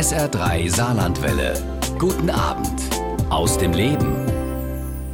SR3 0.00 0.74
Saarlandwelle. 0.74 1.52
Guten 1.98 2.30
Abend 2.30 2.80
aus 3.28 3.58
dem 3.58 3.74
Leben. 3.74 4.16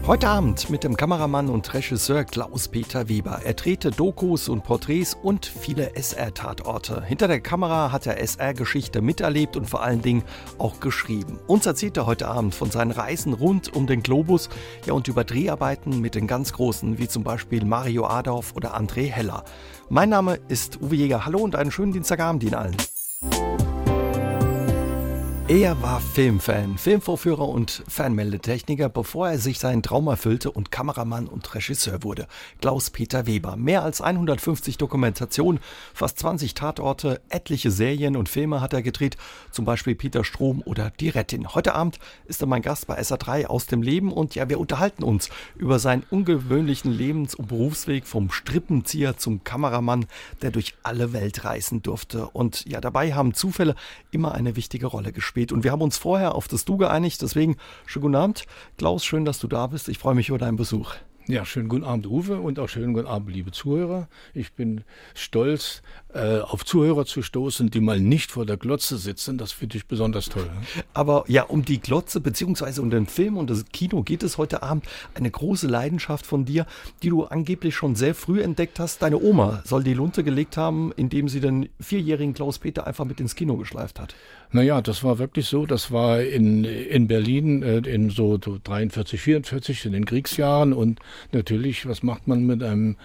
Heute 0.06 0.28
Abend 0.28 0.70
mit 0.70 0.84
dem 0.84 0.96
Kameramann 0.96 1.48
und 1.48 1.74
Regisseur 1.74 2.22
Klaus-Peter 2.22 3.08
Weber. 3.08 3.40
Er 3.44 3.54
drehte 3.54 3.90
Dokus 3.90 4.48
und 4.48 4.62
Porträts 4.62 5.18
und 5.20 5.44
viele 5.44 5.96
SR-Tatorte. 5.96 7.02
Hinter 7.02 7.26
der 7.26 7.40
Kamera 7.40 7.90
hat 7.90 8.06
er 8.06 8.20
SR-Geschichte 8.20 9.02
miterlebt 9.02 9.56
und 9.56 9.68
vor 9.68 9.82
allen 9.82 10.02
Dingen 10.02 10.22
auch 10.58 10.78
geschrieben. 10.78 11.40
Uns 11.48 11.66
erzählt 11.66 11.96
er 11.96 12.06
heute 12.06 12.28
Abend 12.28 12.54
von 12.54 12.70
seinen 12.70 12.92
Reisen 12.92 13.32
rund 13.32 13.74
um 13.74 13.88
den 13.88 14.04
Globus 14.04 14.48
ja, 14.86 14.92
und 14.92 15.08
über 15.08 15.24
Dreharbeiten 15.24 16.00
mit 16.00 16.14
den 16.14 16.28
ganz 16.28 16.52
Großen, 16.52 16.96
wie 16.96 17.08
zum 17.08 17.24
Beispiel 17.24 17.64
Mario 17.64 18.06
Adorf 18.06 18.54
oder 18.54 18.78
André 18.78 19.10
Heller. 19.10 19.42
Mein 19.88 20.10
Name 20.10 20.38
ist 20.46 20.80
Uwe 20.80 20.94
Jäger. 20.94 21.26
Hallo 21.26 21.40
und 21.40 21.56
einen 21.56 21.72
schönen 21.72 21.92
Dienstagabend 21.92 22.44
Ihnen 22.44 22.54
allen. 22.54 22.76
Er 25.48 25.80
war 25.80 26.00
Filmfan, 26.00 26.76
Filmvorführer 26.76 27.48
und 27.48 27.84
Fernmeldetechniker, 27.86 28.88
bevor 28.88 29.28
er 29.28 29.38
sich 29.38 29.60
seinen 29.60 29.80
Traum 29.80 30.08
erfüllte 30.08 30.50
und 30.50 30.72
Kameramann 30.72 31.28
und 31.28 31.54
Regisseur 31.54 32.02
wurde. 32.02 32.26
Klaus-Peter 32.60 33.28
Weber. 33.28 33.54
Mehr 33.54 33.84
als 33.84 34.00
150 34.00 34.76
Dokumentationen, 34.76 35.60
fast 35.94 36.18
20 36.18 36.54
Tatorte, 36.54 37.20
etliche 37.28 37.70
Serien 37.70 38.16
und 38.16 38.28
Filme 38.28 38.60
hat 38.60 38.72
er 38.72 38.82
gedreht, 38.82 39.16
zum 39.52 39.64
Beispiel 39.64 39.94
Peter 39.94 40.24
Strom 40.24 40.62
oder 40.64 40.90
Die 40.98 41.10
Rettin. 41.10 41.54
Heute 41.54 41.76
Abend 41.76 42.00
ist 42.26 42.40
er 42.40 42.48
mein 42.48 42.62
Gast 42.62 42.88
bei 42.88 42.98
SA3 42.98 43.46
aus 43.46 43.66
dem 43.66 43.82
Leben 43.82 44.10
und 44.10 44.34
ja, 44.34 44.48
wir 44.48 44.58
unterhalten 44.58 45.04
uns 45.04 45.30
über 45.54 45.78
seinen 45.78 46.02
ungewöhnlichen 46.10 46.90
Lebens- 46.90 47.36
und 47.36 47.46
Berufsweg 47.46 48.08
vom 48.08 48.32
Strippenzieher 48.32 49.16
zum 49.16 49.44
Kameramann, 49.44 50.06
der 50.42 50.50
durch 50.50 50.74
alle 50.82 51.12
Welt 51.12 51.44
reisen 51.44 51.82
durfte. 51.82 52.26
Und 52.26 52.66
ja, 52.66 52.80
dabei 52.80 53.14
haben 53.14 53.32
Zufälle 53.32 53.76
immer 54.10 54.34
eine 54.34 54.56
wichtige 54.56 54.86
Rolle 54.86 55.12
gespielt 55.12 55.35
spät. 55.36 55.52
Und 55.52 55.64
wir 55.64 55.72
haben 55.72 55.82
uns 55.82 55.98
vorher 55.98 56.34
auf 56.34 56.48
das 56.48 56.64
Du 56.64 56.78
geeinigt. 56.78 57.20
Deswegen, 57.20 57.56
schönen 57.84 58.04
guten 58.04 58.14
Abend. 58.14 58.44
Klaus, 58.78 59.04
schön, 59.04 59.26
dass 59.26 59.38
du 59.38 59.48
da 59.48 59.66
bist. 59.66 59.88
Ich 59.88 59.98
freue 59.98 60.14
mich 60.14 60.30
über 60.30 60.38
deinen 60.38 60.56
Besuch. 60.56 60.94
Ja, 61.28 61.44
schönen 61.44 61.68
guten 61.68 61.84
Abend, 61.84 62.06
Uwe, 62.06 62.40
und 62.40 62.60
auch 62.60 62.68
schönen 62.68 62.94
guten 62.94 63.08
Abend, 63.08 63.34
liebe 63.34 63.50
Zuhörer. 63.50 64.08
Ich 64.32 64.52
bin 64.52 64.84
stolz, 65.12 65.82
äh, 66.16 66.40
auf 66.40 66.64
Zuhörer 66.64 67.04
zu 67.04 67.22
stoßen, 67.22 67.70
die 67.70 67.80
mal 67.80 68.00
nicht 68.00 68.32
vor 68.32 68.46
der 68.46 68.56
Glotze 68.56 68.96
sitzen. 68.96 69.38
Das 69.38 69.52
finde 69.52 69.76
ich 69.76 69.86
besonders 69.86 70.28
toll. 70.28 70.44
Ne? 70.44 70.82
Aber 70.94 71.24
ja, 71.28 71.42
um 71.42 71.64
die 71.64 71.80
Glotze 71.80 72.20
beziehungsweise 72.20 72.82
um 72.82 72.90
den 72.90 73.06
Film 73.06 73.36
und 73.36 73.50
das 73.50 73.66
Kino 73.72 74.02
geht 74.02 74.22
es 74.22 74.38
heute 74.38 74.62
Abend. 74.62 74.86
Eine 75.14 75.30
große 75.30 75.66
Leidenschaft 75.66 76.26
von 76.26 76.44
dir, 76.44 76.66
die 77.02 77.10
du 77.10 77.24
angeblich 77.24 77.74
schon 77.74 77.94
sehr 77.94 78.14
früh 78.14 78.40
entdeckt 78.42 78.80
hast. 78.80 79.02
Deine 79.02 79.20
Oma 79.20 79.62
soll 79.64 79.84
die 79.84 79.94
Lunte 79.94 80.24
gelegt 80.24 80.56
haben, 80.56 80.92
indem 80.96 81.28
sie 81.28 81.40
den 81.40 81.68
vierjährigen 81.80 82.34
Klaus-Peter 82.34 82.86
einfach 82.86 83.04
mit 83.04 83.20
ins 83.20 83.34
Kino 83.34 83.56
geschleift 83.56 84.00
hat. 84.00 84.14
Naja, 84.52 84.80
das 84.80 85.02
war 85.02 85.18
wirklich 85.18 85.46
so. 85.46 85.66
Das 85.66 85.90
war 85.90 86.22
in, 86.22 86.64
in 86.64 87.08
Berlin 87.08 87.62
äh, 87.62 87.78
in 87.78 88.10
so, 88.10 88.38
so 88.42 88.58
43, 88.62 89.20
44 89.20 89.86
in 89.86 89.92
den 89.92 90.04
Kriegsjahren. 90.04 90.72
Und 90.72 91.00
natürlich, 91.32 91.86
was 91.86 92.02
macht 92.02 92.28
man 92.28 92.46
mit 92.46 92.62
einem 92.62 92.96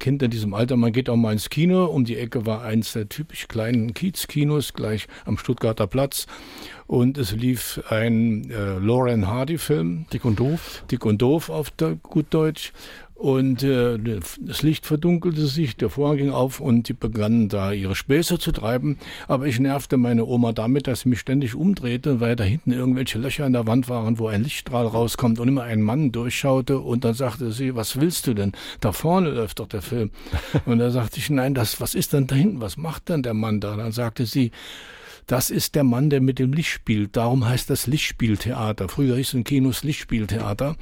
Kind 0.00 0.22
in 0.22 0.30
diesem 0.30 0.54
Alter? 0.54 0.76
Man 0.76 0.92
geht 0.92 1.08
auch 1.08 1.16
mal 1.16 1.32
ins 1.32 1.50
Kino. 1.50 1.86
Um 1.86 2.04
die 2.04 2.16
Ecke 2.16 2.46
war 2.46 2.57
eins 2.60 2.92
der 2.92 3.08
typisch 3.08 3.48
kleinen 3.48 3.94
Kiezkinos, 3.94 4.72
gleich 4.72 5.06
am 5.24 5.38
Stuttgarter 5.38 5.86
Platz. 5.86 6.26
Und 6.86 7.18
es 7.18 7.32
lief 7.32 7.82
ein 7.90 8.50
äh, 8.50 8.78
Lauren 8.78 9.26
Hardy-Film. 9.26 10.06
Dick 10.12 10.24
und 10.24 10.40
Doof. 10.40 10.84
Dick 10.90 11.04
und 11.04 11.20
Doof 11.20 11.50
auf 11.50 11.70
der, 11.70 11.96
gut 11.96 12.26
Deutsch. 12.30 12.72
Und 13.18 13.64
äh, 13.64 13.98
das 14.38 14.62
Licht 14.62 14.86
verdunkelte 14.86 15.48
sich, 15.48 15.76
der 15.76 15.90
Vorhang 15.90 16.18
ging 16.18 16.30
auf 16.30 16.60
und 16.60 16.88
die 16.88 16.92
begannen 16.92 17.48
da 17.48 17.72
ihre 17.72 17.96
Späße 17.96 18.38
zu 18.38 18.52
treiben. 18.52 18.96
Aber 19.26 19.46
ich 19.46 19.58
nervte 19.58 19.96
meine 19.96 20.24
Oma 20.24 20.52
damit, 20.52 20.86
dass 20.86 21.00
sie 21.00 21.08
mich 21.08 21.18
ständig 21.18 21.56
umdrehte, 21.56 22.20
weil 22.20 22.36
da 22.36 22.44
hinten 22.44 22.70
irgendwelche 22.70 23.18
Löcher 23.18 23.44
in 23.44 23.54
der 23.54 23.66
Wand 23.66 23.88
waren, 23.88 24.20
wo 24.20 24.28
ein 24.28 24.44
Lichtstrahl 24.44 24.86
rauskommt 24.86 25.40
und 25.40 25.48
immer 25.48 25.64
ein 25.64 25.82
Mann 25.82 26.12
durchschaute. 26.12 26.78
Und 26.78 27.04
dann 27.04 27.14
sagte 27.14 27.50
sie, 27.50 27.74
was 27.74 28.00
willst 28.00 28.28
du 28.28 28.34
denn? 28.34 28.52
Da 28.80 28.92
vorne 28.92 29.30
läuft 29.30 29.58
doch 29.58 29.68
der 29.68 29.82
Film. 29.82 30.12
Und 30.64 30.78
da 30.78 30.92
sagte 30.92 31.18
ich, 31.18 31.28
nein, 31.28 31.54
das, 31.54 31.80
was 31.80 31.96
ist 31.96 32.12
denn 32.12 32.28
da 32.28 32.36
hinten? 32.36 32.60
Was 32.60 32.76
macht 32.76 33.08
denn 33.08 33.24
der 33.24 33.34
Mann 33.34 33.58
da? 33.58 33.76
Dann 33.76 33.90
sagte 33.90 34.26
sie, 34.26 34.52
das 35.28 35.50
ist 35.50 35.74
der 35.74 35.84
Mann, 35.84 36.08
der 36.08 36.22
mit 36.22 36.38
dem 36.38 36.54
Licht 36.54 36.70
spielt. 36.70 37.14
Darum 37.14 37.46
heißt 37.46 37.68
das 37.68 37.86
Lichtspieltheater. 37.86 38.88
Früher 38.88 39.16
hieß 39.16 39.28
es 39.28 39.34
in 39.34 39.44
Kinos 39.44 39.84
Lichtspieltheater. 39.84 40.76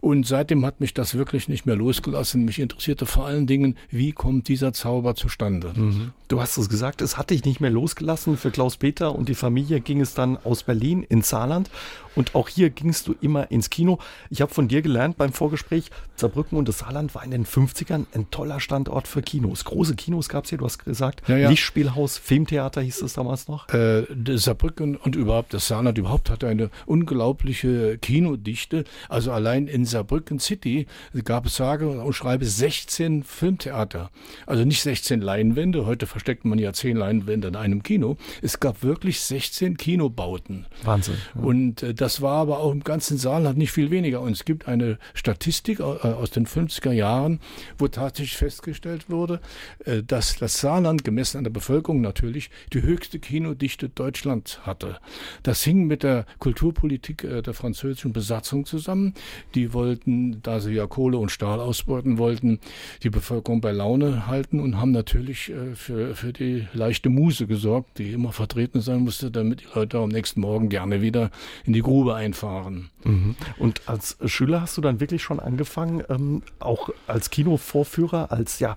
Und 0.00 0.26
seitdem 0.26 0.64
hat 0.64 0.80
mich 0.80 0.94
das 0.94 1.14
wirklich 1.14 1.48
nicht 1.48 1.66
mehr 1.66 1.76
losgelassen. 1.76 2.44
Mich 2.44 2.58
interessierte 2.58 3.06
vor 3.06 3.26
allen 3.26 3.46
Dingen, 3.46 3.76
wie 3.90 4.12
kommt 4.12 4.48
dieser 4.48 4.72
Zauber 4.72 5.14
zustande. 5.14 5.72
Mhm. 5.74 6.12
Du 6.28 6.40
hast 6.40 6.56
es 6.56 6.68
gesagt, 6.68 7.02
es 7.02 7.16
hat 7.16 7.30
dich 7.30 7.44
nicht 7.44 7.60
mehr 7.60 7.70
losgelassen. 7.70 8.36
Für 8.36 8.50
Klaus 8.50 8.76
Peter 8.76 9.14
und 9.14 9.28
die 9.28 9.34
Familie 9.34 9.80
ging 9.80 10.00
es 10.00 10.14
dann 10.14 10.36
aus 10.36 10.64
Berlin 10.64 11.02
ins 11.02 11.28
Saarland. 11.28 11.70
Und 12.16 12.34
auch 12.34 12.48
hier 12.48 12.70
gingst 12.70 13.06
du 13.06 13.14
immer 13.20 13.50
ins 13.50 13.70
Kino. 13.70 13.98
Ich 14.30 14.40
habe 14.40 14.52
von 14.52 14.68
dir 14.68 14.82
gelernt 14.82 15.18
beim 15.18 15.32
Vorgespräch, 15.32 15.90
Saarbrücken 16.16 16.56
und 16.56 16.66
das 16.66 16.78
Saarland 16.78 17.14
war 17.14 17.22
in 17.22 17.30
den 17.30 17.44
50ern 17.44 18.06
ein 18.14 18.30
toller 18.30 18.58
Standort 18.58 19.06
für 19.06 19.20
Kinos. 19.20 19.64
Große 19.64 19.94
Kinos 19.96 20.30
gab 20.30 20.44
es 20.44 20.50
hier, 20.50 20.58
du 20.58 20.64
hast 20.64 20.78
gesagt. 20.78 21.28
Ja, 21.28 21.36
ja. 21.36 21.50
Lichtspielhaus, 21.50 22.16
Filmtheater 22.16 22.80
hieß 22.80 23.02
es 23.02 23.12
damals 23.12 23.48
noch. 23.48 23.68
Äh, 23.68 24.06
Saarbrücken 24.34 24.96
und 24.96 25.14
überhaupt 25.14 25.52
das 25.52 25.68
Saarland 25.68 25.98
überhaupt 25.98 26.30
hatte 26.30 26.48
eine 26.48 26.70
unglaubliche 26.86 27.98
Kinodichte. 27.98 28.84
Also 29.10 29.30
allein 29.32 29.68
in 29.68 29.84
Saarbrücken 29.86 30.38
City 30.38 30.86
gab 31.24 31.46
es 31.46 31.56
sage 31.56 31.88
und 31.88 32.12
schreibe 32.12 32.44
16 32.44 33.22
Filmtheater. 33.22 34.10
Also 34.46 34.64
nicht 34.64 34.82
16 34.82 35.20
Leinwände, 35.20 35.86
heute 35.86 36.06
versteckt 36.06 36.44
man 36.44 36.58
ja 36.58 36.72
10 36.72 36.96
Leinwände 36.96 37.48
in 37.48 37.56
einem 37.56 37.82
Kino. 37.82 38.16
Es 38.42 38.60
gab 38.60 38.82
wirklich 38.82 39.20
16 39.20 39.76
Kinobauten. 39.76 40.66
Wahnsinn. 40.84 41.16
Ja. 41.34 41.42
Und 41.42 41.82
äh, 41.82 41.94
das 41.94 42.20
war 42.20 42.38
aber 42.38 42.60
auch 42.60 42.72
im 42.72 42.84
ganzen 42.84 43.18
Saarland 43.18 43.58
nicht 43.58 43.72
viel 43.72 43.90
weniger. 43.90 44.20
Und 44.20 44.32
es 44.32 44.44
gibt 44.44 44.68
eine 44.68 44.98
Statistik 45.14 45.80
äh, 45.80 45.82
aus 45.82 46.30
den 46.30 46.46
50er 46.46 46.92
Jahren, 46.92 47.40
wo 47.78 47.88
tatsächlich 47.88 48.36
festgestellt 48.36 49.10
wurde, 49.10 49.40
äh, 49.84 50.02
dass 50.02 50.36
das 50.36 50.60
Saarland 50.60 51.04
gemessen 51.04 51.38
an 51.38 51.44
der 51.44 51.50
Bevölkerung 51.50 52.00
natürlich 52.00 52.50
die 52.72 52.82
höchste 52.82 53.18
Kinodichte 53.18 53.88
Deutschlands 53.88 54.60
hatte. 54.66 54.98
Das 55.42 55.62
hing 55.62 55.86
mit 55.86 56.02
der 56.02 56.26
Kulturpolitik 56.38 57.26
der 57.26 57.54
französischen 57.54 58.12
Besatzung 58.12 58.66
zusammen. 58.66 59.14
Die 59.54 59.72
wollten, 59.76 60.42
da 60.42 60.60
sie 60.60 60.72
ja 60.72 60.86
Kohle 60.86 61.18
und 61.18 61.30
Stahl 61.30 61.60
ausbeuten 61.60 62.18
wollten, 62.18 62.60
die 63.02 63.10
Bevölkerung 63.10 63.60
bei 63.60 63.72
Laune 63.72 64.26
halten 64.26 64.60
und 64.60 64.80
haben 64.80 64.92
natürlich 64.92 65.52
für, 65.74 66.14
für 66.14 66.32
die 66.32 66.66
leichte 66.72 67.10
Muse 67.10 67.46
gesorgt, 67.46 67.98
die 67.98 68.12
immer 68.12 68.32
vertreten 68.32 68.80
sein 68.80 69.00
musste, 69.00 69.30
damit 69.30 69.60
die 69.60 69.68
Leute 69.74 69.98
am 69.98 70.08
nächsten 70.08 70.40
Morgen 70.40 70.68
gerne 70.68 71.02
wieder 71.02 71.30
in 71.64 71.72
die 71.72 71.82
Grube 71.82 72.06
Grube 72.06 72.14
einfahren. 72.14 72.90
Mhm. 73.04 73.36
Und 73.58 73.88
als 73.88 74.16
Schüler 74.26 74.60
hast 74.60 74.76
du 74.76 74.80
dann 74.80 75.00
wirklich 75.00 75.22
schon 75.22 75.40
angefangen, 75.40 76.04
ähm, 76.08 76.42
auch 76.60 76.90
als 77.06 77.30
Kinovorführer, 77.30 78.30
als 78.30 78.60
ja, 78.60 78.76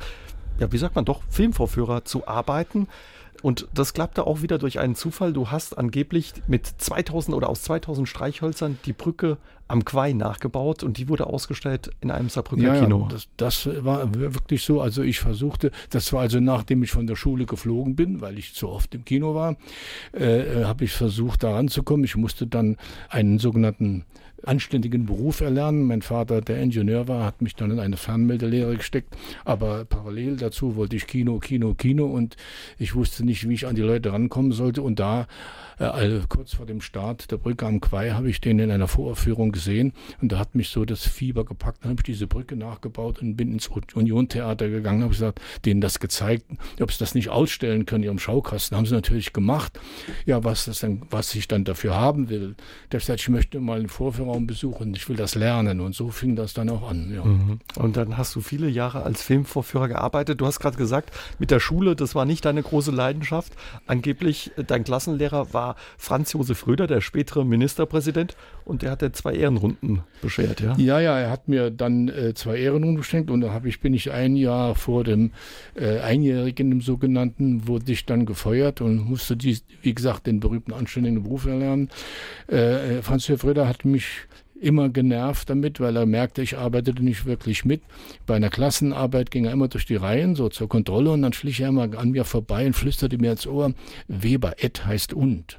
ja, 0.58 0.72
wie 0.72 0.78
sagt 0.78 0.96
man 0.96 1.06
doch, 1.06 1.22
Filmvorführer 1.30 2.06
zu 2.06 2.28
arbeiten. 2.28 2.88
Und 3.42 3.68
das 3.74 3.94
klappte 3.94 4.28
auch 4.28 4.42
wieder 4.42 4.58
durch 4.58 4.80
einen 4.80 4.96
Zufall. 4.96 5.34
Du 5.34 5.50
hast 5.50 5.78
angeblich 5.78 6.34
mit 6.48 6.66
2000 6.66 7.36
oder 7.36 7.50
aus 7.50 7.62
2000 7.64 8.08
Streichhölzern 8.08 8.78
die 8.86 8.94
Brücke 8.94 9.38
am 9.70 9.86
Quai 9.86 10.14
nachgebaut 10.14 10.84
und 10.84 10.98
die 10.98 11.08
wurde 11.10 11.28
ausgestellt 11.28 11.92
in 12.02 12.10
einem 12.10 12.30
Saarbrücker 12.30 12.76
ja, 12.76 12.82
Kino. 12.82 13.02
Ja, 13.04 13.08
das, 13.08 13.28
das, 13.38 13.70
war 13.86 14.14
wirklich 14.16 14.64
so. 14.64 14.82
Also 14.82 15.04
ich 15.04 15.20
versuchte, 15.20 15.72
das 15.92 16.12
war 16.12 16.22
also 16.22 16.40
nachdem 16.40 16.82
ich 16.82 16.92
von 16.92 17.06
der 17.06 17.16
Schule 17.16 17.46
geflogen 17.46 17.96
bin, 17.96 18.20
weil 18.20 18.40
ich 18.40 18.56
zu 18.56 18.68
oft 18.68 18.96
im 18.96 19.06
Kino 19.06 19.36
war, 19.36 19.58
äh, 20.12 20.64
habe 20.64 20.86
ich 20.86 20.92
versucht, 20.92 21.44
da 21.44 21.54
ranzukommen. 21.54 22.04
Ich 22.04 22.16
musste 22.16 22.48
dann 22.48 22.78
einen 23.10 23.38
sogenannten 23.38 24.06
anständigen 24.44 25.06
Beruf 25.06 25.42
erlernen. 25.42 25.84
Mein 25.84 26.02
Vater, 26.02 26.42
der 26.42 26.62
Ingenieur 26.62 27.08
war, 27.08 27.26
hat 27.26 27.42
mich 27.42 27.56
dann 27.56 27.72
in 27.72 27.80
eine 27.80 27.98
Fernmeldelehre 27.98 28.76
gesteckt. 28.76 29.16
Aber 29.46 29.86
parallel 29.86 30.38
dazu 30.38 30.76
wollte 30.76 30.96
ich 30.96 31.08
Kino, 31.08 31.40
Kino, 31.40 31.74
Kino 31.74 32.06
und 32.06 32.36
ich 32.78 32.96
wusste 32.96 33.26
nicht, 33.26 33.48
wie 33.48 33.54
ich 33.54 33.68
an 33.68 33.76
die 33.76 33.82
Leute 33.82 34.14
rankommen 34.14 34.52
sollte. 34.52 34.82
Und 34.82 35.00
da, 35.00 35.28
also 35.78 36.22
kurz 36.28 36.54
vor 36.54 36.66
dem 36.66 36.82
Start 36.82 37.32
der 37.32 37.38
Brücke 37.38 37.66
am 37.66 37.80
Quai, 37.80 38.12
habe 38.12 38.30
ich 38.30 38.42
den 38.42 38.60
in 38.60 38.72
einer 38.72 38.88
Voraufführung 38.88 39.52
gesehen 39.52 39.94
und 40.22 40.32
da 40.32 40.40
hat 40.40 40.56
mich 40.56 40.70
so 40.70 40.86
das 40.86 41.08
Fieber 41.08 41.46
gepackt. 41.46 41.84
Dann 41.84 41.92
habe 41.92 42.02
ich 42.02 42.06
diese 42.06 42.28
Brücke 42.28 42.56
nachgebaut 42.56 43.22
und 43.22 43.36
bin 43.36 43.54
ins 43.54 43.70
Union-Theater 43.94 44.70
gegangen, 44.70 45.02
habe 45.02 45.12
gesagt, 45.12 45.42
denen 45.66 45.82
das 45.82 46.00
gezeigt, 46.00 46.46
ob 46.82 46.92
sie 46.92 47.00
das 47.00 47.16
nicht 47.16 47.30
ausstellen 47.30 47.86
können, 47.86 48.04
ihrem 48.04 48.20
Schaukasten. 48.20 48.78
Haben 48.78 48.86
sie 48.86 48.94
natürlich 48.94 49.34
gemacht. 49.34 49.80
Ja, 50.26 50.44
was 50.44 50.66
das 50.66 50.80
dann, 50.80 51.02
was 51.10 51.34
ich 51.36 51.48
dann 51.48 51.64
dafür 51.64 51.96
haben 51.96 52.30
will. 52.30 52.56
Der 52.92 53.00
sagt, 53.00 53.22
ich 53.22 53.30
möchte 53.30 53.60
mal 53.60 53.80
eine 53.80 53.88
Vorführung 53.88 54.29
Filmraum 54.30 54.48
besuchen, 54.48 54.94
ich 54.94 55.08
will 55.10 55.16
das 55.16 55.36
lernen. 55.36 55.80
Und 55.80 55.96
so 55.96 56.10
fing 56.10 56.36
das 56.36 56.54
dann 56.54 56.70
auch 56.70 56.90
an. 56.90 57.12
Ja. 57.14 57.24
Mhm. 57.24 57.60
Und 57.76 57.98
dann 57.98 58.18
hast 58.18 58.36
du 58.36 58.42
viele 58.42 58.68
Jahre 58.68 59.04
als 59.04 59.22
Filmvorführer 59.24 59.88
gearbeitet. 59.88 60.40
Du 60.42 60.46
hast 60.46 60.60
gerade 60.60 60.78
gesagt, 60.78 61.12
mit 61.40 61.52
der 61.52 61.60
Schule, 61.60 61.96
das 61.96 62.16
war 62.16 62.26
nicht 62.26 62.46
deine 62.46 62.62
große 62.62 62.92
Leidenschaft. 62.92 63.54
Angeblich, 63.88 64.52
äh, 64.58 64.64
dein 64.64 64.84
Klassenlehrer 64.84 65.54
war 65.54 65.76
Franz 65.98 66.34
Josef 66.34 66.68
Röder, 66.68 66.88
der 66.88 67.02
spätere 67.02 67.44
Ministerpräsident. 67.44 68.36
Und 68.70 68.84
der 68.84 68.92
hatte 68.92 69.12
zwei 69.12 69.34
Ehrenrunden 69.34 70.04
beschert, 70.22 70.62
ja? 70.62 70.76
Ja, 70.78 71.00
ja, 71.00 71.20
er 71.20 71.32
hat 71.32 71.48
mir 71.48 71.72
dann 71.72 72.08
äh, 72.08 72.36
zwei 72.36 72.60
Ehrenrunden 72.60 72.98
geschenkt 72.98 73.32
und 73.32 73.42
da 73.42 73.52
hab 73.52 73.66
ich, 73.66 73.80
bin 73.80 73.96
ich 73.96 74.12
ein 74.12 74.36
Jahr 74.36 74.76
vor 74.76 75.04
dem 75.04 75.32
äh, 75.74 75.98
Einjährigen, 76.02 76.70
dem 76.70 76.82
sogenannten, 76.82 77.68
wurde 77.68 77.92
ich 77.92 78.06
dann 78.06 78.28
gefeuert 78.28 78.80
und 78.82 79.10
musste, 79.10 79.36
die, 79.36 79.58
wie 79.82 79.96
gesagt, 79.96 80.28
den 80.28 80.40
berühmten 80.40 80.72
anständigen 80.72 81.24
Beruf 81.24 81.48
erlernen. 81.48 81.90
Äh, 82.48 82.98
äh 82.98 83.02
Franz 83.02 83.28
Josef 83.28 83.44
Röder 83.44 83.68
hat 83.68 83.86
mich 83.86 84.06
immer 84.62 84.90
genervt 84.90 85.50
damit, 85.50 85.80
weil 85.80 85.96
er 85.96 86.06
merkte, 86.06 86.44
ich 86.44 86.56
arbeitete 86.56 87.04
nicht 87.04 87.26
wirklich 87.26 87.66
mit. 87.66 87.82
Bei 88.28 88.36
einer 88.36 88.52
Klassenarbeit 88.52 89.32
ging 89.32 89.46
er 89.46 89.52
immer 89.52 89.68
durch 89.68 89.88
die 89.88 89.96
Reihen, 89.96 90.36
so 90.36 90.48
zur 90.48 90.70
Kontrolle, 90.70 91.10
und 91.10 91.24
dann 91.24 91.34
schlich 91.34 91.60
er 91.60 91.70
immer 91.70 91.90
an 91.98 92.12
mir 92.12 92.24
vorbei 92.24 92.68
und 92.68 92.74
flüsterte 92.74 93.18
mir 93.18 93.32
ins 93.32 93.48
Ohr, 93.48 93.74
Weber, 94.08 94.64
Ed 94.64 94.86
heißt 94.86 95.14
und. 95.14 95.58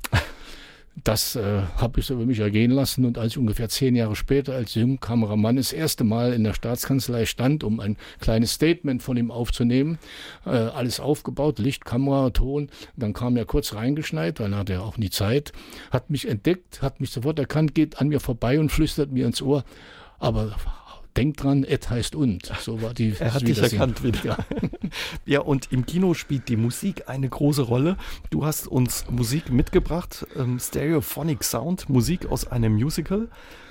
Das 1.05 1.35
äh, 1.37 1.63
habe 1.77 2.01
ich 2.01 2.07
so 2.07 2.15
über 2.15 2.27
mich 2.27 2.41
ergehen 2.41 2.73
lassen. 2.73 3.05
Und 3.05 3.17
als 3.17 3.33
ich 3.33 3.39
ungefähr 3.39 3.69
zehn 3.69 3.97
Jahre 3.97 4.17
später 4.17 4.55
als 4.55 4.75
Jungkameramann 4.75 5.57
das 5.57 5.73
erste 5.73 6.05
Mal 6.05 6.33
in 6.33 6.45
der 6.45 6.53
Staatskanzlei 6.53 7.27
stand, 7.27 7.65
um 7.65 7.81
ein 7.81 7.97
kleines 8.21 8.53
Statement 8.53 9.03
von 9.03 9.17
ihm 9.17 9.31
aufzunehmen, 9.31 9.99
äh, 10.45 10.51
alles 10.51 11.01
aufgebaut, 11.01 11.59
Licht, 11.59 11.85
Kamera, 11.85 12.31
Ton, 12.31 12.71
dann 12.97 13.13
kam 13.13 13.37
er 13.37 13.47
kurz 13.47 13.75
reingeschneit, 13.75 14.41
dann 14.41 14.55
hatte 14.55 14.75
er 14.75 14.83
auch 14.83 14.99
nie 14.99 15.11
Zeit, 15.11 15.53
hat 15.91 16.11
mich 16.11 16.29
entdeckt, 16.29 16.83
hat 16.83 17.01
mich 17.01 17.11
sofort 17.11 17.39
erkannt, 17.39 17.75
geht 17.75 18.01
an 18.01 18.09
mir 18.09 18.21
vorbei 18.21 18.61
und 18.61 18.71
flüstert 18.71 19.11
mir 19.11 19.27
ins 19.27 19.41
Ohr, 19.41 19.65
aber 20.19 20.57
Denk 21.17 21.37
dran, 21.37 21.65
Ed 21.65 21.91
heißt 21.91 22.15
und. 22.15 22.53
So 22.61 22.83
war 22.83 22.95
die. 22.95 23.15
Er 23.19 23.35
hat 23.35 23.47
dich 23.47 23.59
erkannt 23.59 24.03
wieder. 24.05 24.25
Ja. 24.25 24.39
ja, 25.27 25.41
und 25.41 25.73
im 25.73 25.85
Kino 25.87 26.15
spielt 26.15 26.49
die 26.49 26.57
Musik 26.57 27.09
eine 27.09 27.29
große 27.29 27.62
Rolle. 27.62 27.97
Du 28.31 28.45
hast 28.45 28.69
uns 28.69 29.05
Musik 29.11 29.51
mitgebracht, 29.51 30.27
ähm, 30.37 30.59
Stereophonic 30.61 31.43
Sound, 31.43 31.89
Musik 31.89 32.27
aus 32.27 32.47
einem 32.47 32.75
Musical 32.75 33.29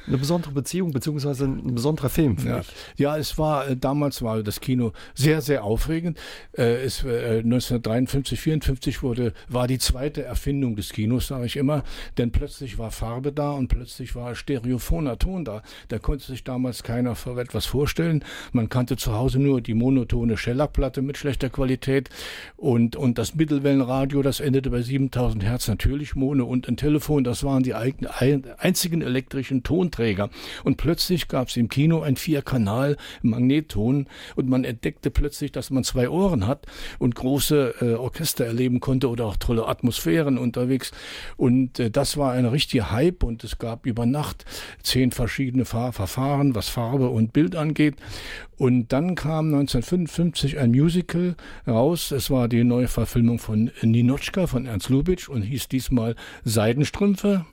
eine 0.09 0.17
besondere 0.17 0.51
Beziehung 0.51 0.91
beziehungsweise 0.91 1.45
ein 1.45 1.75
besonderer 1.75 2.09
Film. 2.09 2.35
Ja. 2.45 2.61
ja, 2.97 3.17
es 3.17 3.38
war 3.38 3.67
äh, 3.67 3.77
damals 3.77 4.21
war 4.21 4.44
das 4.44 4.59
Kino 4.59 4.91
sehr 5.13 5.41
sehr 5.41 5.63
aufregend. 5.63 6.17
Äh, 6.57 6.83
es, 6.83 7.03
äh, 7.03 7.39
1953 7.39 8.39
54 8.39 9.03
wurde 9.03 9.33
war 9.47 9.67
die 9.67 9.77
zweite 9.77 10.23
Erfindung 10.23 10.75
des 10.75 10.91
Kinos, 10.91 11.27
sage 11.27 11.45
ich 11.45 11.56
immer, 11.56 11.83
denn 12.17 12.31
plötzlich 12.31 12.77
war 12.77 12.91
Farbe 12.91 13.31
da 13.31 13.51
und 13.51 13.67
plötzlich 13.67 14.15
war 14.15 14.35
stereophoner 14.35 15.17
Ton 15.17 15.45
da. 15.45 15.61
Da 15.88 16.00
konnte 16.00 16.25
sich 16.25 16.44
damals 16.44 16.83
keiner 16.83 17.15
etwas 17.38 17.65
vorstellen. 17.65 18.23
Man 18.51 18.69
kannte 18.69 18.97
zu 18.97 19.13
Hause 19.13 19.39
nur 19.39 19.62
die 19.62 19.75
monotone 19.75 20.38
Schellackplatte 20.38 21.01
mit 21.01 21.17
schlechter 21.17 21.50
Qualität 21.50 22.09
und 22.57 22.95
und 22.95 23.17
das 23.17 23.35
Mittelwellenradio, 23.35 24.23
das 24.23 24.39
endete 24.39 24.71
bei 24.71 24.81
7000 24.81 25.44
Hertz 25.44 25.67
natürlich 25.67 26.15
Mono 26.15 26.45
und 26.45 26.67
ein 26.67 26.77
Telefon, 26.77 27.23
das 27.23 27.44
waren 27.44 27.62
die 27.62 27.75
einzigen 27.75 29.01
elektrischen 29.01 29.63
Tonträger 29.63 29.99
Tonträger. 30.00 30.30
Und 30.63 30.78
plötzlich 30.78 31.28
gab 31.28 31.50
es 31.50 31.57
im 31.57 31.69
Kino 31.69 32.01
ein 32.01 32.16
Vierkanal 32.16 32.98
Magnetton 33.22 34.07
und 34.36 34.50
man 34.50 34.63
entdeckte 34.63 35.12
plötzlich, 35.12 35.51
dass 35.51 35.69
man 35.69 35.84
zwei 35.84 36.10
Ohren 36.10 36.48
hat 36.48 36.66
und 37.00 37.16
große 37.16 37.75
äh, 37.81 37.94
Orchester 37.96 38.46
erleben 38.46 38.80
konnte 38.80 39.10
oder 39.10 39.25
auch 39.25 39.38
tolle 39.38 39.68
Atmosphären 39.68 40.38
unterwegs. 40.38 40.92
Und 41.38 41.80
äh, 41.80 41.92
das 41.92 42.18
war 42.18 42.31
ein 42.31 42.46
richtiger 42.46 42.92
Hype 42.92 43.24
und 43.24 43.44
es 43.44 43.57
gab 43.57 43.86
über 43.86 44.06
Nacht 44.06 44.46
zehn 44.81 45.12
verschiedene 45.12 45.66
Fahr 45.66 45.92
Verfahren, 45.92 46.56
was 46.56 46.69
Farbe 46.69 47.10
und 47.10 47.34
Bild 47.34 47.56
angeht. 47.56 47.96
Und 48.57 48.92
dann 48.92 49.16
kam 49.16 49.48
1955 49.48 50.60
ein 50.60 50.72
Musical 50.72 51.36
raus. 51.66 52.12
Es 52.12 52.30
war 52.30 52.48
die 52.48 52.63
neue 52.63 52.88
Verfilmung 52.88 53.40
von 53.40 53.72
Ninotchka 53.81 54.48
von 54.48 54.66
Ernst 54.66 54.90
Lubitsch 54.90 55.30
und 55.30 55.44
hieß 55.44 55.69
diesmal 55.69 56.16
Seidenstrümpfe. 56.44 57.46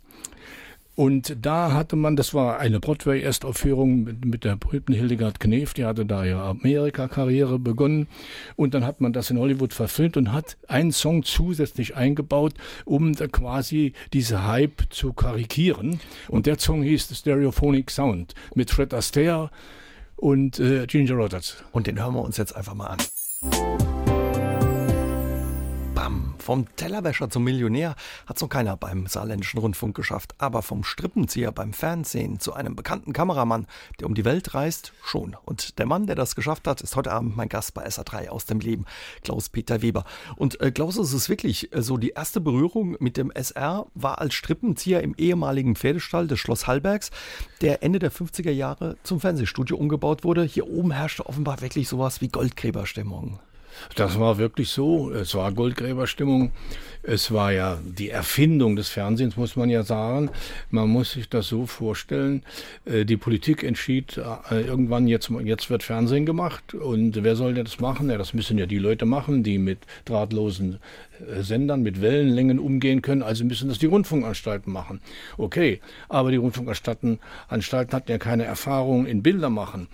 Und 0.97 1.37
da 1.43 1.75
hatte 1.75 1.95
man, 1.95 2.17
das 2.17 2.33
war 2.33 2.59
eine 2.59 2.81
Broadway-Erstaufführung 2.81 4.03
mit, 4.03 4.25
mit 4.25 4.45
der 4.45 4.57
berühmten 4.57 4.95
Hildegard 4.95 5.39
Knef, 5.39 5.75
die 5.75 5.85
hatte 5.85 6.07
da 6.07 6.25
ihre 6.25 6.43
Amerika-Karriere 6.43 7.59
begonnen. 7.59 8.09
Und 8.57 8.73
dann 8.73 8.85
hat 8.85 9.03
man 9.03 9.13
das 9.13 9.29
in 9.29 9.39
Hollywood 9.39 9.75
verfilmt 9.75 10.17
und 10.17 10.33
hat 10.33 10.57
einen 10.69 10.93
Song 10.93 11.23
zusätzlich 11.23 11.97
eingebaut, 11.97 12.55
um 12.87 13.13
da 13.13 13.29
quasi 13.29 13.93
diese 14.15 14.47
Hype 14.47 14.85
zu 14.89 15.13
karikieren. 15.13 16.01
Und 16.29 16.47
der 16.47 16.59
Song 16.59 16.83
hieß 16.83 17.09
The 17.09 17.15
Stereophonic 17.15 17.91
Sound 17.91 18.35
mit 18.55 18.71
Fred 18.71 18.95
Astaire 18.95 19.51
und 20.17 20.59
äh, 20.59 20.87
Ginger 20.87 21.15
Rogers. 21.15 21.63
Und 21.73 21.87
den 21.89 22.01
hören 22.01 22.15
wir 22.15 22.23
uns 22.23 22.39
jetzt 22.39 22.57
einfach 22.57 22.75
mal 22.75 22.87
an. 22.87 23.96
Vom 26.39 26.67
Tellerwäscher 26.77 27.29
zum 27.29 27.43
Millionär 27.43 27.97
hat 28.27 28.41
noch 28.41 28.49
keiner 28.49 28.77
beim 28.77 29.07
saarländischen 29.07 29.59
Rundfunk 29.59 29.97
geschafft, 29.97 30.35
aber 30.39 30.63
vom 30.63 30.85
Strippenzieher 30.85 31.51
beim 31.51 31.73
Fernsehen 31.73 32.39
zu 32.39 32.53
einem 32.53 32.77
bekannten 32.77 33.13
Kameramann, 33.13 33.67
der 33.99 34.07
um 34.07 34.15
die 34.15 34.25
Welt 34.25 34.55
reist, 34.55 34.93
schon. 35.03 35.37
Und 35.45 35.79
der 35.79 35.87
Mann, 35.87 36.07
der 36.07 36.15
das 36.15 36.37
geschafft 36.37 36.69
hat, 36.69 36.81
ist 36.83 36.95
heute 36.95 37.11
Abend 37.11 37.37
mein 37.37 37.49
Gast 37.49 37.75
bei 37.75 37.85
SA3 37.87 38.29
aus 38.29 38.45
dem 38.45 38.61
Leben, 38.61 38.85
Klaus-Peter 39.23 39.83
Weber. 39.83 40.05
Und 40.37 40.61
äh, 40.61 40.71
Klaus, 40.71 40.97
es 40.97 41.13
ist 41.13 41.29
wirklich 41.29 41.75
äh, 41.75 41.83
so, 41.83 41.97
die 41.97 42.11
erste 42.11 42.41
Berührung 42.41 42.97
mit 43.01 43.17
dem 43.17 43.33
SR 43.33 43.87
war 43.95 44.21
als 44.21 44.35
Strippenzieher 44.35 45.03
im 45.03 45.15
ehemaligen 45.17 45.75
Pferdestall 45.75 46.29
des 46.29 46.39
Schloss 46.39 46.67
Hallbergs, 46.67 47.11
der 47.61 47.83
Ende 47.83 47.99
der 47.99 48.13
50er 48.13 48.53
Jahre 48.53 48.97
zum 49.03 49.19
Fernsehstudio 49.19 49.77
umgebaut 49.77 50.23
wurde. 50.23 50.45
Hier 50.45 50.69
oben 50.69 50.93
herrschte 50.93 51.27
offenbar 51.27 51.61
wirklich 51.61 51.89
sowas 51.89 52.21
wie 52.21 52.29
Goldgräberstimmung. 52.29 53.41
Das 53.95 54.19
war 54.19 54.39
wirklich 54.39 54.71
so. 54.71 55.11
Es 55.11 55.35
war 55.35 55.53
Goldgräberstimmung. 55.53 56.53
Es 57.03 57.31
war 57.31 57.53
ja 57.53 57.79
die 57.85 58.11
Erfindung 58.11 58.75
des 58.75 58.89
Fernsehens, 58.89 59.37
muss 59.37 59.55
man 59.55 59.71
ja 59.71 59.85
sagen. 59.85 60.31
Man 60.71 60.89
muss 60.89 61.13
sich 61.13 61.29
das 61.29 61.47
so 61.47 61.67
vorstellen. 61.67 62.43
Äh, 62.85 63.05
die 63.05 63.17
Politik 63.17 63.63
entschied 63.63 64.19
äh, 64.19 64.61
irgendwann, 64.61 65.07
jetzt, 65.07 65.31
jetzt 65.45 65.71
wird 65.71 65.85
Fernsehen 65.85 66.27
gemacht. 66.27 66.75
Und 66.75 67.23
wer 67.23 67.37
soll 67.37 67.55
denn 67.55 67.65
das 67.65 67.79
machen? 67.79 68.11
Ja, 68.11 68.19
das 68.19 68.35
müssen 68.35 68.59
ja 68.59 68.67
die 68.67 68.79
Leute 68.79 69.07
machen, 69.07 69.45
die 69.45 69.59
mit 69.59 69.79
drahtlosen 70.05 70.81
äh, 71.21 71.43
Sendern, 71.43 71.83
mit 71.83 72.01
Wellenlängen 72.03 72.59
umgehen 72.59 73.03
können. 73.03 73.23
Also 73.23 73.45
müssen 73.45 73.69
das 73.69 73.79
die 73.79 73.87
Rundfunkanstalten 73.87 74.73
machen. 74.73 75.01
Okay, 75.39 75.81
aber 76.09 76.33
die 76.33 76.39
Rundfunkanstalten 76.39 77.21
hatten 77.49 78.11
ja 78.11 78.19
keine 78.19 78.45
Erfahrung 78.45 79.07
in 79.07 79.23
Bilder 79.23 79.51
machen. 79.51 79.87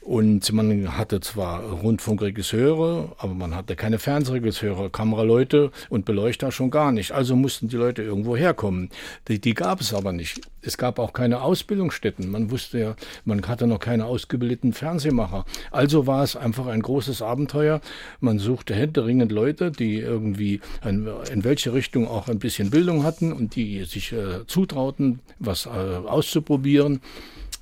Und 0.00 0.50
man 0.54 0.96
hatte 0.96 1.20
zwar 1.20 1.62
Rundfunkregisseure, 1.62 3.12
aber 3.18 3.34
man 3.34 3.54
hatte 3.54 3.76
keine 3.76 3.98
Fernsehregisseure, 3.98 4.88
Kameraleute 4.88 5.70
und 5.90 6.06
Beleuchter 6.06 6.50
schon 6.50 6.70
gar 6.70 6.92
nicht. 6.92 7.12
Also 7.12 7.36
mussten 7.36 7.68
die 7.68 7.76
Leute 7.76 8.02
irgendwo 8.02 8.34
herkommen. 8.34 8.88
Die, 9.28 9.38
die 9.38 9.52
gab 9.52 9.82
es 9.82 9.92
aber 9.92 10.12
nicht. 10.12 10.40
Es 10.62 10.78
gab 10.78 10.98
auch 10.98 11.12
keine 11.12 11.42
Ausbildungsstätten. 11.42 12.30
Man 12.30 12.50
wusste 12.50 12.78
ja, 12.78 12.96
man 13.26 13.46
hatte 13.46 13.66
noch 13.66 13.80
keine 13.80 14.06
ausgebildeten 14.06 14.72
Fernsehmacher. 14.72 15.44
Also 15.70 16.06
war 16.06 16.22
es 16.22 16.36
einfach 16.36 16.68
ein 16.68 16.80
großes 16.80 17.20
Abenteuer. 17.20 17.82
Man 18.20 18.38
suchte 18.38 18.74
händeringend 18.74 19.30
Leute, 19.30 19.70
die 19.70 19.98
irgendwie 19.98 20.60
in, 20.84 21.06
in 21.30 21.44
welche 21.44 21.74
Richtung 21.74 22.08
auch 22.08 22.28
ein 22.28 22.38
bisschen 22.38 22.70
Bildung 22.70 23.04
hatten 23.04 23.32
und 23.32 23.56
die 23.56 23.84
sich 23.84 24.12
äh, 24.12 24.46
zutrauten, 24.46 25.20
was 25.38 25.66
äh, 25.66 25.68
auszuprobieren. 25.68 27.00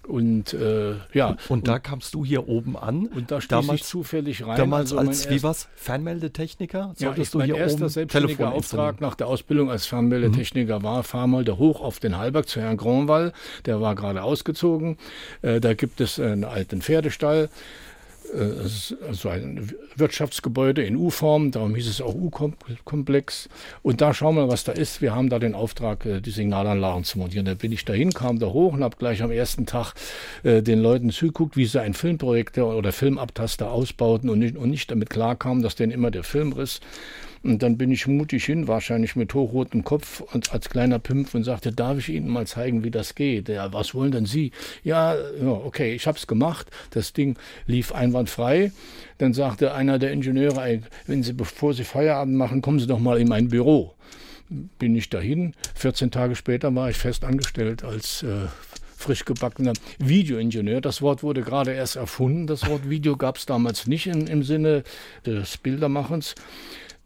Und 0.06 0.54
äh, 0.54 0.94
ja. 1.12 1.36
Und 1.48 1.68
da 1.68 1.78
kamst 1.78 2.14
du 2.14 2.24
hier 2.24 2.48
oben 2.48 2.76
an. 2.76 3.06
Und 3.06 3.30
da 3.30 3.38
damals 3.48 3.80
ich 3.80 3.86
zufällig 3.86 4.46
rein. 4.46 4.56
Damals 4.56 4.92
also 4.92 5.08
als, 5.08 5.30
wie 5.30 5.42
was? 5.42 5.68
Fernmeldetechniker? 5.74 6.94
Solltest 6.96 7.32
ja, 7.32 7.32
du 7.32 7.38
mein 7.38 7.46
hier 7.46 7.56
erster 7.56 7.84
oben 7.84 7.88
selbstständiger 7.88 8.52
Auftrag 8.52 9.00
nach 9.00 9.14
der 9.14 9.26
Ausbildung 9.26 9.70
als 9.70 9.86
Fernmeldetechniker 9.86 10.78
mhm. 10.78 10.84
war, 10.84 11.02
fahr 11.02 11.26
mal 11.26 11.44
da 11.44 11.56
hoch 11.56 11.80
auf 11.80 11.98
den 11.98 12.16
Halberg 12.18 12.48
zu 12.48 12.60
Herrn 12.60 12.76
Gronwall. 12.76 13.32
Der 13.64 13.80
war 13.80 13.94
gerade 13.94 14.22
ausgezogen. 14.22 14.98
Äh, 15.42 15.60
da 15.60 15.74
gibt 15.74 16.00
es 16.00 16.20
einen 16.20 16.44
alten 16.44 16.82
Pferdestall. 16.82 17.48
Also 18.34 19.28
ein 19.28 19.72
Wirtschaftsgebäude 19.96 20.82
in 20.82 20.96
U-Form, 20.96 21.50
darum 21.50 21.74
hieß 21.74 21.88
es 21.88 22.00
auch 22.00 22.14
U-Komplex. 22.14 23.48
Und 23.82 24.00
da 24.00 24.12
schauen 24.14 24.36
wir, 24.36 24.48
was 24.48 24.64
da 24.64 24.72
ist. 24.72 25.00
Wir 25.00 25.14
haben 25.14 25.28
da 25.28 25.38
den 25.38 25.54
Auftrag, 25.54 26.04
äh, 26.06 26.20
die 26.20 26.30
Signalanlagen 26.30 27.04
zu 27.04 27.18
montieren. 27.18 27.46
Da 27.46 27.54
bin 27.54 27.72
ich 27.72 27.84
dahin, 27.84 28.12
kam 28.12 28.38
da 28.38 28.46
hoch 28.46 28.72
und 28.74 28.82
habe 28.82 28.96
gleich 28.96 29.22
am 29.22 29.30
ersten 29.30 29.66
Tag 29.66 29.94
äh, 30.42 30.62
den 30.62 30.80
Leuten 30.80 31.10
zugeguckt, 31.10 31.56
wie 31.56 31.66
sie 31.66 31.80
ein 31.80 31.94
Filmprojektor 31.94 32.74
oder 32.74 32.92
Filmabtaster 32.92 33.70
ausbauten 33.70 34.28
und 34.30 34.38
nicht, 34.38 34.56
und 34.56 34.70
nicht 34.70 34.90
damit 34.90 35.10
klarkamen, 35.10 35.62
dass 35.62 35.74
denen 35.74 35.92
immer 35.92 36.10
der 36.10 36.24
Film 36.24 36.52
riss. 36.52 36.80
Und 37.46 37.62
dann 37.62 37.78
bin 37.78 37.92
ich 37.92 38.08
mutig 38.08 38.44
hin, 38.44 38.66
wahrscheinlich 38.66 39.14
mit 39.14 39.32
hochrotem 39.32 39.84
Kopf 39.84 40.20
und 40.20 40.52
als 40.52 40.68
kleiner 40.68 40.98
Pimpf 40.98 41.32
und 41.34 41.44
sagte, 41.44 41.70
darf 41.70 41.98
ich 41.98 42.08
Ihnen 42.08 42.28
mal 42.28 42.44
zeigen, 42.44 42.82
wie 42.82 42.90
das 42.90 43.14
geht? 43.14 43.48
Ja, 43.48 43.72
was 43.72 43.94
wollen 43.94 44.10
denn 44.10 44.26
Sie? 44.26 44.50
Ja, 44.82 45.14
ja 45.14 45.48
okay, 45.48 45.94
ich 45.94 46.08
habe 46.08 46.18
es 46.18 46.26
gemacht. 46.26 46.66
Das 46.90 47.12
Ding 47.12 47.38
lief 47.66 47.92
einwandfrei. 47.92 48.72
Dann 49.18 49.32
sagte 49.32 49.74
einer 49.74 50.00
der 50.00 50.10
Ingenieure, 50.10 50.80
wenn 51.06 51.22
Sie, 51.22 51.32
bevor 51.32 51.72
Sie 51.72 51.84
Feierabend 51.84 52.36
machen, 52.36 52.62
kommen 52.62 52.80
Sie 52.80 52.88
doch 52.88 52.98
mal 52.98 53.20
in 53.20 53.28
mein 53.28 53.48
Büro. 53.48 53.94
Bin 54.48 54.96
ich 54.96 55.08
dahin. 55.08 55.54
14 55.76 56.10
Tage 56.10 56.34
später 56.34 56.74
war 56.74 56.90
ich 56.90 56.96
fest 56.96 57.24
angestellt 57.24 57.84
als 57.84 58.24
äh, 58.24 58.48
frisch 58.96 59.24
gebackener 59.24 59.74
Videoingenieur. 59.98 60.80
Das 60.80 61.00
Wort 61.00 61.22
wurde 61.22 61.42
gerade 61.42 61.72
erst 61.72 61.94
erfunden. 61.94 62.48
Das 62.48 62.68
Wort 62.68 62.90
Video 62.90 63.16
gab 63.16 63.36
es 63.36 63.46
damals 63.46 63.86
nicht 63.86 64.08
in, 64.08 64.26
im 64.26 64.42
Sinne 64.42 64.82
des 65.24 65.58
Bildermachens. 65.58 66.34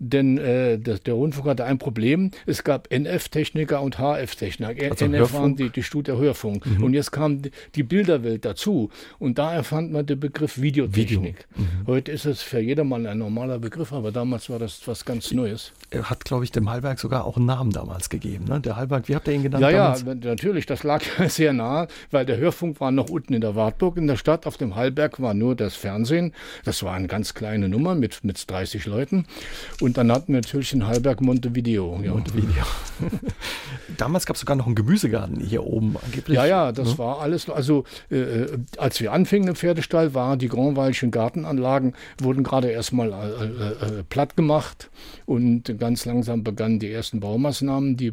Denn 0.00 0.38
äh, 0.38 0.78
das, 0.78 1.02
der 1.02 1.14
Rundfunk 1.14 1.46
hatte 1.46 1.64
ein 1.64 1.78
Problem. 1.78 2.30
Es 2.46 2.64
gab 2.64 2.90
NF-Techniker 2.90 3.82
und 3.82 3.98
HF-Techniker. 3.98 4.90
Also 4.90 5.04
NF 5.04 5.18
Hörfunk? 5.18 5.42
waren 5.42 5.56
die, 5.56 5.70
die 5.70 5.82
Studio 5.82 6.18
Hörfunk. 6.18 6.66
Mhm. 6.66 6.82
Und 6.82 6.94
jetzt 6.94 7.12
kam 7.12 7.42
die, 7.74 7.82
Bilderwelt 7.82 8.44
dazu. 8.44 8.90
Und 9.18 9.38
da 9.38 9.52
erfand 9.52 9.92
man 9.92 10.06
den 10.06 10.18
Begriff 10.18 10.60
Videotechnik. 10.60 11.46
Mhm. 11.54 11.86
Heute 11.86 12.12
ist 12.12 12.24
es 12.24 12.40
für 12.40 12.60
jedermann 12.60 13.06
ein 13.06 13.18
normaler 13.18 13.58
Begriff, 13.58 13.92
aber 13.92 14.10
damals 14.10 14.48
war 14.48 14.58
das 14.58 14.80
was 14.86 15.04
ganz 15.04 15.32
Neues. 15.32 15.72
Er 15.90 16.08
hat, 16.08 16.24
glaube 16.24 16.44
ich, 16.44 16.52
dem 16.52 16.70
Hallberg 16.70 16.98
sogar 16.98 17.24
auch 17.24 17.36
einen 17.36 17.46
Namen 17.46 17.70
damals 17.70 18.08
gegeben. 18.08 18.46
Ne? 18.46 18.60
Der 18.60 18.76
Hallberg, 18.76 19.08
wie 19.08 19.14
habt 19.14 19.28
ihr 19.28 19.34
ihn 19.34 19.42
genannt 19.42 19.62
Ja, 19.62 19.70
ja, 19.70 19.94
damals? 19.94 20.24
natürlich, 20.24 20.64
das 20.66 20.82
lag 20.82 21.02
sehr 21.28 21.52
nah, 21.52 21.88
weil 22.10 22.24
der 22.24 22.38
Hörfunk 22.38 22.80
war 22.80 22.90
noch 22.90 23.10
unten 23.10 23.34
in 23.34 23.42
der 23.42 23.54
Wartburg 23.54 23.98
in 23.98 24.06
der 24.06 24.16
Stadt. 24.16 24.46
Auf 24.46 24.56
dem 24.56 24.76
Hallberg 24.76 25.20
war 25.20 25.34
nur 25.34 25.54
das 25.54 25.74
Fernsehen. 25.74 26.32
Das 26.64 26.82
war 26.82 26.94
eine 26.94 27.08
ganz 27.08 27.34
kleine 27.34 27.68
Nummer 27.68 27.94
mit, 27.94 28.24
mit 28.24 28.50
30 28.50 28.86
Leuten. 28.86 29.26
Und 29.80 29.89
dann 29.96 30.12
hatten 30.12 30.32
wir 30.32 30.40
natürlich 30.40 30.72
in 30.72 30.86
Hallberg 30.86 31.20
Montevideo. 31.20 32.00
Ja. 32.02 32.12
Montevideo. 32.12 32.64
damals 33.96 34.26
gab 34.26 34.36
es 34.36 34.40
sogar 34.40 34.56
noch 34.56 34.66
einen 34.66 34.74
Gemüsegarten 34.74 35.40
hier 35.40 35.64
oben 35.64 35.96
angeblich. 36.02 36.36
Ja, 36.36 36.46
ja, 36.46 36.72
das 36.72 36.98
war 36.98 37.20
alles. 37.20 37.48
Also, 37.48 37.84
äh, 38.10 38.16
äh, 38.18 38.58
als 38.76 39.00
wir 39.00 39.12
anfingen 39.12 39.48
im 39.48 39.54
Pferdestall, 39.54 40.14
waren 40.14 40.38
die 40.38 40.48
Grandwaldschen 40.48 41.10
Gartenanlagen, 41.10 41.94
wurden 42.20 42.42
gerade 42.42 42.68
erstmal 42.68 43.12
äh, 43.12 43.98
äh, 43.98 44.02
platt 44.08 44.36
gemacht 44.36 44.90
und 45.26 45.78
ganz 45.78 46.04
langsam 46.04 46.42
begannen 46.44 46.78
die 46.78 46.90
ersten 46.90 47.20
Baumaßnahmen, 47.20 47.96
die 47.96 48.12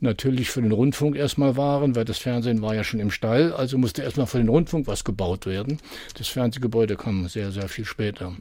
natürlich 0.00 0.50
für 0.50 0.62
den 0.62 0.72
Rundfunk 0.72 1.16
erstmal 1.16 1.56
waren, 1.56 1.94
weil 1.94 2.04
das 2.04 2.18
Fernsehen 2.18 2.62
war 2.62 2.74
ja 2.74 2.84
schon 2.84 3.00
im 3.00 3.10
Stall, 3.10 3.52
also 3.52 3.78
musste 3.78 4.02
erstmal 4.02 4.26
für 4.26 4.38
den 4.38 4.48
Rundfunk 4.48 4.86
was 4.86 5.04
gebaut 5.04 5.46
werden. 5.46 5.78
Das 6.16 6.28
Fernsehgebäude 6.28 6.96
kam 6.96 7.28
sehr, 7.28 7.52
sehr 7.52 7.68
viel 7.68 7.84
später. 7.84 8.32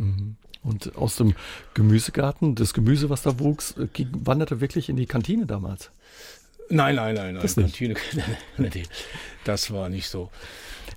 Und 0.66 0.96
aus 0.96 1.16
dem 1.16 1.36
Gemüsegarten, 1.76 2.56
das 2.56 2.74
Gemüse, 2.74 3.10
was 3.10 3.22
da 3.22 3.40
wuchs, 3.40 3.76
ging, 3.94 4.10
wanderte 4.14 4.62
wirklich 4.62 4.90
in 4.90 4.96
die 4.96 5.06
Kantine 5.06 5.46
damals. 5.46 5.92
Nein, 6.70 6.96
nein, 6.96 7.14
nein, 7.14 7.34
nein. 7.34 7.42
Das. 7.42 7.56
Kantine, 7.56 7.96
das 9.44 9.72
war 9.72 9.90
nicht 9.90 10.10
so. 10.10 10.32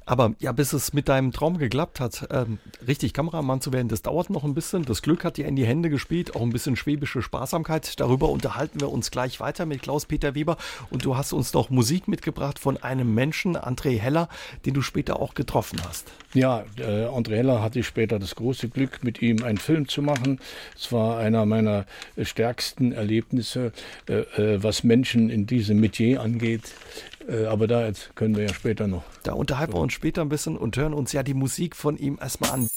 Aber 0.09 0.35
ja, 0.39 0.53
bis 0.53 0.73
es 0.73 0.95
mit 0.95 1.07
deinem 1.11 1.33
Traum 1.33 1.59
geklappt 1.59 2.01
hat, 2.01 2.29
ähm, 2.31 2.57
richtig 2.87 3.13
Kameramann 3.13 3.61
zu 3.61 3.75
werden, 3.75 3.89
das 3.89 4.01
dauert 4.01 4.31
noch 4.31 4.43
ein 4.43 4.55
bisschen. 4.55 4.87
Das 4.87 5.03
Glück 5.03 5.23
hat 5.23 5.37
dir 5.37 5.47
in 5.47 5.55
die 5.55 5.67
Hände 5.67 5.91
gespielt, 5.91 6.35
auch 6.35 6.41
ein 6.41 6.49
bisschen 6.49 6.77
schwäbische 6.77 7.21
Sparsamkeit. 7.21 8.01
Darüber 8.01 8.31
unterhalten 8.31 8.81
wir 8.81 8.91
uns 8.91 9.11
gleich 9.11 9.39
weiter 9.39 9.67
mit 9.67 9.83
Klaus-Peter 9.83 10.35
Weber. 10.35 10.57
Und 10.89 11.05
du 11.05 11.19
hast 11.19 11.35
uns 11.35 11.53
noch 11.53 11.69
Musik 11.69 12.09
mitgebracht 12.09 12.59
von 12.59 12.79
einem 12.79 13.15
Menschen, 13.15 13.55
André 13.55 13.99
Heller, 13.99 14.31
den 14.65 14.73
du 14.73 14.81
später 14.81 15.21
auch 15.21 15.35
getroffen 15.35 15.79
hast. 15.87 16.11
Ja, 16.33 16.65
äh, 16.79 17.05
André 17.05 17.37
Heller 17.37 17.61
hatte 17.61 17.83
später 17.83 18.19
das 18.19 18.35
große 18.35 18.71
Glück, 18.71 19.05
mit 19.05 19.21
ihm 19.21 19.43
einen 19.43 19.59
Film 19.59 19.89
zu 19.89 20.01
machen. 20.01 20.41
Es 20.75 20.91
war 20.91 21.19
einer 21.19 21.45
meiner 21.45 21.85
stärksten 22.23 22.93
Erlebnisse, 22.93 23.73
äh, 24.09 24.21
äh, 24.55 24.63
was 24.63 24.85
Menschen 24.85 25.29
in 25.29 25.47
diesem 25.47 25.81
Metier 25.81 26.23
angeht. 26.23 26.73
Äh, 27.29 27.45
aber 27.45 27.67
da 27.67 27.87
jetzt 27.87 28.17
können 28.17 28.37
wir 28.37 28.45
ja 28.45 28.55
später 28.55 28.87
noch. 28.87 29.05
Da 29.23 29.33
unterhalten 29.33 29.75
wir 29.75 29.81
uns 29.81 29.93
später 29.93 30.23
ein 30.23 30.29
bisschen 30.29 30.57
und 30.57 30.77
hören 30.77 30.95
uns 30.95 31.13
ja 31.13 31.23
die 31.23 31.35
Musik 31.35 31.77
von 31.77 31.97
ihm 31.97 32.19
erstmal 32.21 32.51
an. 32.53 32.69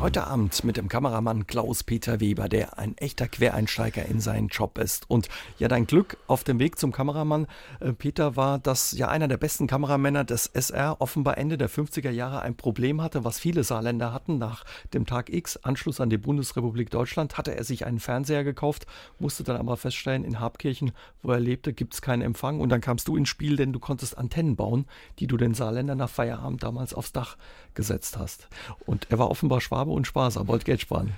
Heute 0.00 0.28
Abend 0.28 0.62
mit 0.62 0.76
dem 0.76 0.88
Kameramann 0.88 1.48
Klaus-Peter 1.48 2.20
Weber, 2.20 2.48
der 2.48 2.78
ein 2.78 2.96
echter 2.98 3.26
Quereinsteiger 3.26 4.06
in 4.06 4.20
seinen 4.20 4.46
Job 4.46 4.78
ist. 4.78 5.10
Und 5.10 5.28
ja, 5.58 5.66
dein 5.66 5.88
Glück 5.88 6.18
auf 6.28 6.44
dem 6.44 6.60
Weg 6.60 6.78
zum 6.78 6.92
Kameramann, 6.92 7.48
äh, 7.80 7.92
Peter, 7.92 8.36
war, 8.36 8.60
dass 8.60 8.92
ja 8.92 9.08
einer 9.08 9.26
der 9.26 9.38
besten 9.38 9.66
Kameramänner 9.66 10.22
des 10.22 10.46
SR 10.46 11.00
offenbar 11.00 11.36
Ende 11.36 11.58
der 11.58 11.68
50er 11.68 12.10
Jahre 12.10 12.42
ein 12.42 12.56
Problem 12.56 13.02
hatte, 13.02 13.24
was 13.24 13.40
viele 13.40 13.64
Saarländer 13.64 14.12
hatten. 14.12 14.38
Nach 14.38 14.64
dem 14.94 15.04
Tag 15.04 15.30
X, 15.30 15.56
Anschluss 15.56 16.00
an 16.00 16.10
die 16.10 16.16
Bundesrepublik 16.16 16.90
Deutschland, 16.90 17.36
hatte 17.36 17.56
er 17.56 17.64
sich 17.64 17.84
einen 17.84 17.98
Fernseher 17.98 18.44
gekauft, 18.44 18.86
musste 19.18 19.42
dann 19.42 19.56
aber 19.56 19.76
feststellen, 19.76 20.22
in 20.22 20.38
Habkirchen, 20.38 20.92
wo 21.22 21.32
er 21.32 21.40
lebte, 21.40 21.72
gibt 21.72 21.94
es 21.94 22.02
keinen 22.02 22.22
Empfang. 22.22 22.60
Und 22.60 22.68
dann 22.68 22.80
kamst 22.80 23.08
du 23.08 23.16
ins 23.16 23.30
Spiel, 23.30 23.56
denn 23.56 23.72
du 23.72 23.80
konntest 23.80 24.16
Antennen 24.16 24.54
bauen, 24.54 24.86
die 25.18 25.26
du 25.26 25.36
den 25.36 25.54
Saarländern 25.54 25.98
nach 25.98 26.08
Feierabend 26.08 26.62
damals 26.62 26.94
aufs 26.94 27.10
Dach 27.10 27.36
gesetzt 27.74 28.16
hast. 28.16 28.48
Und 28.86 29.08
er 29.10 29.18
war 29.18 29.28
offenbar 29.28 29.60
Schwabe 29.60 29.87
und 29.92 30.06
Spaßer, 30.06 30.46
wollte 30.48 30.64
Geld 30.64 30.80
sparen. 30.80 31.12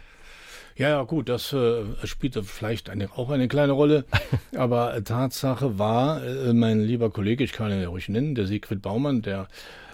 Ja, 0.77 0.89
ja, 0.89 1.03
gut, 1.03 1.29
das 1.29 1.53
äh, 1.53 1.83
spielte 2.05 2.43
vielleicht 2.43 2.89
eine, 2.89 3.11
auch 3.17 3.29
eine 3.29 3.49
kleine 3.49 3.73
Rolle. 3.73 4.07
Aber 4.57 4.95
äh, 4.95 5.03
Tatsache 5.03 5.79
war, 5.79 6.25
äh, 6.25 6.55
mein 6.55 6.81
lieber 6.81 7.11
Kollege, 7.11 7.45
ich 7.45 7.53
kann 7.53 7.71
ihn 7.71 7.83
ja 7.83 7.89
ruhig 7.89 8.09
nennen, 8.09 8.35
der 8.35 8.47
Siegfried 8.47 8.81
Baumann, 8.81 9.21
der 9.21 9.49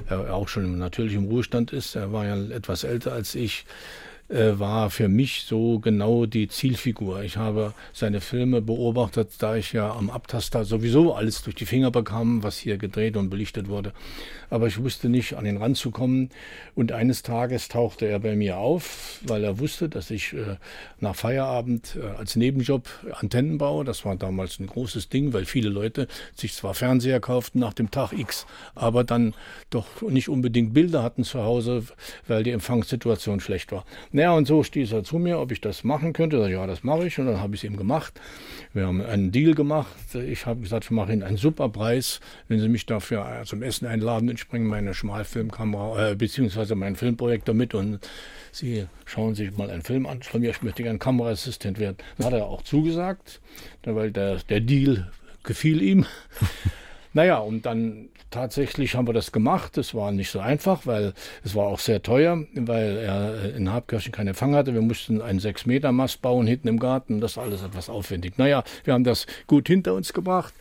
äh, 0.08 0.14
auch 0.14 0.46
schon 0.46 0.78
natürlich 0.78 1.14
im 1.14 1.24
Ruhestand 1.24 1.72
ist, 1.72 1.96
er 1.96 2.12
war 2.12 2.24
ja 2.26 2.36
etwas 2.36 2.84
älter 2.84 3.12
als 3.12 3.34
ich, 3.34 3.64
äh, 4.28 4.58
war 4.58 4.90
für 4.90 5.08
mich 5.08 5.44
so 5.46 5.78
genau 5.78 6.26
die 6.26 6.48
Zielfigur. 6.48 7.22
Ich 7.22 7.36
habe 7.36 7.74
seine 7.92 8.20
Filme 8.20 8.60
beobachtet, 8.60 9.30
da 9.38 9.56
ich 9.56 9.72
ja 9.72 9.92
am 9.92 10.10
Abtaster 10.10 10.64
sowieso 10.64 11.14
alles 11.14 11.42
durch 11.42 11.56
die 11.56 11.66
Finger 11.66 11.90
bekam, 11.90 12.42
was 12.42 12.58
hier 12.58 12.76
gedreht 12.76 13.16
und 13.16 13.30
belichtet 13.30 13.68
wurde. 13.68 13.92
Aber 14.50 14.66
ich 14.66 14.82
wusste 14.82 15.08
nicht, 15.08 15.34
an 15.34 15.46
ihn 15.46 15.56
ranzukommen. 15.56 16.30
Und 16.74 16.92
eines 16.92 17.22
Tages 17.22 17.68
tauchte 17.68 18.06
er 18.06 18.20
bei 18.20 18.36
mir 18.36 18.58
auf, 18.58 19.20
weil 19.26 19.42
er 19.44 19.58
wusste, 19.58 19.88
dass 19.88 20.10
ich 20.10 20.32
äh, 20.32 20.56
nach 21.00 21.16
Feierabend 21.16 21.96
äh, 22.00 22.16
als 22.16 22.36
Nebenjob 22.36 22.88
Antennen 23.12 23.58
baue. 23.58 23.84
Das 23.84 24.04
war 24.04 24.16
damals 24.16 24.58
ein 24.58 24.66
großes 24.66 25.08
Ding, 25.08 25.32
weil 25.32 25.44
viele 25.44 25.68
Leute 25.68 26.06
sich 26.34 26.54
zwar 26.54 26.74
Fernseher 26.74 27.20
kauften 27.20 27.58
nach 27.58 27.74
dem 27.74 27.90
Tag 27.90 28.12
X, 28.12 28.46
aber 28.74 29.04
dann 29.04 29.34
doch 29.70 29.86
nicht 30.02 30.28
unbedingt 30.28 30.74
Bilder 30.74 31.02
hatten 31.02 31.24
zu 31.24 31.42
Hause, 31.42 31.84
weil 32.26 32.42
die 32.42 32.50
Empfangssituation 32.50 33.40
schlecht 33.40 33.72
war. 33.72 33.84
Naja, 34.16 34.32
und 34.32 34.46
so 34.46 34.62
stieß 34.62 34.92
er 34.92 35.04
zu 35.04 35.18
mir, 35.18 35.38
ob 35.38 35.52
ich 35.52 35.60
das 35.60 35.84
machen 35.84 36.14
könnte. 36.14 36.40
Sag, 36.40 36.48
ja, 36.48 36.66
das 36.66 36.82
mache 36.82 37.06
ich. 37.06 37.18
Und 37.18 37.26
dann 37.26 37.38
habe 37.38 37.54
ich 37.54 37.62
es 37.62 37.70
ihm 37.70 37.76
gemacht. 37.76 38.18
Wir 38.72 38.86
haben 38.86 39.02
einen 39.02 39.30
Deal 39.30 39.54
gemacht. 39.54 39.94
Ich 40.14 40.46
habe 40.46 40.62
gesagt, 40.62 40.86
ich 40.86 40.90
mache 40.90 41.12
Ihnen 41.12 41.22
einen 41.22 41.36
super 41.36 41.68
Preis, 41.68 42.20
wenn 42.48 42.58
Sie 42.58 42.70
mich 42.70 42.86
dafür 42.86 43.26
äh, 43.28 43.44
zum 43.44 43.62
Essen 43.62 43.84
einladen. 43.84 44.30
Ich 44.30 44.48
bringe 44.48 44.64
meine 44.64 44.94
Schmalfilmkamera, 44.94 46.12
äh, 46.12 46.14
beziehungsweise 46.14 46.74
meinen 46.76 46.96
Filmprojektor 46.96 47.54
mit 47.54 47.74
und 47.74 47.98
Sie 48.52 48.86
schauen 49.04 49.34
sich 49.34 49.54
mal 49.54 49.68
einen 49.68 49.82
Film 49.82 50.06
an. 50.06 50.22
Von 50.22 50.40
mir, 50.40 50.48
ich 50.48 50.62
möchte 50.62 50.82
gerne 50.82 50.98
Kameraassistent 50.98 51.78
werden. 51.78 51.98
Dann 52.16 52.28
hat 52.28 52.32
er 52.32 52.46
auch 52.46 52.62
zugesagt, 52.62 53.42
weil 53.84 54.12
der, 54.12 54.36
der 54.48 54.60
Deal 54.60 55.12
gefiel 55.42 55.82
ihm. 55.82 56.06
Naja, 57.12 57.38
und 57.38 57.64
dann 57.64 58.10
tatsächlich 58.30 58.94
haben 58.94 59.06
wir 59.06 59.12
das 59.12 59.32
gemacht. 59.32 59.78
Es 59.78 59.94
war 59.94 60.12
nicht 60.12 60.30
so 60.30 60.40
einfach, 60.40 60.86
weil 60.86 61.12
es 61.44 61.54
war 61.54 61.66
auch 61.66 61.78
sehr 61.78 62.02
teuer, 62.02 62.44
weil 62.54 62.96
er 62.98 63.54
in 63.54 63.72
Habkirchen 63.72 64.12
keinen 64.12 64.28
Empfang 64.28 64.54
hatte. 64.54 64.74
Wir 64.74 64.82
mussten 64.82 65.20
einen 65.20 65.40
6-Meter-Mast 65.40 66.22
bauen 66.22 66.46
hinten 66.46 66.68
im 66.68 66.78
Garten. 66.78 67.20
Das 67.20 67.36
war 67.36 67.44
alles 67.44 67.62
etwas 67.62 67.88
aufwendig. 67.88 68.38
Naja, 68.38 68.64
wir 68.84 68.94
haben 68.94 69.04
das 69.04 69.26
gut 69.46 69.68
hinter 69.68 69.94
uns 69.94 70.12
gebracht. 70.12 70.54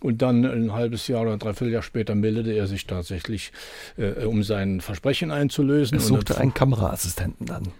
Und 0.00 0.22
dann 0.22 0.44
ein 0.44 0.72
halbes 0.72 1.08
Jahr 1.08 1.22
oder 1.22 1.32
ein 1.32 1.40
Dreivierteljahr 1.40 1.82
später 1.82 2.14
meldete 2.14 2.52
er 2.52 2.68
sich 2.68 2.86
tatsächlich, 2.86 3.52
äh, 3.96 4.24
um 4.24 4.44
sein 4.44 4.80
Versprechen 4.80 5.32
einzulösen. 5.32 5.98
Er 5.98 6.02
suchte 6.02 6.38
einen 6.38 6.54
Kameraassistenten 6.54 7.46
dann. 7.46 7.72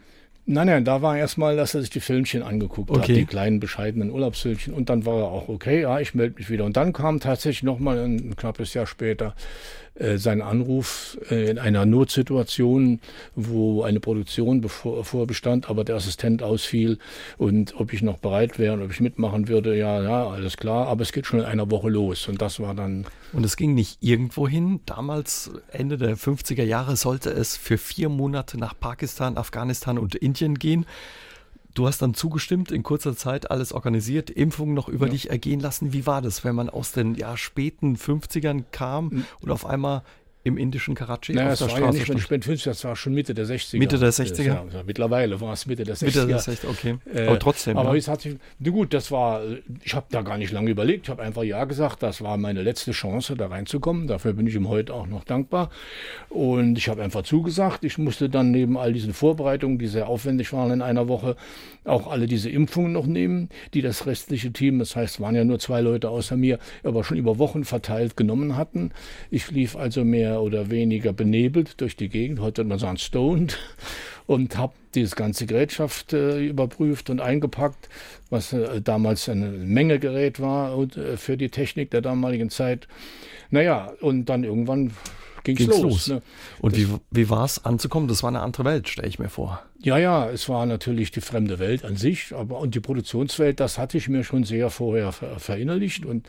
Nein, 0.50 0.67
nein, 0.67 0.85
da 0.87 1.02
war 1.02 1.19
erstmal, 1.19 1.57
dass 1.57 1.75
er 1.75 1.83
sich 1.83 1.90
die 1.90 2.00
Filmchen 2.00 2.43
angeguckt 2.43 2.88
hat, 2.90 3.00
Okay. 3.00 3.12
die 3.12 3.26
kleinen 3.26 3.61
bescheidenen 3.61 4.11
Urlaubsfilmchen. 4.11 4.73
Und 4.73 4.88
dann 4.88 5.05
war 5.05 5.19
er 5.19 5.28
auch 5.28 5.49
okay, 5.49 5.83
ja, 5.83 6.00
ich 6.00 6.14
melde 6.14 6.37
mich 6.38 6.49
wieder. 6.49 6.64
Und 6.64 6.75
dann 6.78 6.95
kam 6.95 7.21
tatsächlich 7.21 7.64
nochmal 7.64 7.99
ein, 7.99 8.35
knappes 8.35 8.73
Jahr 8.73 8.87
später 8.87 9.35
sein 10.17 10.43
Anruf 10.43 11.19
äh, 11.31 11.50
in 11.50 11.59
einer 11.59 11.87
Notsituation, 11.87 13.00
wo 13.35 13.83
eine 13.83 14.00
Produktion 14.00 14.62
vorbestand, 14.69 15.69
aber 15.69 15.85
der 15.85 15.97
Assistent 15.97 16.43
ausfiel 16.43 16.99
und 17.37 17.75
ob 17.78 17.93
ich 17.93 18.02
noch 18.02 18.19
bereit 18.19 18.59
wäre 18.59 18.75
und 18.75 18.83
ob 18.83 18.90
ich 18.90 19.00
mitmachen 19.00 19.49
würde, 19.49 19.76
ja, 19.76 20.02
ja, 20.02 20.28
alles 20.28 20.57
klar, 20.57 20.87
aber 20.87 21.02
es 21.02 21.12
geht 21.12 21.26
schon 21.26 21.40
in 21.40 21.47
einer 21.47 21.71
Woche 21.71 21.88
los. 21.88 22.28
Und 22.28 22.40
das 22.40 22.61
war 22.61 22.75
dann 22.75 23.07
Und 23.33 23.45
es 23.45 23.57
ging 23.57 23.75
nicht 23.75 23.99
irgendwo 24.00 24.49
hin. 24.49 24.81
Damals, 24.87 25.50
Ende 25.71 25.99
der 25.99 26.17
50er 26.17 26.64
Jahre, 26.64 26.97
sollte 26.97 27.31
es 27.31 27.57
für 27.57 27.78
vier 27.78 28.09
Monate 28.09 28.59
nach 28.59 28.75
Pakistan, 28.78 29.37
Afghanistan 29.37 29.99
und 29.99 30.14
Indien 30.14 30.59
gehen. 30.59 30.87
Du 31.79 31.87
hast 31.87 32.03
dann 32.03 32.13
zugestimmt, 32.13 32.73
in 32.73 32.83
kurzer 32.83 33.15
Zeit 33.15 33.53
alles 33.53 33.73
organisiert, 33.73 34.31
Impfungen 34.31 34.75
noch 34.75 34.89
über 34.89 35.07
Ja. 35.07 35.13
dich 35.13 35.31
ergehen 35.31 35.61
lassen. 35.61 35.93
Wie 35.93 36.07
war 36.07 36.21
das, 36.21 36.43
wenn 36.43 36.57
man 36.57 36.69
aus 36.69 36.91
den 36.91 37.15
ja, 37.15 37.37
späten 37.37 37.95
50ern 37.95 38.65
kam 38.73 39.25
und 39.41 39.53
auf 39.53 39.65
einmal 39.65 40.03
im 40.49 40.59
indischen 40.59 40.95
Karachi 40.95 41.33
Naja, 41.33 41.49
auf 41.49 41.52
es 41.55 41.59
der 41.61 41.69
war 41.69 41.75
ja 41.75 41.78
Straße 41.83 41.99
nicht 41.99 42.05
stand? 42.07 42.21
spät 42.21 42.45
50, 42.45 42.64
das 42.64 42.85
war 42.85 42.97
schon 42.97 43.14
Mitte 43.14 43.35
der 43.35 43.47
60er. 43.47 43.78
Mitte 43.78 43.99
der 43.99 44.12
60er? 44.12 44.43
Ja, 44.43 44.64
ja, 44.73 44.83
mittlerweile 44.85 45.40
war 45.40 45.52
es 45.52 45.67
Mitte 45.67 45.85
der 45.85 45.97
60er. 45.97 46.05
Mitte 46.05 46.26
der 46.26 46.40
60er, 46.40 46.69
okay. 46.69 46.99
Äh, 47.14 47.26
aber 47.26 47.38
trotzdem. 47.38 47.76
Aber 47.76 47.90
ja. 47.90 47.97
es 47.97 48.09
hat 48.09 48.23
sich, 48.23 48.37
na 48.59 48.71
gut, 48.71 48.93
das 48.93 49.11
war, 49.11 49.43
ich 49.83 49.95
habe 49.95 50.07
da 50.11 50.23
gar 50.23 50.38
nicht 50.38 50.52
lange 50.52 50.71
überlegt. 50.71 51.07
Ich 51.07 51.11
habe 51.11 51.23
einfach 51.23 51.43
Ja 51.43 51.64
gesagt. 51.64 52.02
Das 52.02 52.23
war 52.23 52.37
meine 52.37 52.62
letzte 52.62 52.93
Chance, 52.93 53.37
da 53.37 53.47
reinzukommen. 53.47 54.07
Dafür 54.07 54.33
bin 54.33 54.47
ich 54.47 54.55
ihm 54.55 54.69
heute 54.69 54.95
auch 54.95 55.07
noch 55.07 55.25
dankbar. 55.25 55.71
Und 56.28 56.78
ich 56.78 56.88
habe 56.88 57.02
einfach 57.02 57.23
zugesagt. 57.23 57.85
Ich 57.85 57.99
musste 57.99 58.28
dann 58.28 58.50
neben 58.50 58.76
all 58.76 58.93
diesen 58.93 59.12
Vorbereitungen, 59.12 59.78
die 59.78 59.87
sehr 59.87 60.09
aufwendig 60.09 60.52
waren 60.52 60.73
in 60.73 60.83
einer 60.83 61.09
Woche, 61.09 61.37
auch 61.85 62.11
alle 62.11 62.26
diese 62.26 62.50
Impfungen 62.50 62.93
noch 62.93 63.07
nehmen, 63.07 63.49
die 63.75 63.83
das 63.83 64.07
restliche 64.07 64.52
Team, 64.52 64.78
das 64.78 64.97
heißt, 64.97 65.21
waren 65.21 65.35
ja 65.35 65.45
nur 65.45 65.59
zwei 65.59 65.81
Leute 65.81 66.11
außer 66.11 66.37
mir, 66.37 66.59
aber 66.85 67.05
schon 67.05 67.17
über 67.17 67.38
Wochen 67.38 67.64
verteilt 67.64 68.17
genommen 68.17 68.57
hatten. 68.57 68.90
Ich 69.31 69.50
lief 69.50 69.76
also 69.76 70.05
mehr 70.05 70.38
mehr 70.38 70.42
oder 70.42 70.71
weniger 70.71 71.12
benebelt 71.12 71.80
durch 71.80 71.97
die 71.97 72.09
Gegend, 72.09 72.40
heute 72.40 72.59
würde 72.59 72.68
man 72.68 72.78
sagen 72.78 72.99
stoned, 72.99 73.59
und 74.26 74.57
habe 74.57 74.75
dieses 74.95 75.16
ganze 75.16 75.47
Gerätschaft 75.47 76.12
äh, 76.12 76.47
überprüft 76.47 77.11
und 77.11 77.21
eingepackt, 77.21 77.88
was 78.30 78.52
äh, 78.52 78.80
damals 78.80 79.28
eine 79.28 79.49
Menge 79.49 79.99
Gerät 79.99 80.40
war 80.40 80.76
und, 80.76 80.97
äh, 80.97 81.16
für 81.16 81.37
die 81.37 81.49
Technik 81.49 81.90
der 81.90 82.02
damaligen 82.02 82.50
Zeit. 82.50 82.88
Naja, 83.50 83.92
und 84.00 84.26
dann 84.26 84.45
irgendwann 84.45 84.92
ging's, 85.45 85.59
ging's 85.59 85.78
los. 85.78 85.83
los. 85.83 86.09
Ne? 86.09 86.23
Und 86.61 86.76
das, 86.76 86.83
wie, 86.83 86.88
wie 87.11 87.30
war 87.30 87.45
es 87.45 87.64
anzukommen? 87.64 88.09
Das 88.09 88.23
war 88.23 88.28
eine 88.28 88.40
andere 88.40 88.64
Welt, 88.64 88.88
stelle 88.88 89.09
ich 89.09 89.18
mir 89.18 89.30
vor. 89.30 89.62
Ja, 89.81 89.97
ja, 89.97 90.29
es 90.29 90.49
war 90.49 90.67
natürlich 90.67 91.13
die 91.13 91.21
fremde 91.21 91.61
Welt 91.61 91.85
an 91.85 91.95
sich, 91.95 92.35
aber 92.35 92.59
und 92.59 92.75
die 92.75 92.81
Produktionswelt, 92.81 93.61
das 93.61 93.79
hatte 93.79 93.97
ich 93.97 94.09
mir 94.09 94.25
schon 94.25 94.43
sehr 94.43 94.71
vorher 94.71 95.13
ver 95.13 95.39
verinnerlicht 95.39 96.05
und 96.05 96.29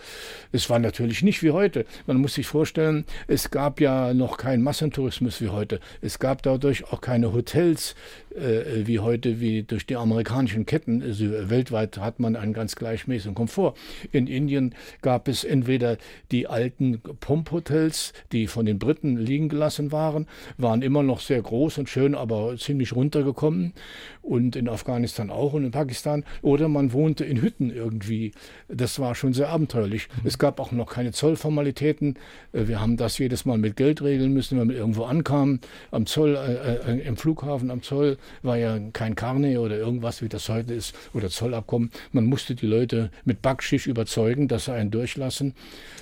es 0.52 0.70
war 0.70 0.78
natürlich 0.78 1.24
nicht 1.24 1.42
wie 1.42 1.50
heute. 1.50 1.88
Man 2.06 2.18
muss 2.18 2.36
sich 2.36 2.46
vorstellen, 2.46 3.06
es 3.26 3.50
gab 3.50 3.82
ja 3.82 4.14
noch 4.14 4.38
keinen 4.38 4.62
Massentourismus 4.62 5.42
wie 5.42 5.50
heute. 5.50 5.80
Es 6.00 6.20
gab 6.20 6.44
dadurch 6.44 6.94
auch 6.94 7.02
keine 7.02 7.34
Hotels 7.34 7.96
äh, 8.36 8.86
wie 8.86 9.00
heute, 9.00 9.40
wie 9.40 9.64
durch 9.64 9.88
die 9.88 9.96
amerikanischen 9.96 10.68
Ketten. 10.68 11.02
Also 11.02 11.26
weltweit 11.50 11.98
hat 11.98 12.20
man 12.20 12.36
einen 12.36 12.54
ganz 12.54 12.76
gleichmäßigen 12.76 13.34
Komfort. 13.34 13.74
In 14.12 14.28
Indien 14.28 14.76
gab 15.02 15.28
es 15.28 15.44
entweder 15.44 15.98
die 16.32 16.46
alten 16.46 17.02
Pumphotels, 17.20 18.14
die 18.32 18.46
von 18.46 18.68
den 18.68 18.78
Briten 18.78 19.18
liegen 19.18 19.50
gelassen 19.50 19.92
waren, 19.92 20.28
waren 20.60 20.84
immer 20.84 21.02
noch 21.02 21.20
sehr 21.20 21.42
groß 21.42 21.80
und 21.80 21.90
schön, 21.90 22.14
aber 22.14 22.56
ziemlich 22.56 22.96
runtergekommen 22.96 23.39
bekommen 23.40 23.74
und 24.22 24.58
in 24.58 24.68
Afghanistan 24.68 25.30
auch 25.30 25.54
und 25.54 25.64
in 25.64 25.72
Pakistan. 25.72 26.26
Oder 26.42 26.68
man 26.68 26.92
wohnte 26.92 27.24
in 27.24 27.42
Hütten 27.42 27.72
irgendwie. 27.72 28.34
Das 28.68 29.00
war 29.00 29.16
schon 29.16 29.34
sehr 29.34 29.48
abenteuerlich. 29.50 30.10
Mhm. 30.10 30.28
Es 30.28 30.38
gab 30.38 30.60
auch 30.60 30.74
noch 30.74 30.92
keine 30.92 31.14
Zollformalitäten. 31.14 32.16
Äh, 32.52 32.68
wir 32.68 32.82
haben 32.82 32.98
das 32.98 33.18
jedes 33.18 33.46
Mal 33.46 33.58
mit 33.58 33.78
Geld 33.78 34.02
regeln 34.02 34.34
müssen, 34.34 34.60
wenn 34.60 34.70
wir 34.70 34.76
irgendwo 34.76 35.06
ankamen. 35.06 35.62
Am 35.92 36.06
Zoll, 36.06 36.36
äh, 36.36 36.92
äh, 36.92 37.08
im 37.08 37.16
Flughafen 37.16 37.72
am 37.72 37.82
Zoll 37.82 38.18
war 38.44 38.58
ja 38.58 38.78
kein 38.92 39.16
Carne 39.16 39.62
oder 39.62 39.78
irgendwas, 39.78 40.22
wie 40.22 40.30
das 40.30 40.50
heute 40.50 40.74
ist, 40.74 40.94
oder 41.14 41.30
Zollabkommen. 41.30 41.92
Man 42.12 42.26
musste 42.26 42.56
die 42.56 42.68
Leute 42.68 43.10
mit 43.24 43.42
Backschisch 43.42 43.88
überzeugen, 43.88 44.50
dass 44.50 44.66
sie 44.66 44.74
einen 44.74 44.92
durchlassen. 44.92 45.56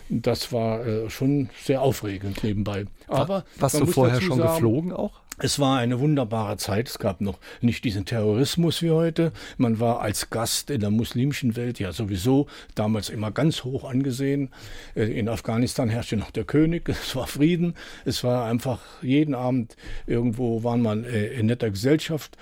Das 0.09 0.51
war 0.51 0.85
äh, 0.85 1.09
schon 1.11 1.49
sehr 1.63 1.83
aufregend 1.83 2.43
nebenbei. 2.43 2.85
Aber 3.07 3.45
warst 3.57 3.79
du 3.79 3.85
vorher 3.85 4.21
schon 4.21 4.39
sagen, 4.39 4.53
geflogen 4.53 4.91
auch? 4.91 5.21
Es 5.39 5.59
war 5.59 5.77
eine 5.77 5.99
wunderbare 5.99 6.57
Zeit. 6.57 6.89
Es 6.89 6.97
gab 6.97 7.21
noch 7.27 7.39
nicht 7.61 7.83
diesen 7.83 8.05
Terrorismus 8.05 8.81
wie 8.81 8.91
heute. 8.91 9.31
Man 9.57 9.79
war 9.79 10.01
als 10.01 10.29
Gast 10.29 10.71
in 10.71 10.81
der 10.81 10.89
muslimischen 10.89 11.55
Welt 11.55 11.79
ja 11.79 11.91
sowieso 11.91 12.47
damals 12.73 13.09
immer 13.09 13.31
ganz 13.31 13.63
hoch 13.63 13.83
angesehen. 13.83 14.49
Äh, 14.95 15.03
in 15.19 15.29
Afghanistan 15.29 15.89
herrschte 15.89 16.17
noch 16.17 16.31
der 16.31 16.43
König. 16.43 16.89
Es 17.07 17.15
war 17.15 17.27
Frieden. 17.27 17.75
Es 18.05 18.23
war 18.23 18.45
einfach 18.45 18.81
jeden 19.01 19.33
Abend 19.35 19.77
irgendwo 20.07 20.63
war 20.63 20.77
man 20.77 21.05
äh, 21.05 21.27
in 21.27 21.45
netter 21.45 21.69
Gesellschaft. 21.69 22.37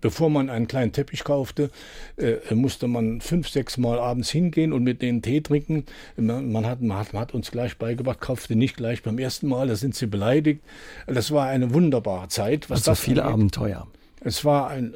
Bevor 0.00 0.30
man 0.30 0.50
einen 0.50 0.68
kleinen 0.68 0.92
Teppich 0.92 1.24
kaufte, 1.24 1.70
äh, 2.16 2.54
musste 2.54 2.86
man 2.86 3.20
fünf, 3.20 3.48
sechs 3.48 3.76
Mal 3.76 3.98
abends 3.98 4.30
hingehen 4.30 4.72
und 4.72 4.84
mit 4.84 5.02
denen 5.02 5.22
Tee 5.22 5.40
trinken. 5.40 5.84
Man 6.16 6.66
hat, 6.66 6.80
man 6.80 6.98
hat, 6.98 7.12
man 7.12 7.22
hat 7.22 7.34
uns 7.34 7.50
gleich 7.50 7.76
beigebracht, 7.76 8.20
kaufte 8.20 8.54
nicht 8.54 8.76
gleich 8.76 9.02
beim 9.02 9.18
ersten 9.18 9.48
Mal, 9.48 9.66
da 9.68 9.76
sind 9.76 9.94
sie 9.94 10.06
beleidigt. 10.06 10.62
Das 11.06 11.30
war 11.30 11.46
eine 11.48 11.72
wunderbare 11.74 12.28
Zeit. 12.28 12.44
Zeit. 12.44 12.70
Was 12.70 12.80
also 12.80 12.90
das 12.92 13.00
viele 13.00 13.22
angeht. 13.22 13.34
Abenteuer. 13.34 13.86
Es 14.24 14.44
war 14.44 14.68
ein, 14.68 14.94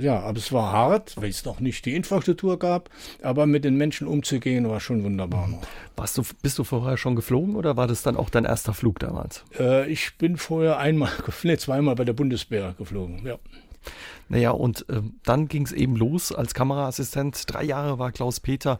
ja, 0.00 0.20
aber 0.20 0.38
es 0.38 0.52
war 0.52 0.72
hart, 0.72 1.16
weil 1.16 1.30
es 1.30 1.44
noch 1.44 1.60
nicht 1.60 1.84
die 1.86 1.94
Infrastruktur 1.94 2.58
gab. 2.58 2.90
Aber 3.22 3.46
mit 3.46 3.64
den 3.64 3.76
Menschen 3.76 4.06
umzugehen 4.06 4.68
war 4.68 4.80
schon 4.80 5.04
wunderbar. 5.04 5.48
Warst 5.96 6.18
du, 6.18 6.22
bist 6.42 6.58
du 6.58 6.64
vorher 6.64 6.96
schon 6.96 7.16
geflogen 7.16 7.56
oder 7.56 7.76
war 7.76 7.86
das 7.86 8.02
dann 8.02 8.16
auch 8.16 8.30
dein 8.30 8.44
erster 8.44 8.74
Flug 8.74 8.98
damals? 8.98 9.44
Äh, 9.58 9.90
ich 9.90 10.16
bin 10.18 10.36
vorher 10.36 10.78
einmal, 10.78 11.10
nee, 11.42 11.56
zweimal 11.56 11.94
bei 11.94 12.04
der 12.04 12.12
Bundeswehr 12.12 12.74
geflogen, 12.76 13.24
ja. 13.24 13.36
Naja, 14.28 14.50
und 14.50 14.86
äh, 14.90 15.00
dann 15.24 15.48
ging 15.48 15.64
es 15.64 15.72
eben 15.72 15.96
los 15.96 16.32
als 16.32 16.52
Kameraassistent. 16.52 17.44
Drei 17.46 17.64
Jahre 17.64 17.98
war 17.98 18.12
Klaus 18.12 18.40
Peter 18.40 18.78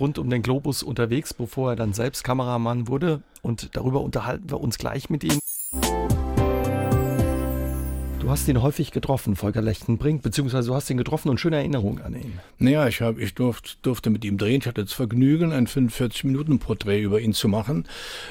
rund 0.00 0.18
um 0.18 0.30
den 0.30 0.42
Globus 0.42 0.82
unterwegs, 0.82 1.34
bevor 1.34 1.70
er 1.70 1.76
dann 1.76 1.92
selbst 1.92 2.24
Kameramann 2.24 2.88
wurde. 2.88 3.22
Und 3.42 3.76
darüber 3.76 4.00
unterhalten 4.00 4.50
wir 4.50 4.60
uns 4.60 4.78
gleich 4.78 5.10
mit 5.10 5.22
ihm. 5.22 5.38
Du 8.28 8.32
hast 8.32 8.46
ihn 8.46 8.60
häufig 8.60 8.90
getroffen, 8.90 9.36
Volker 9.36 9.62
Lechtenbrink, 9.62 10.20
beziehungsweise 10.20 10.68
du 10.68 10.74
hast 10.74 10.90
ihn 10.90 10.98
getroffen 10.98 11.30
und 11.30 11.40
schöne 11.40 11.56
Erinnerungen 11.56 12.02
an 12.02 12.14
ihn. 12.14 12.38
Naja, 12.58 12.86
ich, 12.86 13.00
hab, 13.00 13.18
ich 13.18 13.34
durft, 13.34 13.78
durfte 13.86 14.10
mit 14.10 14.22
ihm 14.22 14.36
drehen. 14.36 14.60
Ich 14.60 14.66
hatte 14.66 14.84
das 14.84 14.92
Vergnügen, 14.92 15.50
ein 15.50 15.66
45-Minuten-Porträt 15.66 17.00
über 17.00 17.22
ihn 17.22 17.32
zu 17.32 17.48
machen, 17.48 17.86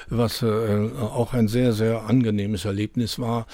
was 0.08 0.44
äh, 0.44 0.90
auch 1.02 1.34
ein 1.34 1.48
sehr, 1.48 1.74
sehr 1.74 2.04
angenehmes 2.04 2.66
Erlebnis 2.66 3.18
war. 3.18 3.48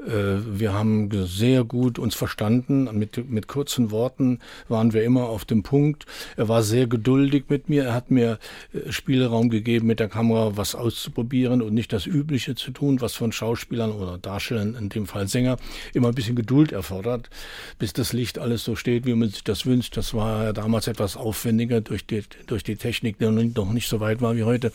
Äh, 0.00 0.58
wir 0.58 0.74
haben 0.74 1.08
sehr 1.26 1.64
gut 1.64 1.98
uns 1.98 2.14
verstanden. 2.14 2.90
Mit, 2.92 3.30
mit 3.30 3.48
kurzen 3.48 3.90
Worten 3.90 4.40
waren 4.68 4.92
wir 4.92 5.02
immer 5.02 5.24
auf 5.24 5.44
dem 5.44 5.62
Punkt. 5.62 6.04
Er 6.36 6.48
war 6.48 6.62
sehr 6.62 6.86
geduldig 6.86 7.44
mit 7.48 7.68
mir. 7.68 7.84
Er 7.84 7.94
hat 7.94 8.10
mir 8.10 8.38
äh, 8.74 8.92
Spielraum 8.92 9.48
gegeben, 9.48 9.86
mit 9.86 10.00
der 10.00 10.08
Kamera 10.08 10.56
was 10.56 10.74
auszuprobieren 10.74 11.62
und 11.62 11.72
nicht 11.72 11.92
das 11.92 12.06
Übliche 12.06 12.54
zu 12.54 12.70
tun, 12.70 13.00
was 13.00 13.14
von 13.14 13.32
Schauspielern 13.32 13.92
oder 13.92 14.18
Darstellern, 14.18 14.74
in 14.74 14.90
dem 14.90 15.06
Fall 15.06 15.28
Sänger, 15.28 15.56
immer 15.94 16.08
ein 16.08 16.14
bisschen 16.14 16.36
Geduld 16.36 16.72
erfordert, 16.72 17.30
bis 17.78 17.92
das 17.92 18.12
Licht 18.12 18.38
alles 18.38 18.64
so 18.64 18.76
steht, 18.76 19.06
wie 19.06 19.14
man 19.14 19.28
sich 19.28 19.44
das 19.44 19.66
wünscht. 19.66 19.96
Das 19.96 20.14
war 20.14 20.52
damals 20.52 20.86
etwas 20.86 21.16
aufwendiger 21.16 21.80
durch 21.80 22.06
die, 22.06 22.22
durch 22.46 22.64
die 22.64 22.76
Technik, 22.76 23.18
die 23.18 23.26
noch 23.26 23.72
nicht 23.72 23.88
so 23.88 24.00
weit 24.00 24.20
war 24.20 24.36
wie 24.36 24.44
heute. 24.44 24.72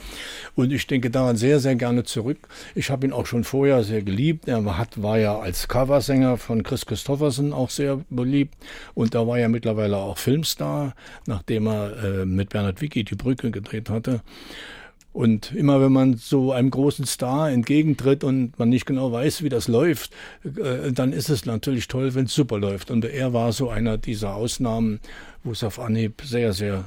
Und 0.55 0.71
ich 0.71 0.87
denke 0.87 1.09
daran 1.09 1.37
sehr, 1.37 1.59
sehr 1.59 1.75
gerne 1.75 2.03
zurück. 2.03 2.47
Ich 2.75 2.89
habe 2.89 3.05
ihn 3.05 3.13
auch 3.13 3.25
schon 3.25 3.43
vorher 3.43 3.83
sehr 3.83 4.01
geliebt. 4.01 4.47
Er 4.47 4.77
hat, 4.77 5.01
war 5.01 5.17
ja 5.17 5.39
als 5.39 5.67
Coversänger 5.67 6.37
von 6.37 6.63
Chris 6.63 6.85
Christofferson 6.85 7.53
auch 7.53 7.69
sehr 7.69 8.01
beliebt. 8.09 8.55
Und 8.93 9.15
da 9.15 9.27
war 9.27 9.37
er 9.37 9.49
mittlerweile 9.49 9.97
auch 9.97 10.17
Filmstar, 10.17 10.95
nachdem 11.25 11.67
er 11.67 12.03
äh, 12.03 12.25
mit 12.25 12.49
Bernhard 12.49 12.81
Wicki 12.81 13.03
die 13.03 13.15
Brücke 13.15 13.51
gedreht 13.51 13.89
hatte. 13.89 14.21
Und 15.13 15.51
immer 15.53 15.81
wenn 15.81 15.91
man 15.91 16.15
so 16.15 16.53
einem 16.53 16.69
großen 16.69 17.05
Star 17.05 17.51
entgegentritt 17.51 18.23
und 18.23 18.57
man 18.57 18.69
nicht 18.69 18.85
genau 18.85 19.11
weiß, 19.11 19.43
wie 19.43 19.49
das 19.49 19.67
läuft, 19.67 20.13
äh, 20.43 20.91
dann 20.93 21.11
ist 21.11 21.29
es 21.29 21.45
natürlich 21.45 21.87
toll, 21.89 22.15
wenn 22.15 22.25
es 22.25 22.33
super 22.33 22.57
läuft. 22.57 22.91
Und 22.91 23.03
er 23.03 23.33
war 23.33 23.51
so 23.51 23.69
einer 23.69 23.97
dieser 23.97 24.35
Ausnahmen, 24.35 24.99
wo 25.43 25.51
es 25.51 25.63
auf 25.63 25.79
Anhieb 25.79 26.21
sehr, 26.23 26.53
sehr 26.53 26.85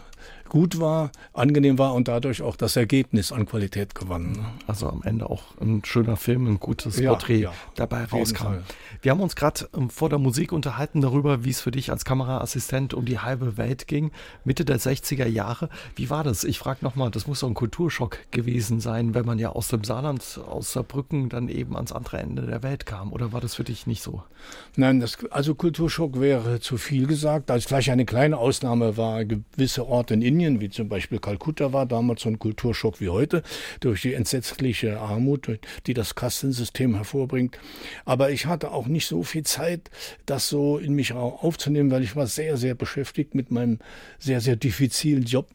gut 0.55 0.79
war, 0.79 1.11
angenehm 1.33 1.79
war 1.79 1.95
und 1.95 2.07
dadurch 2.07 2.41
auch 2.41 2.55
das 2.55 2.77
Ergebnis 2.77 3.33
an 3.33 3.45
Qualität 3.45 3.97
gewann. 3.97 4.39
Also 4.69 4.89
am 4.89 5.03
Ende 5.03 5.29
auch 5.29 5.43
ein 5.61 5.85
schöner 5.85 6.17
Film, 6.17 6.47
ein 6.47 6.61
gutes 6.61 7.01
ja, 7.01 7.11
Porträt 7.11 7.41
ja, 7.41 7.53
dabei 7.75 8.05
rauskam. 8.05 8.59
Wir 9.03 9.11
haben 9.11 9.21
uns 9.21 9.35
gerade 9.35 9.69
ähm, 9.77 9.91
vor 9.91 10.11
der 10.11 10.21
Musik 10.21 10.53
unterhalten 10.53 11.01
darüber, 11.01 11.43
wie 11.45 11.51
es 11.51 11.61
für 11.61 11.73
dich 11.73 11.91
als 11.91 12.05
Kameraassistent 12.05 12.95
um 12.95 13.05
die 13.05 13.19
halbe 13.19 13.57
Welt 13.57 13.89
ging, 13.89 14.13
Mitte 14.45 14.65
der 14.65 14.79
60er 14.79 15.27
Jahre. 15.27 15.71
Wie 15.97 16.09
war 16.09 16.23
das? 16.23 16.45
Ich 16.45 16.61
frage 16.61 16.85
nochmal, 16.85 17.11
das 17.11 17.27
muss 17.27 17.41
so 17.41 17.49
ein 17.49 17.55
Kulturschock 17.55 18.19
gewesen 18.31 18.79
sein, 18.79 19.13
wenn 19.13 19.27
man 19.27 19.41
ja 19.41 19.49
aus 19.49 19.67
dem 19.67 19.83
Saarland, 19.83 20.39
aus 20.49 20.73
Saarbrücken 20.73 21.31
dann 21.31 21.49
eben 21.49 21.75
ans 21.75 21.91
andere 21.91 22.19
Ende 22.19 22.43
der 22.43 22.63
Welt 22.63 22.87
kam. 22.87 23.13
Oder 23.13 23.33
war 23.33 23.41
das 23.41 23.57
für 23.57 23.65
dich 23.65 23.89
nicht 23.89 24.05
so? 24.05 24.23
Nein, 24.77 25.01
das, 25.01 25.19
also 25.33 25.57
Kulturschock 25.57 26.21
wäre 26.21 26.61
zu 26.61 26.77
viel 26.77 27.09
gesagt. 27.09 27.51
Also 27.51 27.67
vielleicht 27.67 27.91
eine 27.91 28.05
kleine 28.05 28.39
Ausnahme 28.39 28.97
war 28.97 29.25
gewisse 29.25 29.89
Orte 29.89 30.15
in 30.15 30.23
Indien, 30.23 30.44
Indien, 30.45 30.61
wie 30.61 30.71
zum 30.71 30.89
Beispiel 30.89 31.19
Kalkutta 31.19 31.73
war 31.73 31.87
damals 31.87 32.23
so 32.23 32.29
ein 32.29 32.39
Kulturschock 32.39 33.01
wie 33.01 33.09
heute, 33.09 33.43
durch 33.81 34.03
die 34.03 34.15
entsetzliche 34.15 35.01
Armut, 35.01 35.59
die 35.87 35.95
das 35.95 36.15
Kastensystem 36.15 36.95
hervorbringt. 36.95 37.59
Aber 38.05 38.31
ich 38.31 38.47
hatte 38.47 38.71
auch 38.73 38.87
nicht 38.87 39.07
so 39.07 39.23
viel 39.23 39.45
Zeit, 39.45 39.91
das 40.27 40.49
so 40.49 40.79
in 40.79 40.95
mich 40.95 41.13
aufzunehmen, 41.13 41.91
weil 41.91 42.03
ich 42.03 42.17
war 42.17 42.27
sehr, 42.27 42.57
sehr 42.57 42.75
beschäftigt 42.75 43.35
mit 43.35 43.51
meinem 43.51 43.79
sehr, 44.19 44.41
sehr 44.41 44.57
diffizilen 44.57 45.25
Job, 45.25 45.49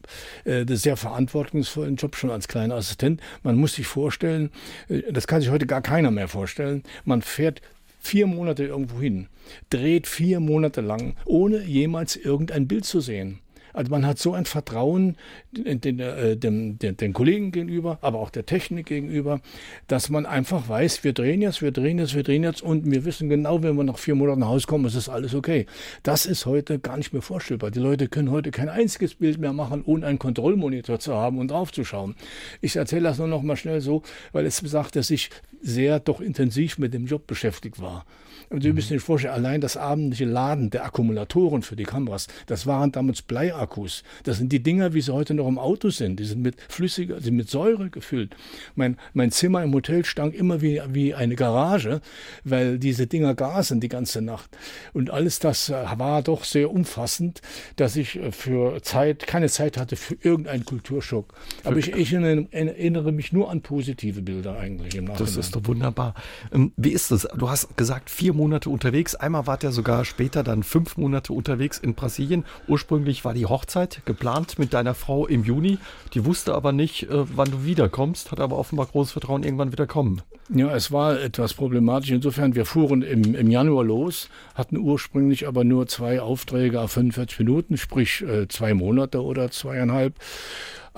äh, 0.44 0.64
sehr 0.68 0.96
verantwortungsvollen 0.96 1.96
Job 1.96 2.16
schon 2.16 2.30
als 2.30 2.48
kleiner 2.48 2.74
Assistent. 2.74 3.20
Man 3.42 3.56
muss 3.56 3.74
sich 3.74 3.86
vorstellen, 3.86 4.50
äh, 4.88 5.12
das 5.12 5.26
kann 5.26 5.40
sich 5.40 5.50
heute 5.50 5.66
gar 5.66 5.82
keiner 5.82 6.10
mehr 6.10 6.28
vorstellen, 6.28 6.82
man 7.04 7.22
fährt 7.22 7.62
vier 8.00 8.26
Monate 8.26 8.64
irgendwo 8.64 9.00
hin, 9.00 9.28
dreht 9.68 10.06
vier 10.06 10.40
Monate 10.40 10.80
lang, 10.80 11.16
ohne 11.26 11.62
jemals 11.62 12.16
irgendein 12.16 12.66
Bild 12.66 12.84
zu 12.84 13.00
sehen. 13.00 13.40
Also 13.72 13.90
man 13.90 14.06
hat 14.06 14.18
so 14.18 14.32
ein 14.32 14.44
Vertrauen 14.44 15.16
den, 15.52 15.80
den, 15.80 16.00
äh, 16.00 16.36
den, 16.36 16.78
den, 16.78 17.12
Kollegen 17.12 17.52
gegenüber, 17.52 17.98
aber 18.00 18.18
auch 18.18 18.30
der 18.30 18.46
Technik 18.46 18.86
gegenüber, 18.86 19.40
dass 19.86 20.10
man 20.10 20.26
einfach 20.26 20.68
weiß, 20.68 21.04
wir 21.04 21.12
drehen 21.12 21.42
jetzt, 21.42 21.62
wir 21.62 21.72
drehen 21.72 21.98
jetzt, 21.98 22.14
wir 22.14 22.22
drehen 22.22 22.42
jetzt 22.44 22.62
und 22.62 22.90
wir 22.90 23.04
wissen 23.04 23.28
genau, 23.28 23.62
wenn 23.62 23.76
wir 23.76 23.84
nach 23.84 23.98
vier 23.98 24.14
Monaten 24.14 24.40
nach 24.40 24.48
Hause 24.48 24.66
kommen, 24.66 24.84
ist 24.86 24.96
das 24.96 25.08
alles 25.08 25.34
okay. 25.34 25.66
Das 26.02 26.26
ist 26.26 26.46
heute 26.46 26.78
gar 26.78 26.96
nicht 26.96 27.12
mehr 27.12 27.22
vorstellbar. 27.22 27.70
Die 27.70 27.80
Leute 27.80 28.08
können 28.08 28.30
heute 28.30 28.50
kein 28.50 28.68
einziges 28.68 29.14
Bild 29.14 29.38
mehr 29.38 29.52
machen, 29.52 29.82
ohne 29.84 30.06
einen 30.06 30.18
Kontrollmonitor 30.18 30.98
zu 30.98 31.14
haben 31.14 31.38
und 31.38 31.50
draufzuschauen. 31.50 32.14
Ich 32.60 32.76
erzähle 32.76 33.02
das 33.02 33.18
nur 33.18 33.28
noch 33.28 33.42
mal 33.42 33.56
schnell 33.56 33.80
so, 33.80 34.02
weil 34.32 34.46
es 34.46 34.58
sagte 34.58 35.02
sich 35.02 35.30
sehr 35.60 36.00
doch 36.00 36.20
intensiv 36.20 36.78
mit 36.78 36.94
dem 36.94 37.06
Job 37.06 37.26
beschäftigt 37.26 37.80
war. 37.80 38.04
Und 38.50 38.64
Sie 38.64 38.72
müssen 38.72 38.88
sich 38.88 39.00
vorstellen, 39.02 39.34
allein 39.34 39.60
das 39.60 39.76
abendliche 39.76 40.24
Laden 40.24 40.70
der 40.70 40.84
Akkumulatoren 40.84 41.62
für 41.62 41.76
die 41.76 41.84
Kameras, 41.84 42.26
das 42.46 42.66
waren 42.66 42.90
damals 42.90 43.22
Bleiakkus. 43.22 44.02
Das 44.24 44.38
sind 44.38 44.50
die 44.50 44.60
Dinger, 44.60 44.92
wie 44.92 45.00
sie 45.00 45.14
heute 45.14 45.34
noch 45.34 45.46
im 45.46 45.56
Auto 45.56 45.90
sind. 45.90 46.18
Die 46.18 46.24
sind 46.24 46.42
mit 46.42 46.56
flüssiger, 46.68 47.20
sind 47.20 47.36
mit 47.36 47.48
Säure 47.48 47.90
gefüllt. 47.90 48.34
Mein, 48.74 48.96
mein 49.14 49.30
Zimmer 49.30 49.62
im 49.62 49.72
Hotel 49.72 50.04
stank 50.04 50.34
immer 50.34 50.60
wie, 50.62 50.82
wie 50.88 51.14
eine 51.14 51.36
Garage, 51.36 52.00
weil 52.42 52.80
diese 52.80 53.06
Dinger 53.06 53.36
gasen 53.36 53.78
die 53.78 53.88
ganze 53.88 54.20
Nacht. 54.20 54.50
Und 54.92 55.10
alles 55.10 55.38
das 55.38 55.68
äh, 55.68 55.84
war 55.96 56.22
doch 56.22 56.42
sehr 56.42 56.72
umfassend, 56.72 57.42
dass 57.76 57.94
ich 57.94 58.16
äh, 58.16 58.32
für 58.32 58.82
Zeit, 58.82 59.28
keine 59.28 59.48
Zeit 59.48 59.76
hatte 59.76 59.94
für 59.94 60.16
irgendeinen 60.20 60.64
Kulturschock. 60.64 61.34
Aber 61.62 61.76
ich, 61.76 61.92
ich 61.92 62.12
erinnere 62.12 63.12
mich 63.12 63.32
nur 63.32 63.48
an 63.48 63.60
positive 63.60 64.22
Bilder 64.22 64.58
eigentlich 64.58 64.96
im 64.96 65.04
Nachhinein. 65.04 65.24
Das 65.24 65.36
ist 65.36 65.54
doch 65.54 65.64
wunderbar. 65.66 66.14
Ähm, 66.52 66.72
wie 66.76 66.90
ist 66.90 67.12
es? 67.12 67.28
Du 67.36 67.48
hast 67.48 67.76
gesagt, 67.76 68.10
vier 68.10 68.39
Monate 68.40 68.70
unterwegs. 68.70 69.14
Einmal 69.14 69.46
war 69.46 69.58
der 69.58 69.70
sogar 69.70 70.06
später 70.06 70.42
dann 70.42 70.62
fünf 70.62 70.96
Monate 70.96 71.34
unterwegs 71.34 71.76
in 71.76 71.94
Brasilien. 71.94 72.46
Ursprünglich 72.68 73.22
war 73.22 73.34
die 73.34 73.44
Hochzeit 73.44 74.00
geplant 74.06 74.58
mit 74.58 74.72
deiner 74.72 74.94
Frau 74.94 75.26
im 75.26 75.44
Juni. 75.44 75.76
Die 76.14 76.24
wusste 76.24 76.54
aber 76.54 76.72
nicht, 76.72 77.02
äh, 77.02 77.36
wann 77.36 77.50
du 77.50 77.66
wiederkommst, 77.66 78.32
hat 78.32 78.40
aber 78.40 78.56
offenbar 78.56 78.86
großes 78.86 79.12
Vertrauen, 79.12 79.42
irgendwann 79.42 79.72
wieder 79.72 79.86
kommen. 79.86 80.22
Ja, 80.48 80.74
es 80.74 80.90
war 80.90 81.20
etwas 81.20 81.52
problematisch. 81.52 82.10
Insofern, 82.10 82.54
wir 82.54 82.64
fuhren 82.64 83.02
im, 83.02 83.34
im 83.34 83.50
Januar 83.50 83.84
los, 83.84 84.30
hatten 84.54 84.78
ursprünglich 84.78 85.46
aber 85.46 85.62
nur 85.62 85.86
zwei 85.86 86.22
Aufträge 86.22 86.80
auf 86.80 86.92
45 86.92 87.40
Minuten, 87.40 87.76
sprich 87.76 88.22
äh, 88.22 88.48
zwei 88.48 88.72
Monate 88.72 89.22
oder 89.22 89.50
zweieinhalb. 89.50 90.14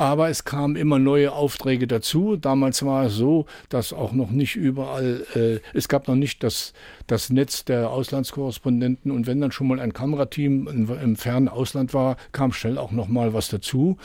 Aber 0.02 0.30
es 0.30 0.42
kamen 0.42 0.74
immer 0.74 0.98
neue 0.98 1.30
Aufträge 1.30 1.86
dazu. 1.86 2.34
Damals 2.36 2.84
war 2.84 3.04
es 3.06 3.14
so, 3.14 3.46
dass 3.68 3.92
auch 3.92 4.10
noch 4.12 4.32
nicht 4.32 4.56
überall, 4.56 5.24
äh, 5.36 5.60
es 5.78 5.86
gab 5.86 6.08
noch 6.08 6.16
nicht 6.16 6.42
das, 6.42 6.72
das 7.06 7.30
Netz 7.30 7.64
der 7.64 7.88
Auslandskorrespondenten. 7.88 9.12
Und 9.12 9.28
wenn 9.28 9.40
dann 9.40 9.52
schon 9.52 9.68
mal 9.68 9.78
ein 9.78 9.92
Kamerateam 9.92 10.66
im, 10.66 10.90
im 10.90 11.14
fernen 11.14 11.48
Ausland 11.48 11.94
war, 11.94 12.16
kam 12.32 12.52
schnell 12.52 12.78
auch 12.78 12.90
noch 12.90 13.06
mal 13.06 13.32
was 13.32 13.48
dazu. 13.48 13.96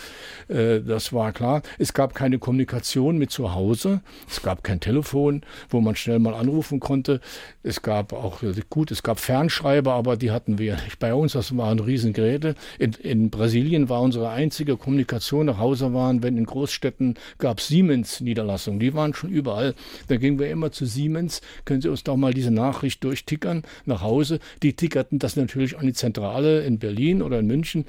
Äh, 0.50 0.82
das 0.82 1.14
war 1.14 1.32
klar. 1.32 1.64
Es 1.80 1.96
gab 1.96 2.14
keine 2.14 2.38
Kommunikation 2.38 3.18
mit 3.18 3.32
zu 3.32 3.56
Hause. 3.56 4.02
Es 4.30 4.44
gab 4.44 4.64
kein 4.64 4.80
Telefon, 4.80 5.42
wo 5.68 5.82
man 5.82 5.96
schnell 5.96 6.20
mal 6.20 6.36
anrufen 6.36 6.80
konnte. 6.80 7.22
Es 7.64 7.82
gab 7.82 8.14
auch, 8.14 8.44
gut, 8.70 8.92
es 8.92 9.02
gab 9.02 9.20
Fernschreiber, 9.20 9.94
aber 9.94 10.16
die 10.16 10.30
hatten 10.30 10.60
wir 10.60 10.76
nicht 10.76 11.00
bei 11.00 11.16
uns. 11.16 11.34
Das 11.34 11.58
waren 11.58 11.80
Riesengeräte. 11.80 12.54
In, 12.78 12.92
in 12.92 13.32
Brasilien 13.32 13.90
war 13.90 14.02
unsere 14.02 14.30
einzige 14.30 14.78
Kommunikation 14.78 15.48
nach 15.48 15.58
Hause 15.58 15.87
Häuser 15.88 15.94
waren, 15.94 16.24
wenn 16.24 16.38
in 16.38 16.46
Großstädten 16.46 17.16
gab 17.38 17.60
es 17.60 17.68
Siemens-Niederlassungen, 17.68 18.80
die 18.80 18.94
waren 18.94 19.14
schon 19.14 19.30
überall. 19.30 19.74
Da 20.08 20.18
gingen 20.18 20.40
wir 20.40 20.50
immer 20.50 20.72
zu 20.72 20.86
Siemens, 20.86 21.42
können 21.66 21.82
Sie 21.82 21.90
uns 21.90 22.04
doch 22.04 22.18
mal 22.18 22.34
diese 22.34 22.52
Nachricht 22.52 23.04
durchtickern 23.04 23.64
nach 23.86 24.02
Hause. 24.02 24.40
Die 24.64 24.74
tickerten 24.74 25.20
das 25.20 25.36
natürlich 25.36 25.78
an 25.78 25.86
die 25.86 25.94
Zentrale 25.94 26.62
in 26.62 26.80
Berlin 26.80 27.22
oder 27.22 27.40
in 27.40 27.48
München. 27.48 27.86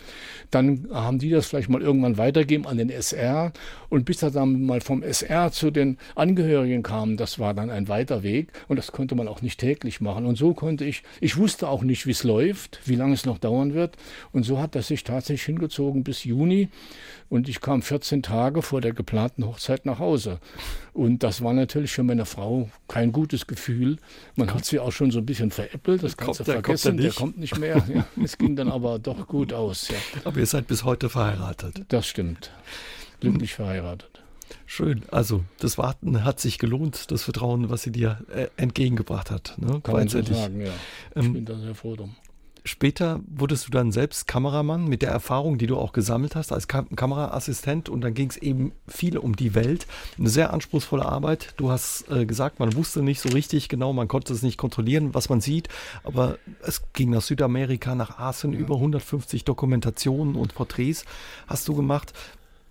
Dann 0.50 0.88
haben 0.92 1.18
die 1.18 1.30
das 1.30 1.46
vielleicht 1.46 1.68
mal 1.68 1.82
irgendwann 1.82 2.18
weitergeben 2.18 2.66
an 2.66 2.78
den 2.78 2.90
SR. 2.90 3.52
Und 3.88 4.04
bis 4.04 4.18
das 4.18 4.32
dann 4.32 4.64
mal 4.64 4.80
vom 4.80 5.02
SR 5.02 5.50
zu 5.52 5.70
den 5.70 5.98
Angehörigen 6.14 6.82
kam, 6.82 7.16
das 7.16 7.38
war 7.38 7.54
dann 7.54 7.70
ein 7.70 7.88
weiter 7.88 8.22
Weg. 8.22 8.52
Und 8.68 8.76
das 8.76 8.92
konnte 8.92 9.14
man 9.14 9.28
auch 9.28 9.42
nicht 9.42 9.60
täglich 9.60 10.00
machen. 10.00 10.26
Und 10.26 10.36
so 10.36 10.54
konnte 10.54 10.84
ich, 10.84 11.02
ich 11.20 11.36
wusste 11.36 11.68
auch 11.68 11.82
nicht, 11.82 12.06
wie 12.06 12.12
es 12.12 12.24
läuft, 12.24 12.80
wie 12.84 12.96
lange 12.96 13.14
es 13.14 13.26
noch 13.26 13.38
dauern 13.38 13.74
wird. 13.74 13.96
Und 14.32 14.44
so 14.44 14.58
hat 14.58 14.74
das 14.74 14.88
sich 14.88 15.04
tatsächlich 15.04 15.44
hingezogen 15.44 16.04
bis 16.04 16.24
Juni. 16.24 16.68
Und 17.28 17.48
ich 17.48 17.60
kam 17.60 17.77
14 17.82 18.22
Tage 18.22 18.62
vor 18.62 18.80
der 18.80 18.92
geplanten 18.92 19.44
Hochzeit 19.44 19.86
nach 19.86 19.98
Hause. 19.98 20.40
Und 20.92 21.22
das 21.22 21.42
war 21.42 21.52
natürlich 21.52 21.92
für 21.92 22.02
meine 22.02 22.26
Frau 22.26 22.68
kein 22.88 23.12
gutes 23.12 23.46
Gefühl. 23.46 23.98
Man 24.36 24.52
hat 24.52 24.64
sie 24.64 24.78
auch 24.78 24.92
schon 24.92 25.10
so 25.10 25.18
ein 25.18 25.26
bisschen 25.26 25.50
veräppelt, 25.50 26.02
das 26.02 26.16
Ganze 26.16 26.44
kommt, 26.44 26.54
vergessen, 26.54 26.96
der 26.96 27.12
kommt, 27.12 27.38
nicht 27.38 27.58
mehr. 27.58 27.84
Ja, 27.88 28.04
es 28.22 28.36
ging 28.36 28.54
dann 28.54 28.70
aber 28.70 28.98
doch 28.98 29.26
gut 29.26 29.52
aus. 29.52 29.88
Ja. 29.88 29.96
Aber 30.24 30.38
ihr 30.38 30.46
seid 30.46 30.66
bis 30.66 30.84
heute 30.84 31.08
verheiratet. 31.08 31.84
Das 31.88 32.06
stimmt. 32.06 32.50
Glücklich 33.20 33.54
verheiratet. 33.54 34.22
Schön. 34.66 35.02
Also 35.10 35.44
das 35.58 35.78
Warten 35.78 36.24
hat 36.24 36.40
sich 36.40 36.58
gelohnt, 36.58 37.10
das 37.10 37.22
Vertrauen, 37.22 37.70
was 37.70 37.82
sie 37.82 37.92
dir 37.92 38.18
äh, 38.34 38.48
entgegengebracht 38.56 39.30
hat. 39.30 39.54
Ne? 39.58 39.80
Kann 39.82 39.94
man 39.94 40.08
so 40.08 40.22
sagen, 40.22 40.60
ja. 40.60 40.72
Ich 41.14 41.24
ähm, 41.24 41.32
bin 41.32 41.44
da 41.44 41.58
sehr 41.58 41.74
froh 41.74 41.96
drum. 41.96 42.14
Später 42.68 43.20
wurdest 43.26 43.66
du 43.66 43.70
dann 43.70 43.92
selbst 43.92 44.26
Kameramann 44.26 44.86
mit 44.86 45.00
der 45.00 45.10
Erfahrung, 45.10 45.56
die 45.56 45.66
du 45.66 45.78
auch 45.78 45.92
gesammelt 45.92 46.36
hast 46.36 46.52
als 46.52 46.68
Kam 46.68 46.94
Kameraassistent 46.94 47.88
und 47.88 48.02
dann 48.02 48.12
ging 48.12 48.28
es 48.28 48.36
eben 48.36 48.72
viel 48.86 49.16
um 49.16 49.34
die 49.34 49.54
Welt. 49.54 49.86
Eine 50.18 50.28
sehr 50.28 50.52
anspruchsvolle 50.52 51.06
Arbeit. 51.06 51.54
Du 51.56 51.70
hast 51.70 52.10
äh, 52.10 52.26
gesagt, 52.26 52.60
man 52.60 52.74
wusste 52.76 53.00
nicht 53.02 53.22
so 53.22 53.30
richtig 53.30 53.70
genau, 53.70 53.94
man 53.94 54.06
konnte 54.06 54.34
es 54.34 54.42
nicht 54.42 54.58
kontrollieren, 54.58 55.14
was 55.14 55.30
man 55.30 55.40
sieht, 55.40 55.68
aber 56.04 56.36
es 56.60 56.82
ging 56.92 57.08
nach 57.08 57.22
Südamerika, 57.22 57.94
nach 57.94 58.18
Asien, 58.18 58.52
ja. 58.52 58.58
über 58.58 58.74
150 58.74 59.46
Dokumentationen 59.46 60.36
und 60.36 60.54
Porträts 60.54 61.06
hast 61.46 61.66
du 61.68 61.74
gemacht. 61.74 62.12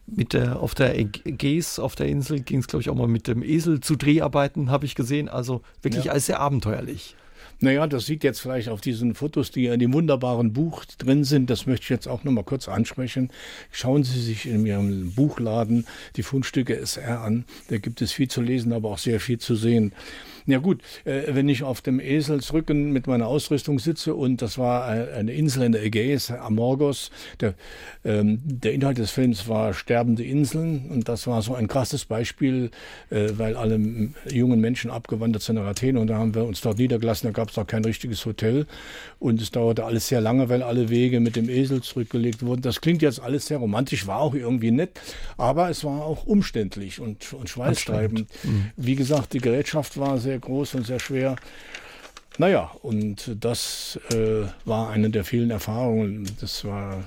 Mit 0.05 0.31
der, 0.31 0.61
auf 0.61 0.73
der 0.73 0.97
Ägäis, 0.97 1.79
auf 1.79 1.95
der 1.95 2.05
Insel 2.07 2.39
ging 2.39 2.59
es, 2.59 2.67
glaube 2.67 2.81
ich, 2.81 2.89
auch 2.89 2.95
mal 2.95 3.09
mit 3.09 3.27
dem 3.27 3.43
Esel 3.43 3.81
zu 3.81 3.95
Dreharbeiten, 3.97 4.69
habe 4.69 4.85
ich 4.85 4.95
gesehen. 4.95 5.27
Also 5.27 5.63
wirklich 5.81 6.05
ja. 6.05 6.11
alles 6.13 6.27
sehr 6.27 6.39
abenteuerlich. 6.39 7.16
Naja, 7.59 7.87
das 7.87 8.05
sieht 8.05 8.23
jetzt 8.23 8.39
vielleicht 8.39 8.69
auf 8.69 8.81
diesen 8.81 9.15
Fotos, 9.15 9.49
die 9.49 9.65
in 9.65 9.79
dem 9.79 9.93
wunderbaren 9.93 10.53
Buch 10.53 10.85
drin 10.85 11.23
sind. 11.23 11.49
Das 11.49 11.65
möchte 11.65 11.83
ich 11.83 11.89
jetzt 11.89 12.07
auch 12.07 12.23
noch 12.23 12.31
mal 12.31 12.43
kurz 12.43 12.67
ansprechen. 12.67 13.31
Schauen 13.71 14.03
Sie 14.03 14.21
sich 14.21 14.45
in 14.45 14.65
Ihrem 14.65 15.13
Buchladen 15.13 15.87
die 16.15 16.23
Fundstücke 16.23 16.77
SR 16.77 17.21
an. 17.21 17.45
Da 17.69 17.77
gibt 17.79 18.01
es 18.01 18.11
viel 18.11 18.27
zu 18.27 18.41
lesen, 18.41 18.73
aber 18.73 18.89
auch 18.89 18.99
sehr 18.99 19.19
viel 19.19 19.39
zu 19.39 19.55
sehen. 19.55 19.91
Ja 20.47 20.59
gut, 20.59 20.81
äh, 21.03 21.23
wenn 21.35 21.49
ich 21.49 21.63
auf 21.63 21.81
dem 21.81 21.99
Eselsrücken 21.99 22.93
mit 22.93 23.05
meiner 23.05 23.27
Ausrüstung 23.27 23.79
sitze 23.79 24.15
und 24.15 24.41
das 24.41 24.57
war 24.57 24.85
eine 24.87 25.33
Insel 25.33 25.63
in 25.63 25.73
der 25.73 25.83
Ägäis, 25.83 26.31
Amorgos, 26.31 27.11
der, 27.41 27.53
ähm, 28.05 28.39
der 28.45 28.71
Inhalt 28.71 28.97
des 28.97 29.11
Films 29.11 29.49
war 29.49 29.73
sterbende 29.73 30.23
Inseln 30.23 30.85
und 30.89 31.09
das 31.09 31.27
war 31.27 31.41
so 31.41 31.53
ein 31.53 31.67
krasses 31.67 32.05
Beispiel, 32.05 32.71
äh, 33.09 33.31
weil 33.33 33.57
alle 33.57 33.77
jungen 34.31 34.61
Menschen 34.61 34.89
abgewandert 34.89 35.43
sind 35.43 35.57
nach 35.57 35.65
Athen 35.65 35.97
und 35.97 36.07
da 36.07 36.17
haben 36.17 36.33
wir 36.33 36.45
uns 36.45 36.61
dort 36.61 36.77
niedergelassen, 36.77 37.27
da 37.27 37.33
gab 37.33 37.49
es 37.49 37.57
noch 37.57 37.67
kein 37.67 37.83
richtiges 37.83 38.25
Hotel 38.25 38.67
und 39.19 39.41
es 39.41 39.51
dauerte 39.51 39.83
alles 39.83 40.07
sehr 40.07 40.21
lange, 40.21 40.47
weil 40.47 40.63
alle 40.63 40.87
Wege 40.87 41.19
mit 41.19 41.35
dem 41.35 41.49
Esel 41.49 41.81
zurückgelegt 41.81 42.41
wurden. 42.41 42.61
Das 42.61 42.79
klingt 42.79 43.01
jetzt 43.01 43.19
alles 43.19 43.47
sehr 43.47 43.57
romantisch, 43.57 44.07
war 44.07 44.21
auch 44.21 44.33
irgendwie 44.33 44.71
nett, 44.71 44.91
aber 45.35 45.69
es 45.69 45.83
war 45.83 46.05
auch 46.05 46.25
umständlich 46.25 47.01
und, 47.01 47.33
und 47.33 47.49
schweißtreibend. 47.49 48.29
Mhm. 48.43 48.71
Wie 48.77 48.95
gesagt, 48.95 49.33
die 49.33 49.39
Gerätschaft 49.39 49.97
war 49.97 50.17
sehr 50.19 50.36
sehr 50.37 50.39
groß 50.39 50.75
und 50.75 50.85
sehr 50.85 50.99
schwer. 50.99 51.35
Naja, 52.37 52.71
und 52.83 53.35
das 53.39 53.99
äh, 54.11 54.45
war 54.65 54.91
eine 54.91 55.09
der 55.09 55.23
vielen 55.23 55.49
Erfahrungen. 55.49 56.29
Das 56.39 56.63
war 56.65 57.03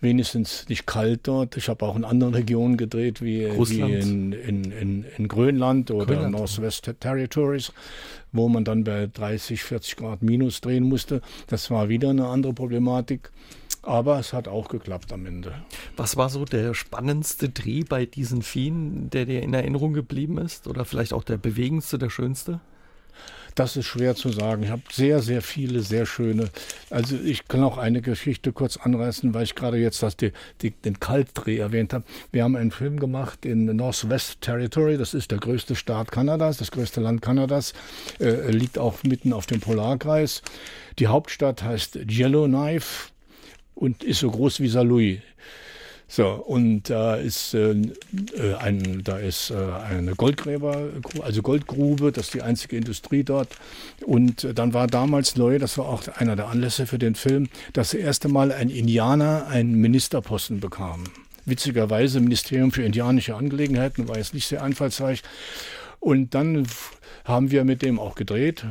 wenigstens 0.00 0.66
nicht 0.68 0.86
kalt 0.86 1.20
dort. 1.24 1.56
Ich 1.56 1.68
habe 1.68 1.84
auch 1.84 1.96
in 1.96 2.04
anderen 2.04 2.32
Regionen 2.34 2.78
gedreht, 2.78 3.20
wie, 3.20 3.46
wie 3.50 3.80
in, 3.80 4.32
in, 4.32 4.70
in, 4.72 5.04
in, 5.18 5.28
Grönland 5.28 5.90
oder 5.90 6.06
Grönland. 6.06 6.32
Northwest 6.32 6.90
Territories, 7.00 7.72
wo 8.32 8.48
man 8.48 8.64
dann 8.64 8.84
bei 8.84 9.08
30, 9.12 9.62
40 9.62 9.96
Grad 9.96 10.22
minus 10.22 10.62
drehen 10.62 10.84
musste. 10.84 11.20
Das 11.48 11.70
war 11.70 11.90
wieder 11.90 12.10
eine 12.10 12.28
andere 12.28 12.54
Problematik. 12.54 13.30
Aber 13.88 14.18
es 14.18 14.34
hat 14.34 14.48
auch 14.48 14.68
geklappt 14.68 15.14
am 15.14 15.24
Ende. 15.24 15.54
Was 15.96 16.18
war 16.18 16.28
so 16.28 16.44
der 16.44 16.74
spannendste 16.74 17.48
Dreh 17.48 17.84
bei 17.84 18.04
diesen 18.04 18.42
Viehen, 18.42 19.08
der 19.08 19.24
dir 19.24 19.40
in 19.40 19.54
Erinnerung 19.54 19.94
geblieben 19.94 20.36
ist? 20.36 20.68
Oder 20.68 20.84
vielleicht 20.84 21.14
auch 21.14 21.24
der 21.24 21.38
bewegendste, 21.38 21.98
der 21.98 22.10
schönste? 22.10 22.60
Das 23.54 23.78
ist 23.78 23.86
schwer 23.86 24.14
zu 24.14 24.28
sagen. 24.28 24.62
Ich 24.62 24.68
habe 24.68 24.82
sehr, 24.92 25.22
sehr 25.22 25.40
viele, 25.40 25.80
sehr 25.80 26.04
schöne. 26.04 26.50
Also 26.90 27.16
ich 27.16 27.48
kann 27.48 27.64
auch 27.64 27.78
eine 27.78 28.02
Geschichte 28.02 28.52
kurz 28.52 28.76
anreißen, 28.76 29.32
weil 29.32 29.44
ich 29.44 29.54
gerade 29.54 29.78
jetzt 29.78 30.02
das, 30.02 30.18
die, 30.18 30.32
die, 30.60 30.72
den 30.72 31.00
Kaltdreh 31.00 31.56
erwähnt 31.56 31.94
habe. 31.94 32.04
Wir 32.30 32.44
haben 32.44 32.56
einen 32.56 32.72
Film 32.72 33.00
gemacht 33.00 33.46
in 33.46 33.64
Northwest 33.74 34.42
Territory. 34.42 34.98
Das 34.98 35.14
ist 35.14 35.30
der 35.30 35.38
größte 35.38 35.74
Staat 35.74 36.12
Kanadas, 36.12 36.58
das 36.58 36.70
größte 36.72 37.00
Land 37.00 37.22
Kanadas. 37.22 37.72
Äh, 38.20 38.50
liegt 38.50 38.78
auch 38.78 39.02
mitten 39.02 39.32
auf 39.32 39.46
dem 39.46 39.60
Polarkreis. 39.60 40.42
Die 40.98 41.06
Hauptstadt 41.06 41.62
heißt 41.62 41.96
Yellowknife 42.06 43.12
und 43.78 44.02
ist 44.02 44.20
so 44.20 44.30
groß 44.30 44.60
wie 44.60 44.68
Saarlouis. 44.68 45.18
So, 46.10 46.26
und 46.26 46.88
da 46.88 47.16
ist, 47.16 47.52
äh, 47.52 47.72
äh, 47.72 48.54
ein, 48.58 49.02
da 49.04 49.18
ist 49.18 49.50
äh, 49.50 49.54
eine 49.54 50.14
Goldgräber, 50.14 50.88
also 51.22 51.42
Goldgrube, 51.42 52.12
das 52.12 52.26
ist 52.26 52.34
die 52.34 52.40
einzige 52.40 52.78
Industrie 52.78 53.24
dort. 53.24 53.48
Und 54.06 54.42
äh, 54.42 54.54
dann 54.54 54.72
war 54.72 54.86
damals 54.86 55.36
neu, 55.36 55.58
das 55.58 55.76
war 55.76 55.86
auch 55.86 56.08
einer 56.16 56.34
der 56.34 56.48
Anlässe 56.48 56.86
für 56.86 56.98
den 56.98 57.14
Film, 57.14 57.48
dass 57.74 57.90
das 57.90 58.00
erste 58.00 58.28
Mal 58.28 58.52
ein 58.52 58.70
Indianer 58.70 59.48
einen 59.48 59.74
Ministerposten 59.74 60.60
bekam. 60.60 61.04
Witzigerweise 61.44 62.20
Ministerium 62.20 62.72
für 62.72 62.84
indianische 62.84 63.36
Angelegenheiten 63.36 64.08
war 64.08 64.16
jetzt 64.16 64.32
nicht 64.32 64.46
sehr 64.46 64.62
einfallsreich. 64.62 65.22
Und 66.00 66.34
dann 66.34 66.66
haben 67.28 67.50
wir 67.50 67.64
mit 67.64 67.82
dem 67.82 68.00
auch 68.00 68.14
gedreht, 68.14 68.64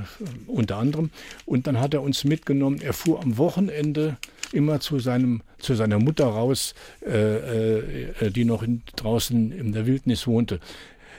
unter 0.48 0.78
anderem. 0.78 1.12
Und 1.46 1.68
dann 1.68 1.80
hat 1.80 1.94
er 1.94 2.02
uns 2.02 2.24
mitgenommen. 2.24 2.82
Er 2.82 2.94
fuhr 2.94 3.22
am 3.22 3.38
Wochenende 3.38 4.18
immer 4.52 4.80
zu, 4.80 5.00
seinem, 5.00 5.42
zu 5.60 5.76
seiner 5.76 6.00
Mutter 6.00 6.26
raus, 6.26 6.74
äh, 7.06 7.78
äh, 7.80 8.32
die 8.32 8.46
noch 8.46 8.64
in, 8.64 8.82
draußen 8.96 9.52
in 9.52 9.74
der 9.74 9.86
Wildnis 9.86 10.28
wohnte. 10.28 10.60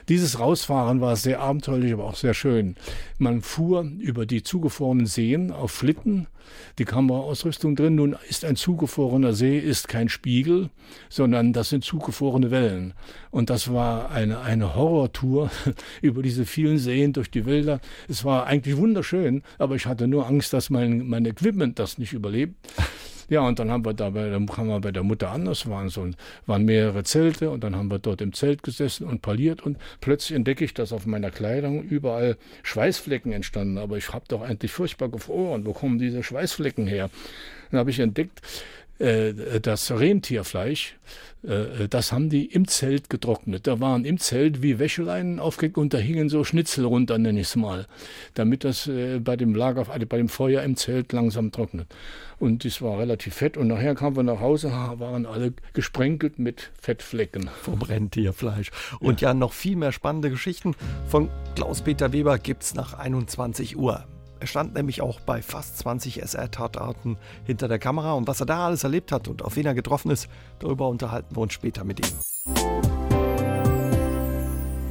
Dieses 0.09 0.39
Rausfahren 0.39 1.01
war 1.01 1.15
sehr 1.15 1.39
abenteuerlich, 1.39 1.93
aber 1.93 2.05
auch 2.05 2.15
sehr 2.15 2.33
schön. 2.33 2.75
Man 3.19 3.41
fuhr 3.41 3.83
über 3.99 4.25
die 4.25 4.41
zugefrorenen 4.41 5.05
Seen 5.05 5.51
auf 5.51 5.71
Flitten, 5.71 6.27
die 6.79 6.85
Kameraausrüstung 6.85 7.75
drin. 7.75 7.95
Nun 7.95 8.15
ist 8.27 8.43
ein 8.43 8.55
zugefrorener 8.55 9.33
See 9.33 9.59
ist 9.59 9.87
kein 9.87 10.09
Spiegel, 10.09 10.69
sondern 11.09 11.53
das 11.53 11.69
sind 11.69 11.83
zugefrorene 11.83 12.49
Wellen. 12.49 12.93
Und 13.29 13.51
das 13.51 13.71
war 13.71 14.09
eine, 14.09 14.39
eine 14.39 14.75
Horrortour 14.75 15.51
über 16.01 16.23
diese 16.23 16.45
vielen 16.45 16.79
Seen 16.79 17.13
durch 17.13 17.29
die 17.29 17.45
Wälder. 17.45 17.79
Es 18.07 18.25
war 18.25 18.47
eigentlich 18.47 18.77
wunderschön, 18.77 19.43
aber 19.59 19.75
ich 19.75 19.85
hatte 19.85 20.07
nur 20.07 20.25
Angst, 20.25 20.53
dass 20.53 20.71
mein, 20.71 21.07
mein 21.07 21.25
Equipment 21.25 21.77
das 21.77 21.99
nicht 21.99 22.13
überlebt. 22.13 22.55
Ja, 23.29 23.41
und 23.41 23.59
dann 23.59 23.69
haben 23.69 23.85
wir 23.85 23.93
da 23.93 24.09
bei, 24.09 24.29
dann 24.29 24.47
kamen 24.47 24.69
wir 24.69 24.79
bei 24.79 24.91
der 24.91 25.03
Mutter 25.03 25.31
an, 25.31 25.45
das 25.45 25.69
waren 25.69 25.89
so 25.89 26.07
waren 26.47 26.65
mehrere 26.65 27.03
Zelte 27.03 27.51
und 27.51 27.63
dann 27.63 27.75
haben 27.75 27.91
wir 27.91 27.99
dort 27.99 28.21
im 28.21 28.33
Zelt 28.33 28.63
gesessen 28.63 29.05
und 29.05 29.21
parliert 29.21 29.61
und 29.61 29.77
plötzlich 30.01 30.35
entdecke 30.35 30.65
ich, 30.65 30.73
dass 30.73 30.91
auf 30.91 31.05
meiner 31.05 31.29
Kleidung 31.29 31.83
überall 31.83 32.37
Schweißflecken 32.63 33.31
entstanden. 33.31 33.77
Aber 33.77 33.97
ich 33.97 34.11
habe 34.11 34.25
doch 34.27 34.41
eigentlich 34.41 34.71
furchtbar 34.71 35.09
gefroren. 35.09 35.65
Wo 35.65 35.73
kommen 35.73 35.99
diese 35.99 36.23
Schweißflecken 36.23 36.87
her? 36.87 37.09
Dann 37.71 37.79
habe 37.79 37.91
ich 37.91 37.99
entdeckt, 37.99 38.41
äh, 38.99 39.33
das 39.61 39.91
Rentierfleisch, 39.91 40.95
das 41.41 42.11
haben 42.11 42.29
die 42.29 42.45
im 42.45 42.67
Zelt 42.67 43.09
getrocknet. 43.09 43.65
Da 43.65 43.79
waren 43.79 44.03
im 44.03 44.17
Zelt 44.17 44.61
wie 44.61 44.77
Wäscheleinen 44.77 45.39
aufgehängt 45.39 45.77
und 45.77 45.93
da 45.93 45.97
hingen 45.97 46.27
so 46.27 46.43
Schnitzel 46.43 46.83
runter, 46.83 47.17
nenne 47.17 47.39
ich 47.39 47.47
es 47.47 47.55
mal, 47.55 47.87
damit 48.33 48.65
das 48.65 48.87
äh, 48.87 49.19
bei 49.19 49.37
dem 49.37 49.55
Lager, 49.55 49.89
also 49.89 50.05
bei 50.05 50.17
dem 50.17 50.27
Feuer 50.27 50.63
im 50.63 50.75
Zelt 50.75 51.13
langsam 51.13 51.51
trocknet. 51.51 51.87
Und 52.39 52.65
das 52.65 52.81
war 52.81 52.99
relativ 52.99 53.35
fett. 53.35 53.55
Und 53.55 53.67
nachher 53.67 53.95
kamen 53.95 54.17
wir 54.17 54.23
nach 54.23 54.41
Hause, 54.41 54.71
waren 54.71 55.25
alle 55.25 55.53
gesprenkelt 55.73 56.39
mit 56.39 56.71
Fettflecken. 56.79 57.49
Vom 57.61 57.81
Rentierfleisch. 57.81 58.71
Und 58.99 59.21
ja, 59.21 59.29
ja 59.29 59.33
noch 59.33 59.53
viel 59.53 59.75
mehr 59.75 59.91
spannende 59.91 60.29
Geschichten 60.29 60.75
von 61.07 61.29
Klaus-Peter 61.55 62.11
Weber 62.11 62.37
gibt 62.37 62.63
es 62.63 62.75
nach 62.75 62.93
21 62.93 63.77
Uhr. 63.77 64.05
Er 64.39 64.47
stand 64.47 64.73
nämlich 64.73 65.01
auch 65.01 65.19
bei 65.19 65.41
fast 65.41 65.77
20 65.79 66.21
SR-Tatarten 66.21 67.17
hinter 67.45 67.67
der 67.67 67.79
Kamera 67.79 68.13
und 68.13 68.27
was 68.27 68.39
er 68.39 68.45
da 68.45 68.65
alles 68.65 68.83
erlebt 68.83 69.11
hat 69.11 69.27
und 69.27 69.43
auf 69.43 69.55
wen 69.55 69.65
er 69.65 69.73
getroffen 69.73 70.11
ist, 70.11 70.29
darüber 70.59 70.87
unterhalten 70.87 71.35
wir 71.35 71.41
uns 71.41 71.53
später 71.53 71.83
mit 71.83 71.99
ihm. 71.99 72.98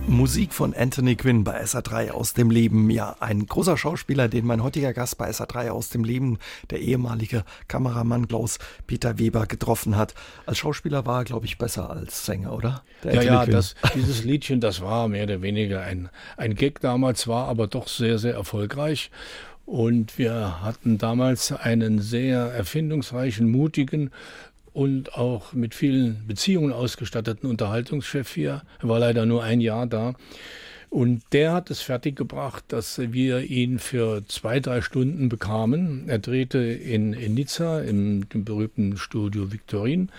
Musik 0.09 0.55
von 0.55 0.75
Anthony 0.75 1.16
Quinn 1.16 1.44
bei 1.44 1.62
SA3 1.62 2.12
aus 2.12 2.33
dem 2.33 2.51
Leben. 2.51 2.88
Ja, 2.88 3.16
ein 3.21 3.44
großer 3.44 3.77
Schauspieler, 3.77 4.29
den 4.29 4.47
mein 4.47 4.62
heutiger 4.62 4.94
Gast 4.94 5.18
bei 5.18 5.29
SA3 5.29 5.68
aus 5.68 5.90
dem 5.90 6.03
Leben, 6.03 6.38
der 6.71 6.81
ehemalige 6.81 7.44
Kameramann 7.68 8.27
Klaus 8.27 8.59
Peter 8.87 9.18
Weber, 9.18 9.47
getroffen 9.47 9.97
hat. 9.97 10.14
Als 10.47 10.59
Schauspieler 10.59 11.05
war 11.05 11.21
er, 11.21 11.25
glaube 11.25 11.44
ich, 11.44 11.59
besser 11.59 11.90
als 11.90 12.25
Sänger, 12.25 12.55
oder? 12.55 12.83
Der 13.05 13.14
ja, 13.14 13.21
Anthony 13.21 13.37
ja, 13.37 13.47
das, 13.47 13.75
dieses 13.94 14.25
Liedchen, 14.25 14.61
das 14.61 14.81
war 14.81 15.09
mehr 15.09 15.25
oder 15.25 15.42
weniger 15.42 15.83
ein, 15.83 16.09
ein 16.38 16.55
Gag 16.55 16.81
damals, 16.81 17.29
war 17.29 17.47
aber 17.47 17.66
doch 17.66 17.87
sehr, 17.87 18.18
sehr 18.18 18.35
erfolgreich. 18.35 19.11
Und 19.68 20.16
wir 20.16 20.62
hatten 20.62 20.97
damals 20.97 21.53
einen 21.53 22.01
sehr 22.01 22.38
erfindungsreichen, 22.38 23.51
mutigen 23.51 24.11
und 24.78 25.14
auch 25.14 25.54
mit 25.54 25.74
vielen 25.74 26.24
Beziehungen 26.28 26.72
ausgestatteten 26.72 27.50
Unterhaltungschef 27.50 28.32
hier. 28.32 28.62
Er 28.80 28.88
war 28.88 29.00
leider 29.00 29.26
nur 29.26 29.42
ein 29.42 29.60
Jahr 29.60 29.88
da. 29.88 30.14
Und 30.88 31.22
der 31.32 31.52
hat 31.52 31.68
es 31.72 31.80
fertiggebracht, 31.80 32.62
dass 32.68 32.96
wir 32.98 33.40
ihn 33.40 33.80
für 33.80 34.24
zwei, 34.28 34.60
drei 34.60 34.80
Stunden 34.80 35.28
bekamen. 35.28 36.08
Er 36.08 36.20
drehte 36.20 36.58
in, 36.58 37.12
in 37.12 37.34
Nizza 37.34 37.80
im, 37.80 38.24
im 38.32 38.44
berühmten 38.44 38.96
Studio 38.98 39.50
Victorin 39.50 40.10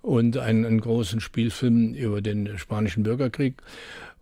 und 0.00 0.38
einen, 0.38 0.64
einen 0.64 0.80
großen 0.80 1.20
Spielfilm 1.20 1.92
über 1.92 2.22
den 2.22 2.56
spanischen 2.56 3.02
Bürgerkrieg. 3.02 3.56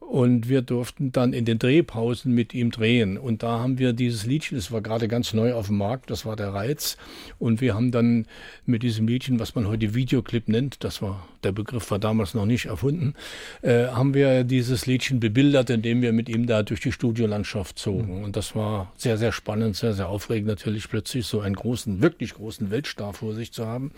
Und 0.06 0.48
wir 0.48 0.62
durften 0.62 1.10
dann 1.10 1.32
in 1.32 1.44
den 1.44 1.58
Drehpausen 1.58 2.32
mit 2.32 2.54
ihm 2.54 2.70
drehen. 2.70 3.18
Und 3.18 3.42
da 3.42 3.58
haben 3.58 3.78
wir 3.78 3.92
dieses 3.92 4.24
Liedchen, 4.24 4.56
das 4.56 4.70
war 4.70 4.80
gerade 4.80 5.08
ganz 5.08 5.34
neu 5.34 5.52
auf 5.52 5.66
dem 5.66 5.78
Markt, 5.78 6.10
das 6.10 6.24
war 6.24 6.36
der 6.36 6.54
Reiz. 6.54 6.96
Und 7.40 7.60
wir 7.60 7.74
haben 7.74 7.90
dann 7.90 8.26
mit 8.66 8.84
diesem 8.84 9.08
Liedchen, 9.08 9.40
was 9.40 9.56
man 9.56 9.66
heute 9.66 9.94
Videoclip 9.94 10.46
nennt, 10.46 10.84
das 10.84 11.02
war, 11.02 11.26
der 11.42 11.50
Begriff 11.50 11.90
war 11.90 11.98
damals 11.98 12.34
noch 12.34 12.46
nicht 12.46 12.66
erfunden, 12.66 13.14
äh, 13.62 13.88
haben 13.88 14.14
wir 14.14 14.44
dieses 14.44 14.86
Liedchen 14.86 15.18
bebildert, 15.18 15.70
indem 15.70 16.02
wir 16.02 16.12
mit 16.12 16.28
ihm 16.28 16.46
da 16.46 16.62
durch 16.62 16.80
die 16.80 16.92
Studiolandschaft 16.92 17.76
zogen. 17.76 18.18
Mhm. 18.18 18.24
Und 18.24 18.36
das 18.36 18.54
war 18.54 18.92
sehr, 18.96 19.18
sehr 19.18 19.32
spannend, 19.32 19.74
sehr, 19.74 19.92
sehr 19.92 20.08
aufregend 20.08 20.46
natürlich 20.46 20.88
plötzlich 20.88 21.26
so 21.26 21.40
einen 21.40 21.56
großen, 21.56 22.00
wirklich 22.00 22.34
großen 22.34 22.70
Weltstar 22.70 23.12
vor 23.12 23.34
sich 23.34 23.52
zu 23.52 23.66
haben. 23.66 23.90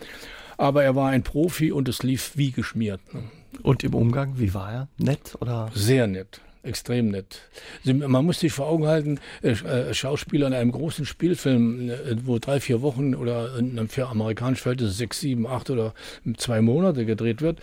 Aber 0.57 0.83
er 0.83 0.95
war 0.95 1.11
ein 1.11 1.21
Profi 1.21 1.71
und 1.71 1.87
es 1.87 2.01
lief 2.01 2.31
wie 2.35 2.51
geschmiert. 2.51 3.01
Ne? 3.13 3.21
Und 3.63 3.83
im 3.83 3.93
Umgang, 3.93 4.37
wie 4.37 4.53
war 4.53 4.71
er? 4.71 4.87
Nett 4.97 5.35
oder? 5.39 5.69
Sehr 5.73 6.07
nett 6.07 6.41
extrem 6.63 7.09
nett. 7.09 7.41
Man 7.83 8.25
muss 8.25 8.39
sich 8.39 8.51
vor 8.51 8.67
Augen 8.67 8.85
halten, 8.85 9.19
äh, 9.41 9.51
äh, 9.51 9.93
Schauspieler 9.93 10.47
in 10.47 10.53
einem 10.53 10.71
großen 10.71 11.05
Spielfilm, 11.05 11.89
äh, 11.89 11.95
wo 12.25 12.37
drei, 12.37 12.59
vier 12.59 12.81
Wochen 12.81 13.15
oder 13.15 13.49
für 13.87 14.07
amerikanische 14.07 14.63
Verhältnisse 14.63 14.93
sechs, 14.93 15.19
sieben, 15.21 15.47
acht 15.47 15.69
oder 15.69 15.93
zwei 16.37 16.61
Monate 16.61 17.05
gedreht 17.05 17.41
wird, 17.41 17.59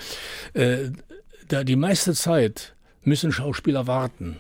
da 1.49 1.65
die 1.65 1.77
meiste 1.77 2.15
Zeit 2.15 2.75
müssen 3.03 3.33
Schauspieler 3.33 3.87
warten 3.87 4.39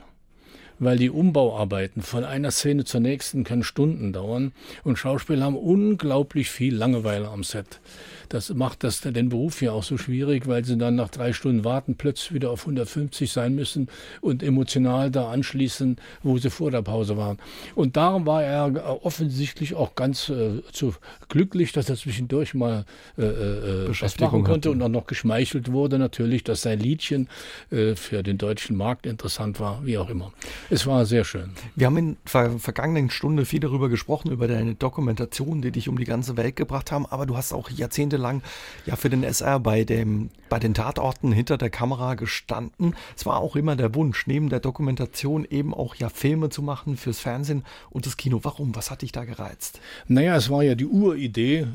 weil 0.79 0.99
die 0.99 1.11
Umbauarbeiten 1.11 2.03
von 2.03 2.25
einer 2.25 2.51
Szene 2.51 2.85
zur 2.85 3.01
nächsten 3.01 3.45
können 3.45 3.63
Stunden 3.63 4.13
dauern 4.13 4.53
und 4.85 4.99
Schauspieler 4.99 5.47
haben 5.47 5.57
unglaublich 5.57 6.51
viel 6.51 6.75
Langeweile 6.75 7.29
am 7.29 7.45
Set. 7.45 7.81
Das 8.29 8.53
macht 8.55 8.85
das 8.85 9.01
den 9.01 9.29
Beruf 9.29 9.62
ja 9.62 9.73
auch 9.73 9.83
so 9.83 9.99
schwierig, 9.99 10.47
weil 10.47 10.65
sie 10.65 10.77
dann 10.77 10.97
nach 10.97 11.09
drei 11.09 11.33
Stunden 11.33 11.65
warten 11.65 11.97
plötzlich 11.97 12.35
wieder 12.35 12.51
auf 12.51 12.62
150 12.62 13.31
sein 13.31 13.55
müssen 13.55 13.89
und 14.21 14.43
emotional 14.43 15.11
da 15.11 15.31
anschließen, 15.31 15.97
wo 16.23 16.39
sie 16.39 16.51
vor 16.51 16.71
der 16.71 16.83
Pause 16.83 17.17
waren. 17.17 17.39
Und 17.75 17.97
darum 17.97 18.27
war 18.27 18.43
er 18.43 19.05
offensichtlich 19.05 19.75
auch 19.75 19.95
ganz 19.95 20.29
äh, 20.29 20.62
zu 20.73 20.95
glücklich, 21.29 21.73
dass 21.73 21.89
er 21.89 21.97
zwischendurch 21.97 22.55
mal 22.55 22.85
äh, 23.19 23.23
äh, 23.25 23.89
was 24.01 24.19
machen 24.19 24.45
konnte 24.45 24.69
hatte. 24.69 24.71
und 24.71 24.83
auch 24.83 24.89
noch 24.89 25.07
geschmeichelt 25.07 25.73
wurde 25.73 25.99
natürlich, 25.99 26.45
dass 26.45 26.62
sein 26.62 26.79
Liedchen 26.81 27.29
äh, 27.71 27.95
für 27.95 28.23
den 28.23 28.39
deutschen 28.39 28.77
Markt 28.77 29.07
interessant 29.07 29.61
war, 29.61 29.85
wie 29.85 29.99
auch 29.99 30.11
immer. 30.11 30.33
Es 30.71 30.87
war 30.87 31.07
sehr 31.07 31.25
schön. 31.25 31.51
Wir 31.75 31.87
haben 31.87 31.97
in 31.97 32.17
der 32.33 32.59
vergangenen 32.59 33.11
Stunde 33.11 33.45
viel 33.45 33.61
darüber 33.61 33.89
gesprochen, 33.89 34.31
über 34.31 34.49
deine 34.49 34.75
Dokumentation, 34.75 35.62
die 35.62 35.71
dich 35.71 35.89
um 35.89 35.99
die 35.99 36.05
ganze 36.05 36.37
Welt 36.37 36.57
gebracht 36.57 36.93
haben, 36.93 37.07
aber 37.07 37.27
du 37.27 37.37
hast 37.37 37.53
auch 37.53 37.71
Jahrzehnte 37.71 38.16
jahrzehntelang 38.17 38.43
ja 38.87 38.97
für 38.97 39.11
den 39.11 39.23
SR 39.23 39.61
bei 39.61 39.85
dem 39.85 40.31
bei 40.49 40.59
den 40.59 40.75
Tatorten 40.75 41.33
hinter 41.33 41.59
der 41.59 41.71
Kamera 41.71 42.15
gestanden. 42.15 42.95
Es 43.17 43.27
war 43.27 43.39
auch 43.39 43.57
immer 43.57 43.75
der 43.75 43.95
Wunsch, 43.95 44.27
neben 44.27 44.49
der 44.49 44.61
Dokumentation 44.61 45.45
eben 45.49 45.75
auch 45.75 45.97
ja 45.97 46.09
Filme 46.09 46.51
zu 46.51 46.63
machen 46.63 46.97
fürs 46.97 47.19
Fernsehen 47.19 47.65
und 47.91 48.07
das 48.07 48.17
Kino. 48.17 48.41
Warum? 48.43 48.75
Was 48.77 48.91
hat 48.91 49.03
dich 49.03 49.13
da 49.13 49.25
gereizt? 49.25 49.81
Naja, 50.07 50.37
es 50.37 50.49
war 50.49 50.63
ja 50.63 50.75
die 50.75 50.87
Uridee 50.87 51.67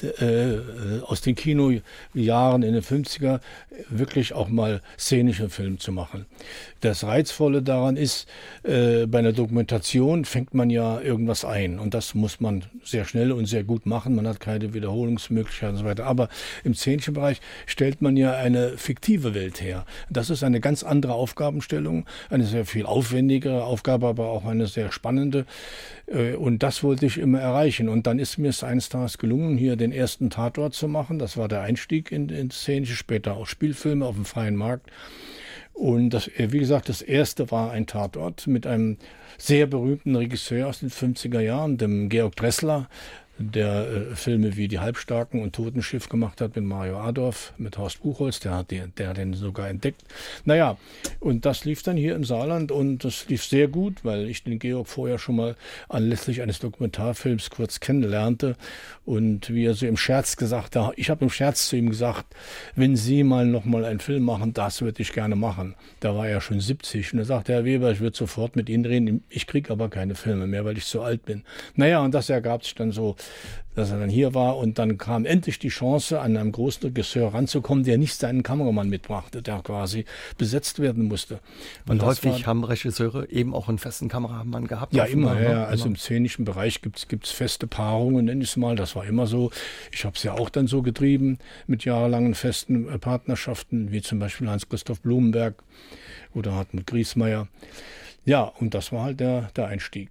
äh, 0.00 0.24
äh, 0.24 1.02
aus 1.02 1.20
den 1.20 1.34
Kinojahren 1.34 2.62
in 2.62 2.72
den 2.72 2.82
50er, 2.82 3.40
wirklich 3.90 4.32
auch 4.32 4.48
mal 4.48 4.80
szenische 4.98 5.50
Filme 5.50 5.76
zu 5.76 5.92
machen. 5.92 6.24
Das 6.80 7.04
Reizvolle 7.04 7.62
daran 7.62 7.96
ist, 7.96 8.26
äh, 8.62 9.06
bei 9.06 9.18
einer 9.18 9.32
Dokumentation 9.32 10.24
fängt 10.24 10.54
man 10.54 10.70
ja 10.70 11.00
irgendwas 11.00 11.44
ein 11.44 11.78
und 11.78 11.92
das 11.92 12.14
muss 12.14 12.40
man 12.40 12.64
sehr 12.82 13.04
schnell 13.04 13.32
und 13.32 13.46
sehr 13.46 13.64
gut 13.64 13.86
machen. 13.86 14.14
Man 14.14 14.26
hat 14.26 14.40
keine 14.40 14.72
Wiederholungsmöglichkeiten 14.72 15.75
und 15.76 15.82
so 15.82 15.88
weiter. 15.88 16.06
Aber 16.06 16.28
im 16.64 16.74
Szenenbereich 16.74 17.40
stellt 17.66 18.02
man 18.02 18.16
ja 18.16 18.34
eine 18.34 18.76
fiktive 18.76 19.34
Welt 19.34 19.60
her. 19.60 19.84
Das 20.10 20.30
ist 20.30 20.42
eine 20.42 20.60
ganz 20.60 20.82
andere 20.82 21.14
Aufgabenstellung, 21.14 22.06
eine 22.30 22.44
sehr 22.44 22.66
viel 22.66 22.86
aufwendigere 22.86 23.64
Aufgabe, 23.64 24.06
aber 24.06 24.28
auch 24.28 24.44
eine 24.44 24.66
sehr 24.66 24.92
spannende. 24.92 25.46
Äh, 26.06 26.34
und 26.34 26.62
das 26.62 26.82
wollte 26.82 27.06
ich 27.06 27.18
immer 27.18 27.40
erreichen. 27.40 27.88
Und 27.88 28.06
dann 28.06 28.18
ist 28.18 28.38
mir 28.38 28.48
es 28.48 28.64
eines 28.64 28.88
Tages 28.88 29.18
gelungen, 29.18 29.56
hier 29.56 29.76
den 29.76 29.92
ersten 29.92 30.30
Tatort 30.30 30.74
zu 30.74 30.88
machen. 30.88 31.18
Das 31.18 31.36
war 31.36 31.48
der 31.48 31.62
Einstieg 31.62 32.12
in, 32.12 32.28
in 32.28 32.50
Szenische, 32.50 32.96
später 32.96 33.36
auch 33.36 33.46
Spielfilme 33.46 34.04
auf 34.04 34.14
dem 34.14 34.24
freien 34.24 34.56
Markt. 34.56 34.90
Und 35.76 36.10
das, 36.10 36.28
äh, 36.28 36.52
wie 36.52 36.58
gesagt, 36.58 36.88
das 36.88 37.02
erste 37.02 37.50
war 37.50 37.70
ein 37.70 37.86
Tatort 37.86 38.46
mit 38.46 38.66
einem 38.66 38.96
sehr 39.36 39.66
berühmten 39.66 40.16
Regisseur 40.16 40.68
aus 40.68 40.80
den 40.80 40.90
50er 40.90 41.40
Jahren, 41.40 41.76
dem 41.76 42.08
Georg 42.08 42.34
Dressler, 42.34 42.88
der 43.38 43.86
äh, 43.86 44.16
Filme 44.16 44.56
wie 44.56 44.68
Die 44.68 44.78
Halbstarken 44.78 45.42
und 45.42 45.54
Totenschiff 45.54 46.08
gemacht 46.08 46.40
hat 46.40 46.56
mit 46.56 46.64
Mario 46.64 46.98
Adorf, 46.98 47.52
mit 47.58 47.76
Horst 47.76 48.02
Buchholz, 48.02 48.40
der 48.40 48.54
hat, 48.54 48.70
den, 48.70 48.92
der 48.96 49.10
hat 49.10 49.18
den 49.18 49.34
sogar 49.34 49.68
entdeckt. 49.68 50.02
Naja, 50.44 50.76
und 51.20 51.44
das 51.44 51.64
lief 51.64 51.82
dann 51.82 51.96
hier 51.96 52.14
im 52.14 52.24
Saarland 52.24 52.72
und 52.72 53.04
das 53.04 53.28
lief 53.28 53.44
sehr 53.44 53.68
gut, 53.68 54.04
weil 54.04 54.26
ich 54.28 54.44
den 54.44 54.58
Georg 54.58 54.88
vorher 54.88 55.18
schon 55.18 55.36
mal 55.36 55.56
anlässlich 55.88 56.40
eines 56.42 56.58
Dokumentarfilms 56.60 57.50
kurz 57.50 57.80
kennenlernte 57.80 58.56
und 59.04 59.50
wie 59.50 59.66
er 59.66 59.74
so 59.74 59.86
im 59.86 59.96
Scherz 59.96 60.36
gesagt 60.36 60.76
hat, 60.76 60.94
ich 60.96 61.10
habe 61.10 61.24
im 61.24 61.30
Scherz 61.30 61.68
zu 61.68 61.76
ihm 61.76 61.90
gesagt, 61.90 62.26
wenn 62.74 62.96
Sie 62.96 63.22
mal 63.22 63.46
nochmal 63.46 63.84
einen 63.84 64.00
Film 64.00 64.22
machen, 64.22 64.54
das 64.54 64.80
würde 64.80 65.02
ich 65.02 65.12
gerne 65.12 65.36
machen. 65.36 65.74
Da 66.00 66.14
war 66.14 66.26
er 66.26 66.40
schon 66.40 66.60
70 66.60 67.12
und 67.12 67.18
er 67.18 67.24
sagte, 67.24 67.52
Herr 67.52 67.64
Weber, 67.64 67.90
ich 67.90 68.00
würde 68.00 68.16
sofort 68.16 68.56
mit 68.56 68.68
Ihnen 68.68 68.84
reden, 68.84 69.24
ich 69.28 69.46
kriege 69.46 69.70
aber 69.70 69.88
keine 69.88 70.14
Filme 70.14 70.46
mehr, 70.46 70.64
weil 70.64 70.78
ich 70.78 70.86
zu 70.86 71.02
alt 71.02 71.24
bin. 71.24 71.42
Naja, 71.74 72.00
und 72.00 72.14
das 72.14 72.30
ergab 72.30 72.64
sich 72.64 72.74
dann 72.74 72.92
so 72.92 73.16
dass 73.76 73.90
er 73.90 74.00
dann 74.00 74.08
hier 74.08 74.34
war 74.34 74.56
und 74.56 74.78
dann 74.78 74.98
kam 74.98 75.26
endlich 75.26 75.58
die 75.58 75.68
Chance, 75.68 76.20
an 76.20 76.36
einem 76.36 76.50
großen 76.50 76.82
Regisseur 76.82 77.32
ranzukommen, 77.34 77.84
der 77.84 77.98
nicht 77.98 78.14
seinen 78.14 78.42
Kameramann 78.42 78.88
mitbrachte, 78.88 79.42
der 79.42 79.60
quasi 79.60 80.06
besetzt 80.38 80.80
werden 80.80 81.04
musste. 81.04 81.40
Und, 81.86 82.00
und 82.00 82.06
häufig 82.06 82.32
war, 82.32 82.46
haben 82.46 82.64
Regisseure 82.64 83.28
eben 83.30 83.54
auch 83.54 83.68
einen 83.68 83.78
festen 83.78 84.08
Kameramann 84.08 84.66
gehabt. 84.66 84.94
Ja, 84.94 85.04
immer, 85.04 85.34
Mann, 85.34 85.42
ja. 85.42 85.64
Also 85.66 85.86
im 85.86 85.96
szenischen 85.96 86.46
Bereich 86.46 86.80
gibt 86.80 87.06
es 87.24 87.30
feste 87.30 87.66
Paarungen, 87.66 88.24
nenne 88.24 88.42
ich 88.42 88.50
es 88.50 88.56
mal. 88.56 88.76
Das 88.76 88.96
war 88.96 89.04
immer 89.04 89.26
so. 89.26 89.50
Ich 89.92 90.04
habe 90.06 90.16
es 90.16 90.22
ja 90.22 90.32
auch 90.32 90.48
dann 90.48 90.66
so 90.66 90.80
getrieben 90.80 91.38
mit 91.66 91.84
jahrelangen 91.84 92.34
festen 92.34 92.88
äh, 92.88 92.98
Partnerschaften, 92.98 93.92
wie 93.92 94.00
zum 94.00 94.18
Beispiel 94.18 94.48
Hans-Christoph 94.48 95.02
Blumenberg 95.02 95.62
oder 96.34 96.54
Hartmut 96.54 96.86
Griesmeier. 96.86 97.46
Ja, 98.26 98.52
und 98.58 98.74
das 98.74 98.90
war 98.90 99.04
halt 99.04 99.20
der, 99.20 99.50
der 99.54 99.68
Einstieg. 99.68 100.10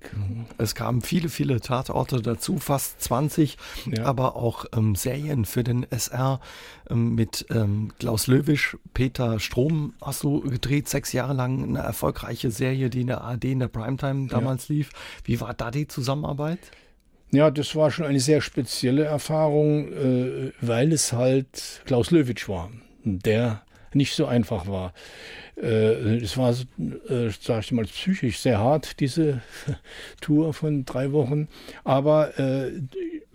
Es 0.57 0.73
kamen 0.73 1.01
viele, 1.01 1.27
viele 1.27 1.59
Tatorte 1.59 2.21
dazu, 2.21 2.59
fast 2.59 3.01
20, 3.01 3.57
ja. 3.91 4.05
aber 4.05 4.37
auch 4.37 4.65
ähm, 4.73 4.95
Serien 4.95 5.43
für 5.43 5.65
den 5.65 5.85
SR 5.91 6.39
ähm, 6.89 7.13
mit 7.15 7.45
ähm, 7.49 7.91
Klaus 7.99 8.27
Löwisch, 8.27 8.77
Peter 8.93 9.41
Strom 9.41 9.95
hast 10.01 10.23
du 10.23 10.39
gedreht, 10.39 10.87
sechs 10.87 11.11
Jahre 11.11 11.33
lang 11.33 11.61
eine 11.61 11.79
erfolgreiche 11.79 12.51
Serie, 12.51 12.89
die 12.89 13.01
in 13.01 13.07
der 13.07 13.21
AD 13.21 13.51
in 13.51 13.59
der 13.59 13.67
Primetime 13.67 14.27
damals 14.27 14.69
ja. 14.69 14.75
lief. 14.75 14.91
Wie 15.25 15.41
war 15.41 15.53
da 15.53 15.69
die 15.69 15.89
Zusammenarbeit? 15.89 16.59
Ja, 17.31 17.51
das 17.51 17.75
war 17.75 17.91
schon 17.91 18.05
eine 18.05 18.21
sehr 18.21 18.39
spezielle 18.39 19.03
Erfahrung, 19.03 19.91
äh, 19.91 20.51
weil 20.61 20.93
es 20.93 21.11
halt 21.11 21.81
Klaus 21.83 22.11
Löwitsch 22.11 22.47
war, 22.47 22.71
der 23.03 23.61
nicht 23.93 24.15
so 24.15 24.25
einfach 24.25 24.67
war. 24.67 24.93
Äh, 25.57 26.17
es 26.17 26.37
war, 26.37 26.51
äh, 26.51 27.29
sage 27.39 27.59
ich 27.61 27.71
mal, 27.71 27.85
psychisch 27.85 28.39
sehr 28.39 28.59
hart, 28.59 28.99
diese 28.99 29.41
Tour 30.21 30.53
von 30.53 30.85
drei 30.85 31.11
Wochen. 31.11 31.47
Aber 31.83 32.37
äh, 32.39 32.81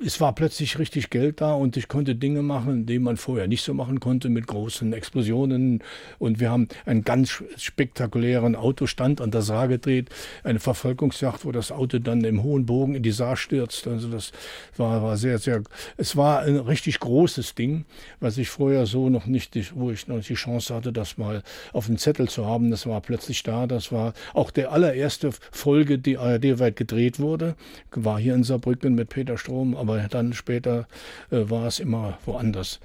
es 0.04 0.20
war 0.20 0.34
plötzlich 0.34 0.78
richtig 0.78 1.10
Geld 1.10 1.40
da 1.40 1.52
und 1.52 1.76
ich 1.76 1.88
konnte 1.88 2.14
Dinge 2.14 2.42
machen, 2.42 2.86
die 2.86 2.98
man 2.98 3.16
vorher 3.16 3.46
nicht 3.48 3.62
so 3.62 3.74
machen 3.74 4.00
konnte, 4.00 4.28
mit 4.28 4.46
großen 4.46 4.92
Explosionen. 4.92 5.82
Und 6.18 6.40
wir 6.40 6.50
haben 6.50 6.68
einen 6.86 7.02
ganz 7.02 7.42
spektakulären 7.56 8.56
Autostand 8.56 9.20
an 9.20 9.30
der 9.30 9.42
Saar 9.42 9.68
gedreht, 9.68 10.08
eine 10.42 10.58
Verfolgungsjacht, 10.58 11.44
wo 11.44 11.52
das 11.52 11.70
Auto 11.70 11.98
dann 11.98 12.24
im 12.24 12.42
hohen 12.42 12.66
Bogen 12.66 12.94
in 12.94 13.02
die 13.02 13.10
Saar 13.10 13.36
stürzt. 13.36 13.86
Also 13.86 14.08
das 14.08 14.32
war, 14.76 15.02
war 15.02 15.16
sehr, 15.16 15.38
sehr, 15.38 15.62
es 15.96 16.16
war 16.16 16.40
ein 16.40 16.56
richtig 16.56 17.00
großes 17.00 17.54
Ding, 17.54 17.84
was 18.20 18.38
ich 18.38 18.48
vorher 18.48 18.86
so 18.86 19.10
noch 19.10 19.26
nicht, 19.26 19.74
wo 19.74 19.90
ich 19.90 20.08
noch 20.08 20.16
nicht 20.16 20.30
die 20.30 20.34
Chance 20.34 20.74
hatte, 20.74 20.92
das 20.92 21.18
mal 21.18 21.42
auf 21.72 21.86
dem 21.86 21.98
Zettel 21.98 22.28
zu 22.28 22.46
haben. 22.46 22.70
Das 22.70 22.86
war 22.86 23.00
plötzlich 23.00 23.42
da. 23.42 23.66
Das 23.66 23.92
war 23.92 24.14
auch 24.32 24.50
der 24.50 24.72
allererste 24.72 25.30
Folge, 25.50 25.98
die 25.98 26.16
ARD-weit 26.16 26.76
gedreht 26.76 27.20
wurde, 27.20 27.54
war 27.92 28.18
hier 28.18 28.34
in 28.34 28.44
Saarbrücken 28.44 28.94
mit 28.94 29.10
Peter 29.10 29.36
Strom, 29.36 29.76
aber 29.76 29.89
aber 29.90 30.08
dann 30.08 30.32
später 30.32 30.86
äh, 31.30 31.50
war 31.50 31.66
es 31.66 31.80
immer 31.80 32.18
woanders. 32.24 32.80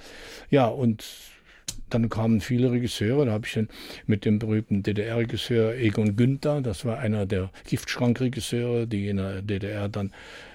Ja, 0.50 0.68
und 0.68 1.04
dann 1.90 2.10
kamen 2.10 2.42
viele 2.42 2.72
Regisseure, 2.72 3.26
da 3.26 3.32
habe 3.32 3.46
ich 3.46 3.60
mit 4.08 4.26
dem 4.26 4.40
berühmten 4.40 4.82
DDR-Regisseur 4.82 5.76
Egon 5.76 6.16
Günther, 6.16 6.62
das 6.62 6.84
war 6.84 6.98
einer 6.98 7.26
der 7.26 7.52
Giftschrank-Regisseure, 7.68 8.88
die 8.88 9.08
in 9.08 9.18
der 9.18 9.42
DDR 9.42 9.88
dann 9.88 10.12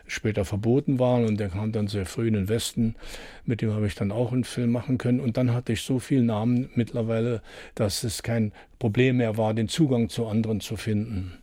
später 0.07 0.45
verboten 0.45 0.99
waren 0.99 1.25
und 1.25 1.39
der 1.39 1.49
kam 1.49 1.71
dann 1.71 1.87
sehr 1.87 2.05
früh 2.05 2.27
in 2.27 2.35
den 2.35 2.49
Westen, 2.49 2.97
mit 3.45 3.63
dem 3.63 3.73
habe 3.73 3.87
ich 3.87 3.95
dann 3.95 4.11
auch 4.11 4.33
einen 4.33 4.45
Film 4.45 4.73
machen 4.73 4.99
können 4.99 5.21
und 5.21 5.37
dann 5.37 5.53
hatte 5.53 5.73
ich 5.73 5.83
so 5.83 6.01
viele 6.01 6.25
Namen 6.25 6.69
mittlerweile, 6.75 7.43
dass 7.77 8.03
es 8.03 8.23
kein 8.23 8.53
Problem 8.81 9.19
mehr 9.19 9.37
war, 9.37 9.55
den 9.55 9.69
Zugang 9.69 10.09
zu 10.09 10.27
anderen 10.27 10.61
zu 10.61 10.77
finden. 10.77 11.40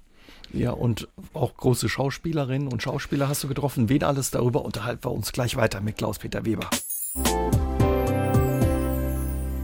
Ja, 0.53 0.71
und 0.71 1.07
auch 1.33 1.55
große 1.55 1.89
Schauspielerinnen 1.89 2.67
und 2.67 2.81
Schauspieler 2.81 3.27
hast 3.27 3.43
du 3.43 3.47
getroffen. 3.47 3.89
Wen 3.89 4.03
alles 4.03 4.31
darüber 4.31 4.63
unterhalten 4.63 5.03
wir 5.03 5.11
uns 5.11 5.31
gleich 5.31 5.55
weiter 5.55 5.81
mit 5.81 5.97
Klaus-Peter 5.97 6.45
Weber. 6.45 6.69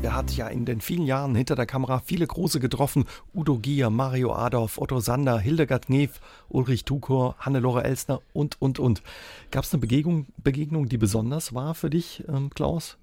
Er 0.04 0.18
hat 0.18 0.36
ja 0.36 0.48
in 0.50 0.66
den 0.66 0.82
vielen 0.82 1.06
Jahren 1.06 1.34
hinter 1.34 1.56
der 1.56 1.66
Kamera 1.66 2.00
viele 2.00 2.28
große 2.28 2.60
getroffen. 2.60 3.06
Udo 3.34 3.58
Gier, 3.58 3.90
Mario 3.90 4.34
Adorf, 4.34 4.78
Otto 4.78 5.00
Sander, 5.00 5.40
Hildegard 5.40 5.90
Neff, 5.90 6.20
Ulrich 6.50 6.84
Tukor, 6.84 7.36
Hannelore 7.40 7.86
Elsner 7.86 8.22
und, 8.34 8.62
und, 8.62 8.80
und. 8.80 9.02
Gab 9.50 9.64
es 9.64 9.74
eine 9.74 9.80
Begegnung, 9.80 10.28
Begegnung, 10.44 10.90
die 10.90 10.98
besonders 10.98 11.54
war 11.54 11.74
für 11.74 11.90
dich, 11.90 12.24
ähm, 12.28 12.50
Klaus? 12.54 12.98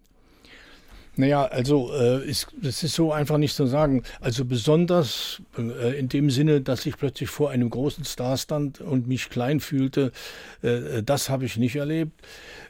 Naja, 1.20 1.44
also 1.44 1.92
äh, 1.92 2.24
ist, 2.24 2.48
das 2.62 2.82
ist 2.82 2.94
so 2.94 3.12
einfach 3.12 3.36
nicht 3.36 3.54
zu 3.54 3.66
sagen. 3.66 4.04
Also 4.22 4.46
besonders 4.46 5.42
äh, 5.58 5.98
in 5.98 6.08
dem 6.08 6.30
Sinne, 6.30 6.62
dass 6.62 6.86
ich 6.86 6.96
plötzlich 6.96 7.28
vor 7.28 7.50
einem 7.50 7.68
großen 7.68 8.04
Star 8.04 8.38
stand 8.38 8.80
und 8.80 9.06
mich 9.06 9.28
klein 9.28 9.60
fühlte, 9.60 10.12
äh, 10.62 11.02
das 11.02 11.28
habe 11.28 11.44
ich 11.44 11.58
nicht 11.58 11.76
erlebt. 11.76 12.12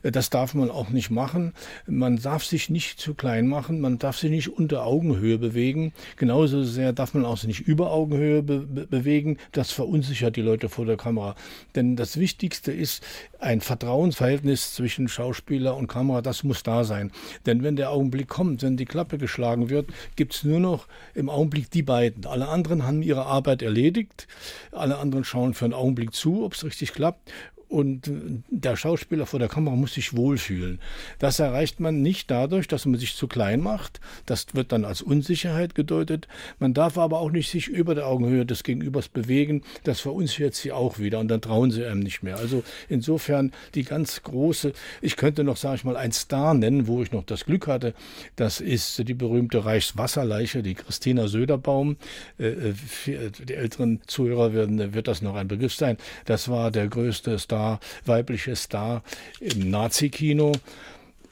Äh, 0.03 0.11
das 0.11 0.31
darf 0.31 0.55
man 0.55 0.69
auch 0.69 0.91
nicht 0.91 1.11
machen. 1.11 1.53
Man 1.87 2.17
darf 2.17 2.45
sich 2.45 2.71
nicht 2.71 2.99
zu 2.99 3.15
klein 3.15 3.47
machen, 3.47 3.81
man 3.81 3.99
darf 3.99 4.19
sich 4.19 4.31
nicht 4.31 4.49
unter 4.49 4.85
Augenhöhe 4.85 5.39
bewegen. 5.39 5.93
Genauso 6.17 6.65
sehr 6.65 6.93
darf 6.93 7.15
man 7.15 7.25
auch 7.25 7.41
nicht 7.45 7.61
über 7.61 7.93
Augenhöhe 7.93 8.43
be 8.43 8.61
bewegen. 8.61 9.39
Das 9.53 9.71
verunsichert 9.71 10.35
die 10.35 10.43
Leute 10.43 10.69
vor 10.69 10.87
der 10.87 10.97
Kamera. 10.97 11.37
Denn 11.77 11.95
das 11.95 12.19
Wichtigste 12.19 12.73
ist 12.73 13.05
ein 13.39 13.61
Vertrauensverhältnis 13.61 14.75
zwischen 14.75 15.07
Schauspieler 15.07 15.77
und 15.77 15.87
Kamera. 15.87 16.21
Das 16.21 16.43
muss 16.43 16.65
da 16.65 16.83
sein. 16.83 17.13
Denn 17.47 17.63
wenn 17.63 17.77
der 17.77 17.91
Augenblick 17.91 18.29
kommt, 18.29 18.39
wenn 18.40 18.76
die 18.76 18.85
Klappe 18.85 19.18
geschlagen 19.18 19.70
wird, 19.70 19.88
gibt 20.16 20.35
es 20.35 20.44
nur 20.44 20.61
noch 20.61 20.87
im 21.14 21.29
Augenblick 21.29 21.70
die 21.70 21.83
beiden. 21.83 22.26
Alle 22.26 22.48
anderen 22.48 22.87
haben 22.87 23.03
ihre 23.03 23.26
Arbeit 23.26 23.62
erledigt. 23.62 24.26
Alle 24.72 24.98
anderen 24.98 25.24
schauen 25.24 25.55
für 25.55 25.66
einen 25.66 25.74
Augenblick 25.74 26.14
zu, 26.14 26.44
ob 26.44 26.55
es 26.55 26.64
richtig 26.64 26.92
klappt 26.92 27.31
und 27.71 28.11
der 28.51 28.75
Schauspieler 28.75 29.27
vor 29.27 29.39
der 29.39 29.49
Kamera 29.49 29.77
muss 29.77 29.95
sich 29.95 30.17
wohlfühlen. 30.17 30.81
Das 31.21 31.39
erreicht 31.39 31.79
man 31.79 32.03
nicht 32.03 32.29
dadurch, 32.29 32.67
dass 32.67 32.85
man 32.85 32.99
sich 32.99 33.15
zu 33.15 33.29
klein 33.29 33.61
macht. 33.61 34.01
Das 34.27 34.47
wird 34.55 34.73
dann 34.73 34.85
als 34.85 35.03
Unsicherheit 35.03 35.77
gedeutet. 35.77 36.27
Man 36.59 36.75
darf 36.75 36.99
aber 36.99 37.21
auch 37.21 37.31
nicht 37.31 37.49
sich 37.49 37.69
über 37.69 37.95
der 37.95 38.09
Augenhöhe 38.09 38.45
des 38.45 38.65
Gegenübers 38.65 39.09
bewegen. 39.09 39.63
Das 39.85 40.01
verunsichert 40.01 40.55
sie 40.55 40.73
auch 40.73 40.99
wieder 40.99 41.21
und 41.21 41.29
dann 41.29 41.41
trauen 41.41 41.71
sie 41.71 41.85
einem 41.85 42.01
nicht 42.01 42.25
mehr. 42.25 42.39
Also 42.39 42.65
insofern 42.89 43.53
die 43.77 43.85
ganz 43.85 44.25
große, 44.25 44.73
ich 45.01 45.17
könnte 45.17 45.45
noch, 45.45 45.57
sage 45.57 45.77
ich 45.77 45.85
mal, 45.85 45.97
ein 45.97 46.11
Star 46.11 46.55
nennen, 46.55 46.89
wo 46.89 47.05
ich 47.05 47.13
noch 47.13 47.25
das 47.25 47.45
Glück 47.45 47.69
hatte. 47.69 47.95
Das 48.35 48.61
ist 48.61 49.07
die 49.07 49.15
berühmte 49.15 49.65
Reichswasserleiche, 49.65 50.65
die 50.65 50.75
Christina 50.75 51.29
Söderbaum. 51.29 51.99
Äh, 52.37 52.49
äh, 52.49 53.31
die 53.47 53.55
älteren 53.55 54.01
Zuhörer 54.09 54.53
werden, 54.55 54.93
wird 54.93 55.07
das 55.07 55.23
noch 55.23 55.37
ein 55.37 55.47
Begriff 55.47 55.75
sein. 55.75 55.99
Das 56.25 56.49
war 56.49 56.73
der 56.73 56.89
größte 56.89 57.39
Star 57.39 57.60
Star, 57.61 57.81
weibliche 58.07 58.57
Star 58.57 59.03
im 59.40 59.70
Nazi-Kino. 59.70 60.53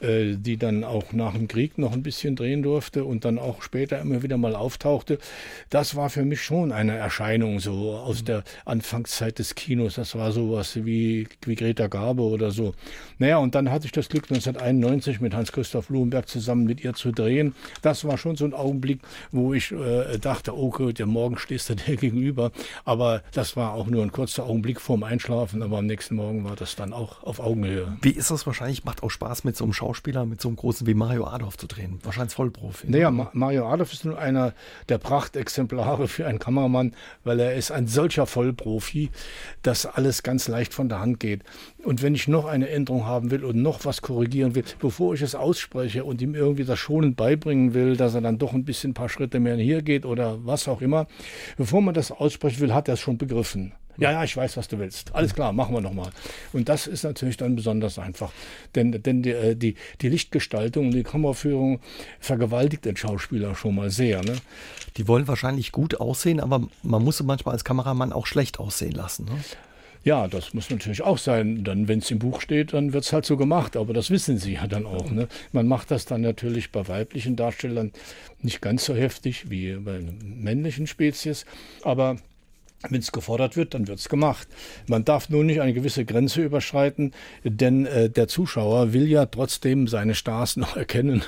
Äh, 0.00 0.36
die 0.36 0.56
dann 0.56 0.84
auch 0.84 1.12
nach 1.12 1.32
dem 1.32 1.48
Krieg 1.48 1.76
noch 1.76 1.92
ein 1.92 2.04
bisschen 2.04 2.36
drehen 2.36 2.62
durfte 2.62 3.02
und 3.02 3.24
dann 3.24 3.36
auch 3.36 3.62
später 3.62 4.00
immer 4.00 4.22
wieder 4.22 4.36
mal 4.36 4.54
auftauchte. 4.54 5.18
Das 5.70 5.96
war 5.96 6.08
für 6.08 6.24
mich 6.24 6.40
schon 6.40 6.70
eine 6.70 6.96
Erscheinung 6.96 7.58
so 7.58 7.96
aus 7.96 8.22
der 8.22 8.44
Anfangszeit 8.64 9.40
des 9.40 9.56
Kinos. 9.56 9.94
Das 9.94 10.14
war 10.14 10.30
sowas 10.30 10.76
wie, 10.84 11.26
wie 11.44 11.54
Greta 11.56 11.88
Garbe 11.88 12.22
oder 12.22 12.52
so. 12.52 12.74
Naja, 13.18 13.38
und 13.38 13.56
dann 13.56 13.72
hatte 13.72 13.86
ich 13.86 13.92
das 13.92 14.08
Glück 14.08 14.30
1991 14.30 15.20
mit 15.20 15.34
Hans-Christoph 15.34 15.88
Blumenberg 15.88 16.28
zusammen 16.28 16.62
mit 16.62 16.84
ihr 16.84 16.94
zu 16.94 17.10
drehen. 17.10 17.56
Das 17.82 18.04
war 18.04 18.18
schon 18.18 18.36
so 18.36 18.44
ein 18.44 18.54
Augenblick, 18.54 19.00
wo 19.32 19.52
ich 19.52 19.72
äh, 19.72 20.18
dachte, 20.18 20.56
oh 20.56 20.70
Gott, 20.70 21.00
ja, 21.00 21.06
morgen 21.06 21.38
stehst 21.38 21.70
du 21.70 21.74
dir 21.74 21.96
gegenüber. 21.96 22.52
Aber 22.84 23.24
das 23.32 23.56
war 23.56 23.72
auch 23.72 23.88
nur 23.88 24.04
ein 24.04 24.12
kurzer 24.12 24.46
Augenblick 24.46 24.80
vorm 24.80 25.02
Einschlafen, 25.02 25.60
aber 25.60 25.78
am 25.78 25.86
nächsten 25.86 26.14
Morgen 26.14 26.44
war 26.44 26.54
das 26.54 26.76
dann 26.76 26.92
auch 26.92 27.24
auf 27.24 27.40
Augenhöhe. 27.40 27.96
Wie 28.00 28.10
ist 28.10 28.30
das 28.30 28.46
wahrscheinlich? 28.46 28.84
Macht 28.84 29.02
auch 29.02 29.10
Spaß 29.10 29.42
mit 29.42 29.56
so 29.56 29.64
einem 29.64 29.72
Schauspieler 29.72 29.87
Schauspieler 29.88 30.26
mit 30.26 30.38
so 30.38 30.48
einem 30.48 30.56
großen 30.56 30.86
wie 30.86 30.92
Mario 30.92 31.26
Adolf 31.26 31.56
zu 31.56 31.66
drehen. 31.66 31.98
Wahrscheinlich 32.02 32.34
Vollprofi. 32.34 32.90
Naja, 32.90 33.10
Ma 33.10 33.30
Mario 33.32 33.66
Adolf 33.66 33.94
ist 33.94 34.04
nur 34.04 34.18
einer 34.18 34.52
der 34.90 34.98
Prachtexemplare 34.98 36.08
für 36.08 36.26
einen 36.26 36.38
Kameramann, 36.38 36.94
weil 37.24 37.40
er 37.40 37.54
ist 37.54 37.70
ein 37.70 37.86
solcher 37.86 38.26
Vollprofi, 38.26 39.08
dass 39.62 39.86
alles 39.86 40.22
ganz 40.22 40.46
leicht 40.46 40.74
von 40.74 40.90
der 40.90 41.00
Hand 41.00 41.20
geht. 41.20 41.42
Und 41.82 42.02
wenn 42.02 42.14
ich 42.14 42.28
noch 42.28 42.44
eine 42.44 42.68
Änderung 42.68 43.06
haben 43.06 43.30
will 43.30 43.44
und 43.44 43.62
noch 43.62 43.86
was 43.86 44.02
korrigieren 44.02 44.54
will, 44.54 44.64
bevor 44.78 45.14
ich 45.14 45.22
es 45.22 45.34
ausspreche 45.34 46.04
und 46.04 46.20
ihm 46.20 46.34
irgendwie 46.34 46.64
das 46.64 46.78
schonend 46.78 47.16
beibringen 47.16 47.72
will, 47.72 47.96
dass 47.96 48.14
er 48.14 48.20
dann 48.20 48.36
doch 48.36 48.52
ein 48.52 48.66
bisschen 48.66 48.90
ein 48.90 48.94
paar 48.94 49.08
Schritte 49.08 49.40
mehr 49.40 49.56
hier 49.56 49.80
geht 49.80 50.04
oder 50.04 50.44
was 50.44 50.68
auch 50.68 50.82
immer, 50.82 51.06
bevor 51.56 51.80
man 51.80 51.94
das 51.94 52.12
aussprechen 52.12 52.60
will, 52.60 52.74
hat 52.74 52.88
er 52.88 52.94
es 52.94 53.00
schon 53.00 53.16
begriffen. 53.16 53.72
Ja, 53.98 54.12
ja, 54.12 54.24
ich 54.24 54.36
weiß, 54.36 54.56
was 54.56 54.68
du 54.68 54.78
willst. 54.78 55.14
Alles 55.14 55.34
klar, 55.34 55.52
machen 55.52 55.74
wir 55.74 55.80
nochmal. 55.80 56.10
Und 56.52 56.68
das 56.68 56.86
ist 56.86 57.02
natürlich 57.02 57.36
dann 57.36 57.56
besonders 57.56 57.98
einfach. 57.98 58.32
Denn, 58.76 58.92
denn 58.92 59.22
die, 59.22 59.30
äh, 59.30 59.56
die, 59.56 59.74
die 60.00 60.08
Lichtgestaltung 60.08 60.86
und 60.86 60.92
die 60.92 61.02
Kameraführung 61.02 61.80
vergewaltigt 62.20 62.84
den 62.84 62.96
Schauspieler 62.96 63.56
schon 63.56 63.74
mal 63.74 63.90
sehr. 63.90 64.22
Ne? 64.22 64.36
Die 64.96 65.08
wollen 65.08 65.26
wahrscheinlich 65.26 65.72
gut 65.72 66.00
aussehen, 66.00 66.38
aber 66.38 66.62
man 66.84 67.02
muss 67.02 67.18
sie 67.18 67.24
manchmal 67.24 67.54
als 67.54 67.64
Kameramann 67.64 68.12
auch 68.12 68.26
schlecht 68.26 68.60
aussehen 68.60 68.92
lassen. 68.92 69.24
Ne? 69.24 69.32
Ja, 70.04 70.28
das 70.28 70.54
muss 70.54 70.70
natürlich 70.70 71.02
auch 71.02 71.18
sein. 71.18 71.64
Dann, 71.64 71.88
wenn 71.88 71.98
es 71.98 72.10
im 72.10 72.20
Buch 72.20 72.40
steht, 72.40 72.72
dann 72.72 72.92
wird 72.92 73.04
es 73.04 73.12
halt 73.12 73.26
so 73.26 73.36
gemacht. 73.36 73.76
Aber 73.76 73.92
das 73.92 74.10
wissen 74.10 74.38
Sie 74.38 74.54
ja 74.54 74.68
dann 74.68 74.86
auch. 74.86 75.10
Ne? 75.10 75.26
Man 75.52 75.66
macht 75.66 75.90
das 75.90 76.04
dann 76.04 76.20
natürlich 76.20 76.70
bei 76.70 76.86
weiblichen 76.86 77.34
Darstellern 77.34 77.92
nicht 78.40 78.62
ganz 78.62 78.84
so 78.84 78.94
heftig 78.94 79.50
wie 79.50 79.74
bei 79.74 80.00
männlichen 80.22 80.86
Spezies. 80.86 81.44
Aber 81.82 82.16
wenn 82.88 83.00
es 83.00 83.10
gefordert 83.10 83.56
wird, 83.56 83.74
dann 83.74 83.88
wird 83.88 83.98
es 83.98 84.08
gemacht. 84.08 84.46
Man 84.86 85.04
darf 85.04 85.28
nur 85.30 85.42
nicht 85.42 85.60
eine 85.60 85.72
gewisse 85.72 86.04
Grenze 86.04 86.42
überschreiten, 86.42 87.12
denn 87.42 87.86
äh, 87.86 88.08
der 88.08 88.28
Zuschauer 88.28 88.92
will 88.92 89.08
ja 89.08 89.26
trotzdem 89.26 89.88
seine 89.88 90.14
Stars 90.14 90.56
noch 90.56 90.76
erkennen 90.76 91.22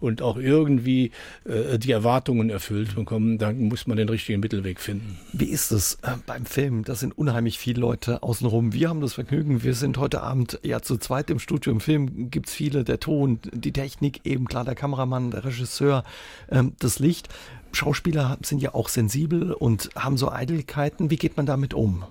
und 0.00 0.22
auch 0.22 0.38
irgendwie 0.38 1.10
äh, 1.44 1.78
die 1.78 1.92
Erwartungen 1.92 2.48
erfüllt 2.48 2.94
bekommen. 2.94 3.38
Da 3.38 3.52
muss 3.52 3.86
man 3.86 3.96
den 3.96 4.08
richtigen 4.08 4.40
Mittelweg 4.40 4.80
finden. 4.80 5.18
Wie 5.32 5.46
ist 5.46 5.72
es 5.72 5.98
äh, 6.02 6.12
beim 6.26 6.46
Film? 6.46 6.84
Da 6.84 6.94
sind 6.94 7.16
unheimlich 7.16 7.58
viele 7.58 7.80
Leute 7.80 8.22
außenrum. 8.22 8.72
Wir 8.72 8.88
haben 8.88 9.00
das 9.00 9.14
Vergnügen, 9.14 9.62
wir 9.62 9.74
sind 9.74 9.98
heute 9.98 10.22
Abend 10.22 10.58
ja 10.62 10.80
zu 10.80 10.96
zweit 10.96 11.28
im 11.28 11.38
Studio. 11.38 11.72
Im 11.72 11.80
Film 11.80 12.30
gibt 12.30 12.48
es 12.48 12.54
viele, 12.54 12.82
der 12.82 13.00
Ton, 13.00 13.40
die 13.52 13.72
Technik, 13.72 14.20
eben 14.24 14.46
klar 14.46 14.64
der 14.64 14.74
Kameramann, 14.74 15.30
der 15.30 15.44
Regisseur, 15.44 16.04
ähm, 16.50 16.72
das 16.78 16.98
Licht. 16.98 17.28
Schauspieler 17.74 18.38
sind 18.42 18.62
ja 18.62 18.74
auch 18.74 18.88
sensibel 18.88 19.52
und 19.52 19.90
haben 19.96 20.16
so 20.16 20.30
Eitelkeiten. 20.30 21.10
Wie 21.10 21.16
geht 21.16 21.36
man 21.36 21.46
damit 21.46 21.74
um? 21.74 22.04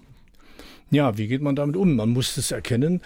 Ja, 0.92 1.18
wie 1.18 1.28
geht 1.28 1.42
man 1.42 1.56
damit 1.56 1.76
um? 1.76 1.96
Man 1.96 2.10
muss 2.10 2.38
es 2.38 2.52
erkennen. 2.52 3.02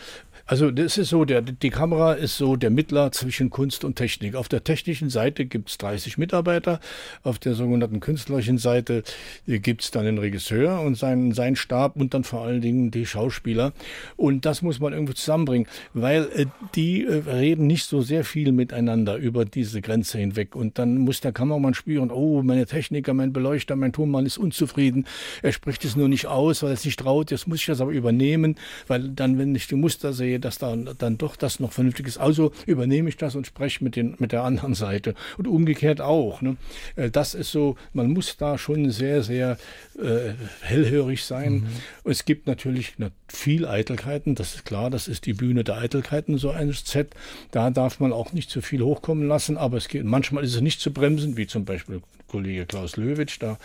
Also 0.47 0.71
das 0.71 0.97
ist 0.97 1.09
so, 1.09 1.25
der, 1.25 1.41
die 1.41 1.69
Kamera 1.69 2.13
ist 2.13 2.37
so 2.37 2.55
der 2.55 2.69
Mittler 2.69 3.11
zwischen 3.11 3.49
Kunst 3.49 3.83
und 3.83 3.97
Technik. 3.97 4.35
Auf 4.35 4.47
der 4.47 4.63
technischen 4.63 5.09
Seite 5.09 5.45
gibt 5.45 5.69
es 5.69 5.77
30 5.77 6.17
Mitarbeiter, 6.17 6.79
auf 7.21 7.37
der 7.37 7.53
sogenannten 7.53 7.99
künstlerischen 7.99 8.57
Seite 8.57 9.03
gibt 9.45 9.81
es 9.81 9.91
dann 9.91 10.05
den 10.05 10.17
Regisseur 10.17 10.79
und 10.79 10.95
seinen, 10.95 11.33
seinen 11.33 11.57
Stab 11.57 11.97
und 11.97 12.13
dann 12.13 12.23
vor 12.23 12.45
allen 12.45 12.61
Dingen 12.61 12.91
die 12.91 13.05
Schauspieler. 13.05 13.73
Und 14.15 14.45
das 14.45 14.61
muss 14.61 14.79
man 14.79 14.93
irgendwo 14.93 15.11
zusammenbringen, 15.11 15.67
weil 15.93 16.29
äh, 16.33 16.45
die 16.75 17.03
äh, 17.03 17.29
reden 17.29 17.67
nicht 17.67 17.83
so 17.83 18.01
sehr 18.01 18.23
viel 18.23 18.53
miteinander 18.53 19.17
über 19.17 19.43
diese 19.43 19.81
Grenze 19.81 20.17
hinweg. 20.17 20.55
Und 20.55 20.79
dann 20.79 20.97
muss 20.99 21.19
der 21.19 21.33
Kameramann 21.33 21.73
spüren, 21.73 22.09
oh, 22.09 22.41
meine 22.41 22.65
Techniker, 22.65 23.13
mein 23.13 23.33
Beleuchter, 23.33 23.75
mein 23.75 23.91
Tonmann 23.91 24.25
ist 24.25 24.37
unzufrieden. 24.37 25.07
Er 25.41 25.51
spricht 25.51 25.83
es 25.83 25.97
nur 25.97 26.07
nicht 26.07 26.27
aus, 26.27 26.63
weil 26.63 26.69
er 26.69 26.75
es 26.75 26.85
nicht 26.85 27.01
traut. 27.01 27.31
Jetzt 27.31 27.49
muss 27.49 27.59
ich 27.59 27.65
das 27.65 27.81
aber 27.81 27.91
übernehmen, 27.91 28.55
weil 28.87 29.09
dann, 29.09 29.37
wenn 29.37 29.53
ich 29.53 29.67
die 29.67 29.75
Muster 29.75 30.13
sehe, 30.13 30.36
dass 30.39 30.57
da 30.57 30.75
dann 30.75 31.17
doch 31.17 31.35
das 31.35 31.59
noch 31.59 31.71
vernünftig 31.71 32.07
ist. 32.07 32.17
Also 32.17 32.51
übernehme 32.65 33.09
ich 33.09 33.17
das 33.17 33.35
und 33.35 33.47
spreche 33.47 33.83
mit, 33.83 33.95
den, 33.95 34.15
mit 34.19 34.31
der 34.31 34.43
anderen 34.43 34.73
Seite. 34.73 35.15
Und 35.37 35.47
umgekehrt 35.47 36.01
auch. 36.01 36.41
Ne? 36.41 36.57
Äh, 36.95 37.09
das 37.09 37.33
ist 37.33 37.51
so, 37.51 37.75
man 37.93 38.11
muss 38.11 38.37
da 38.37 38.57
schon 38.57 38.91
sehr, 38.91 39.23
sehr 39.23 39.57
äh, 39.97 40.33
hellhörig 40.61 41.23
sein. 41.23 41.53
Mhm. 41.53 42.11
Es 42.11 42.25
gibt 42.25 42.47
natürlich 42.47 42.95
viel 43.27 43.65
Eitelkeiten, 43.65 44.35
das 44.35 44.55
ist 44.55 44.65
klar, 44.65 44.89
das 44.89 45.07
ist 45.07 45.25
die 45.25 45.33
Bühne 45.33 45.63
der 45.63 45.77
Eitelkeiten, 45.77 46.37
so 46.37 46.51
ein 46.51 46.71
Set. 46.71 47.13
Da 47.51 47.69
darf 47.69 47.99
man 47.99 48.13
auch 48.13 48.33
nicht 48.33 48.49
zu 48.49 48.61
viel 48.61 48.81
hochkommen 48.81 49.27
lassen, 49.27 49.57
aber 49.57 49.77
es 49.77 49.87
geht, 49.87 50.03
manchmal 50.05 50.43
ist 50.43 50.55
es 50.55 50.61
nicht 50.61 50.81
zu 50.81 50.91
bremsen, 50.91 51.37
wie 51.37 51.47
zum 51.47 51.65
Beispiel 51.65 52.01
Kollege 52.27 52.65
Klaus 52.65 52.97
Löwitsch, 52.97 53.37
da 53.39 53.57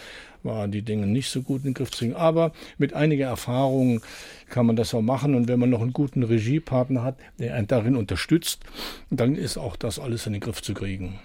waren 0.43 0.73
die 0.73 0.83
Dinge 0.83 1.07
nicht 1.07 1.31
so 1.31 1.43
gut 1.43 1.59
in 1.59 1.71
den 1.71 1.75
Griff 1.75 1.91
zu 1.91 1.99
kriegen. 1.99 2.17
Aber 2.17 2.53
mit 2.79 2.95
einiger 2.95 3.27
Erfahrung 3.27 4.01
kann 4.49 4.67
man 4.67 4.77
das 4.77 4.95
auch 4.95 5.03
machen. 5.03 5.35
Und 5.35 5.49
wenn 5.49 5.59
man 5.59 5.71
noch 5.71 5.83
einen 5.83 5.93
guten 5.93 6.23
Regiepartner 6.23 7.03
hat, 7.03 7.19
der 7.39 7.55
einen 7.55 7.67
darin 7.67 7.97
unterstützt, 7.97 8.61
dann 9.11 9.37
ist 9.37 9.57
auch 9.57 9.77
das 9.77 9.99
alles 9.99 10.27
in 10.27 10.33
den 10.33 10.41
Griff 10.41 10.63
zu 10.63 10.75
kriegen. 10.75 11.21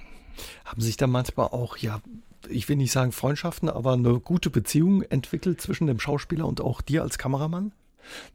Haben 0.65 0.81
sich 0.81 0.97
da 0.97 1.07
manchmal 1.07 1.47
auch, 1.47 1.77
ja, 1.77 2.01
ich 2.49 2.69
will 2.69 2.75
nicht 2.75 2.91
sagen 2.91 3.11
Freundschaften, 3.11 3.69
aber 3.69 3.93
eine 3.93 4.19
gute 4.19 4.49
Beziehung 4.49 5.01
entwickelt 5.03 5.61
zwischen 5.61 5.87
dem 5.87 5.99
Schauspieler 5.99 6.45
und 6.45 6.61
auch 6.61 6.81
dir 6.81 7.01
als 7.01 7.17
Kameramann? 7.17 7.71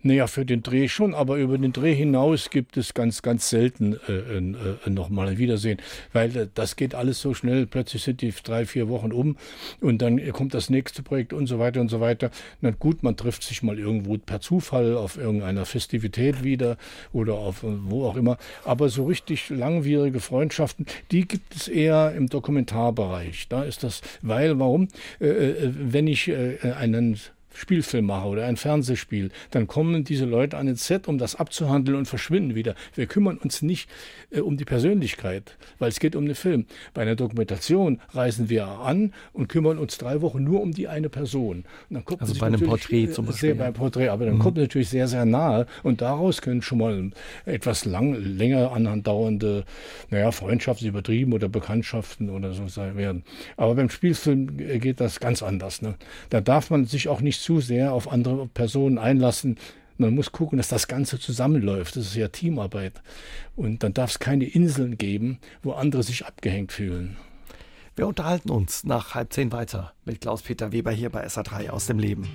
Naja, 0.03 0.27
für 0.27 0.45
den 0.45 0.63
Dreh 0.63 0.89
schon, 0.89 1.15
aber 1.15 1.37
über 1.37 1.59
den 1.59 1.73
Dreh 1.73 1.95
hinaus 1.95 2.51
gibt 2.51 2.77
es 2.77 2.95
ganz, 2.95 3.23
ganz 3.23 3.51
selten 3.51 3.99
äh, 4.09 4.39
äh, 4.39 4.91
nochmal 4.91 5.29
ein 5.29 5.39
Wiedersehen, 5.39 5.79
weil 6.13 6.37
äh, 6.37 6.49
das 6.55 6.77
geht 6.77 6.95
alles 6.95 7.21
so 7.21 7.35
schnell. 7.35 7.67
Plötzlich 7.67 8.03
sind 8.03 8.21
die 8.21 8.33
drei, 8.43 8.67
vier 8.67 8.89
Wochen 8.89 9.13
um 9.13 9.37
und 9.81 10.03
dann 10.03 10.21
kommt 10.33 10.55
das 10.55 10.71
nächste 10.71 11.03
Projekt 11.03 11.33
und 11.33 11.47
so 11.47 11.59
weiter 11.59 11.81
und 11.81 11.89
so 11.89 12.01
weiter. 12.01 12.31
Na 12.61 12.71
gut, 12.71 13.03
man 13.03 13.17
trifft 13.17 13.43
sich 13.43 13.63
mal 13.63 13.79
irgendwo 13.79 14.17
per 14.19 14.41
Zufall 14.41 14.97
auf 14.97 15.17
irgendeiner 15.17 15.65
Festivität 15.65 16.43
wieder 16.43 16.77
oder 17.13 17.35
auf 17.35 17.63
äh, 17.63 17.67
wo 17.85 18.07
auch 18.07 18.17
immer. 18.17 18.39
Aber 18.65 18.89
so 18.89 19.07
richtig 19.07 19.51
langwierige 19.51 20.21
Freundschaften, 20.21 20.87
die 21.11 21.27
gibt 21.27 21.55
es 21.55 21.69
eher 21.69 22.13
im 22.17 22.29
Dokumentarbereich. 22.29 23.49
Da 23.49 23.63
ist 23.63 23.83
das, 23.83 24.03
weil, 24.21 24.59
warum? 24.59 24.89
Äh, 25.21 25.27
äh 25.27 25.73
wenn 25.75 26.07
ich 26.07 26.31
einen 26.33 27.19
Spielfilm 27.55 28.07
mache 28.07 28.29
oder 28.29 28.47
ein 28.47 28.57
Fernsehspiel, 28.57 29.31
dann 29.51 29.67
kommen 29.67 30.05
diese 30.05 30.25
Leute 30.25 30.57
an 30.59 30.67
den 30.67 30.77
Set, 30.77 31.09
um 31.09 31.19
das 31.19 31.37
abzuhandeln 31.37 31.99
und 31.99 32.07
verschwinden 32.07 32.55
wieder. 32.55 32.75
Wir 32.95 33.07
kümmern 33.07 33.39
uns 33.39 33.63
nicht 33.63 33.89
äh, 34.31 34.41
um 34.41 34.57
die 34.57 34.65
Persönlichkeit, 34.65 35.57
weil 35.79 35.89
es 35.89 36.01
geht 36.01 36.17
um 36.17 36.27
den 36.27 36.35
Film. 36.35 36.67
Bei 36.95 37.03
einer 37.03 37.17
Dokumentation 37.17 38.01
reisen 38.11 38.49
wir 38.49 38.67
an 38.67 39.13
und 39.33 39.49
kümmern 39.49 39.79
uns 39.79 39.99
drei 39.99 40.21
Wochen 40.23 40.43
nur 40.43 40.61
um 40.61 40.73
die 40.73 40.89
eine 40.89 41.09
Person. 41.09 41.65
also 42.19 42.35
bei 42.39 42.47
einem 42.47 42.61
Porträt 42.61 43.09
zum 43.09 43.27
Beispiel. 43.27 43.51
Sehr, 43.51 43.55
beim 43.55 43.75
Porträt, 43.75 44.09
aber 44.09 44.27
dann 44.27 44.37
mhm. 44.37 44.41
kommt 44.41 44.57
natürlich 44.57 44.89
sehr, 44.89 45.09
sehr 45.09 45.25
nahe 45.25 45.67
und 45.83 46.01
daraus 46.01 46.43
können 46.43 46.63
schon 46.63 46.79
mal 46.79 47.11
etwas 47.45 47.85
lang, 47.85 48.15
länger 48.15 48.73
andauernde, 48.73 49.65
naja, 50.11 50.31
Freundschaften 50.33 50.89
übertrieben 50.89 51.33
oder 51.33 51.49
Bekanntschaften 51.49 52.31
oder 52.31 52.53
so 52.53 52.65
werden. 52.97 53.25
Aber 53.57 53.75
beim 53.75 53.91
Spielfilm 53.91 54.57
geht 54.57 55.01
das 55.01 55.21
ganz 55.21 55.43
anders. 55.43 55.83
Ne? 55.83 55.95
Da 56.31 56.41
darf 56.41 56.71
man 56.71 56.87
sich 56.87 57.09
auch 57.09 57.21
nicht 57.21 57.41
zu 57.43 57.61
sehr 57.61 57.93
auf 57.93 58.11
andere 58.11 58.47
Personen 58.47 58.99
einlassen. 58.99 59.59
Man 59.99 60.15
muss 60.15 60.33
gucken, 60.33 60.59
dass 60.59 60.69
das 60.69 60.89
Ganze 60.89 61.19
zusammenläuft. 61.19 61.97
Das 61.97 62.07
ist 62.07 62.17
ja 62.17 62.29
Teamarbeit. 62.29 63.03
Und 63.57 63.83
dann 63.83 63.93
darf 63.93 64.13
es 64.13 64.19
keine 64.19 64.45
Inseln 64.45 64.97
geben, 64.97 65.39
wo 65.63 65.73
andere 65.73 66.03
sich 66.03 66.25
abgehängt 66.25 66.73
fühlen. 66.73 67.17
Wir 67.95 68.07
unterhalten 68.07 68.51
uns 68.51 68.85
nach 68.85 69.15
halb 69.15 69.33
zehn 69.33 69.53
weiter 69.53 69.93
mit 70.05 70.23
Klaus-Peter 70.23 70.73
Weber 70.73 70.93
hier 70.93 71.11
bei 71.11 71.27
SA3 71.27 71.69
aus 71.71 71.87
dem 71.87 71.99
Leben. 71.99 72.29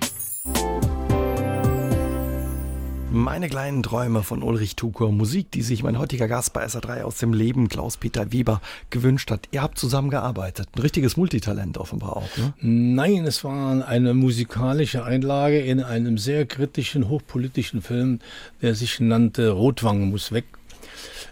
Meine 3.10 3.48
kleinen 3.48 3.82
Träume 3.82 4.22
von 4.22 4.42
Ulrich 4.42 4.76
Tukur. 4.76 5.10
Musik, 5.12 5.50
die 5.50 5.62
sich 5.62 5.82
mein 5.82 5.98
heutiger 5.98 6.28
Gast 6.28 6.52
bei 6.52 6.66
SA3 6.66 7.04
aus 7.04 7.16
dem 7.16 7.32
Leben, 7.32 7.68
Klaus-Peter 7.68 8.32
Weber, 8.32 8.60
gewünscht 8.90 9.30
hat. 9.30 9.48
Ihr 9.50 9.62
habt 9.62 9.78
zusammengearbeitet. 9.78 10.68
Ein 10.76 10.82
richtiges 10.82 11.16
Multitalent 11.16 11.78
offenbar 11.78 12.18
auch, 12.18 12.36
ne? 12.36 12.52
Nein, 12.60 13.24
es 13.24 13.44
war 13.44 13.88
eine 13.88 14.12
musikalische 14.12 15.04
Einlage 15.04 15.58
in 15.58 15.80
einem 15.80 16.18
sehr 16.18 16.44
kritischen, 16.44 17.08
hochpolitischen 17.08 17.80
Film, 17.80 18.20
der 18.60 18.74
sich 18.74 19.00
nannte 19.00 19.52
Rotwang 19.52 20.10
muss 20.10 20.30
weg. 20.30 20.44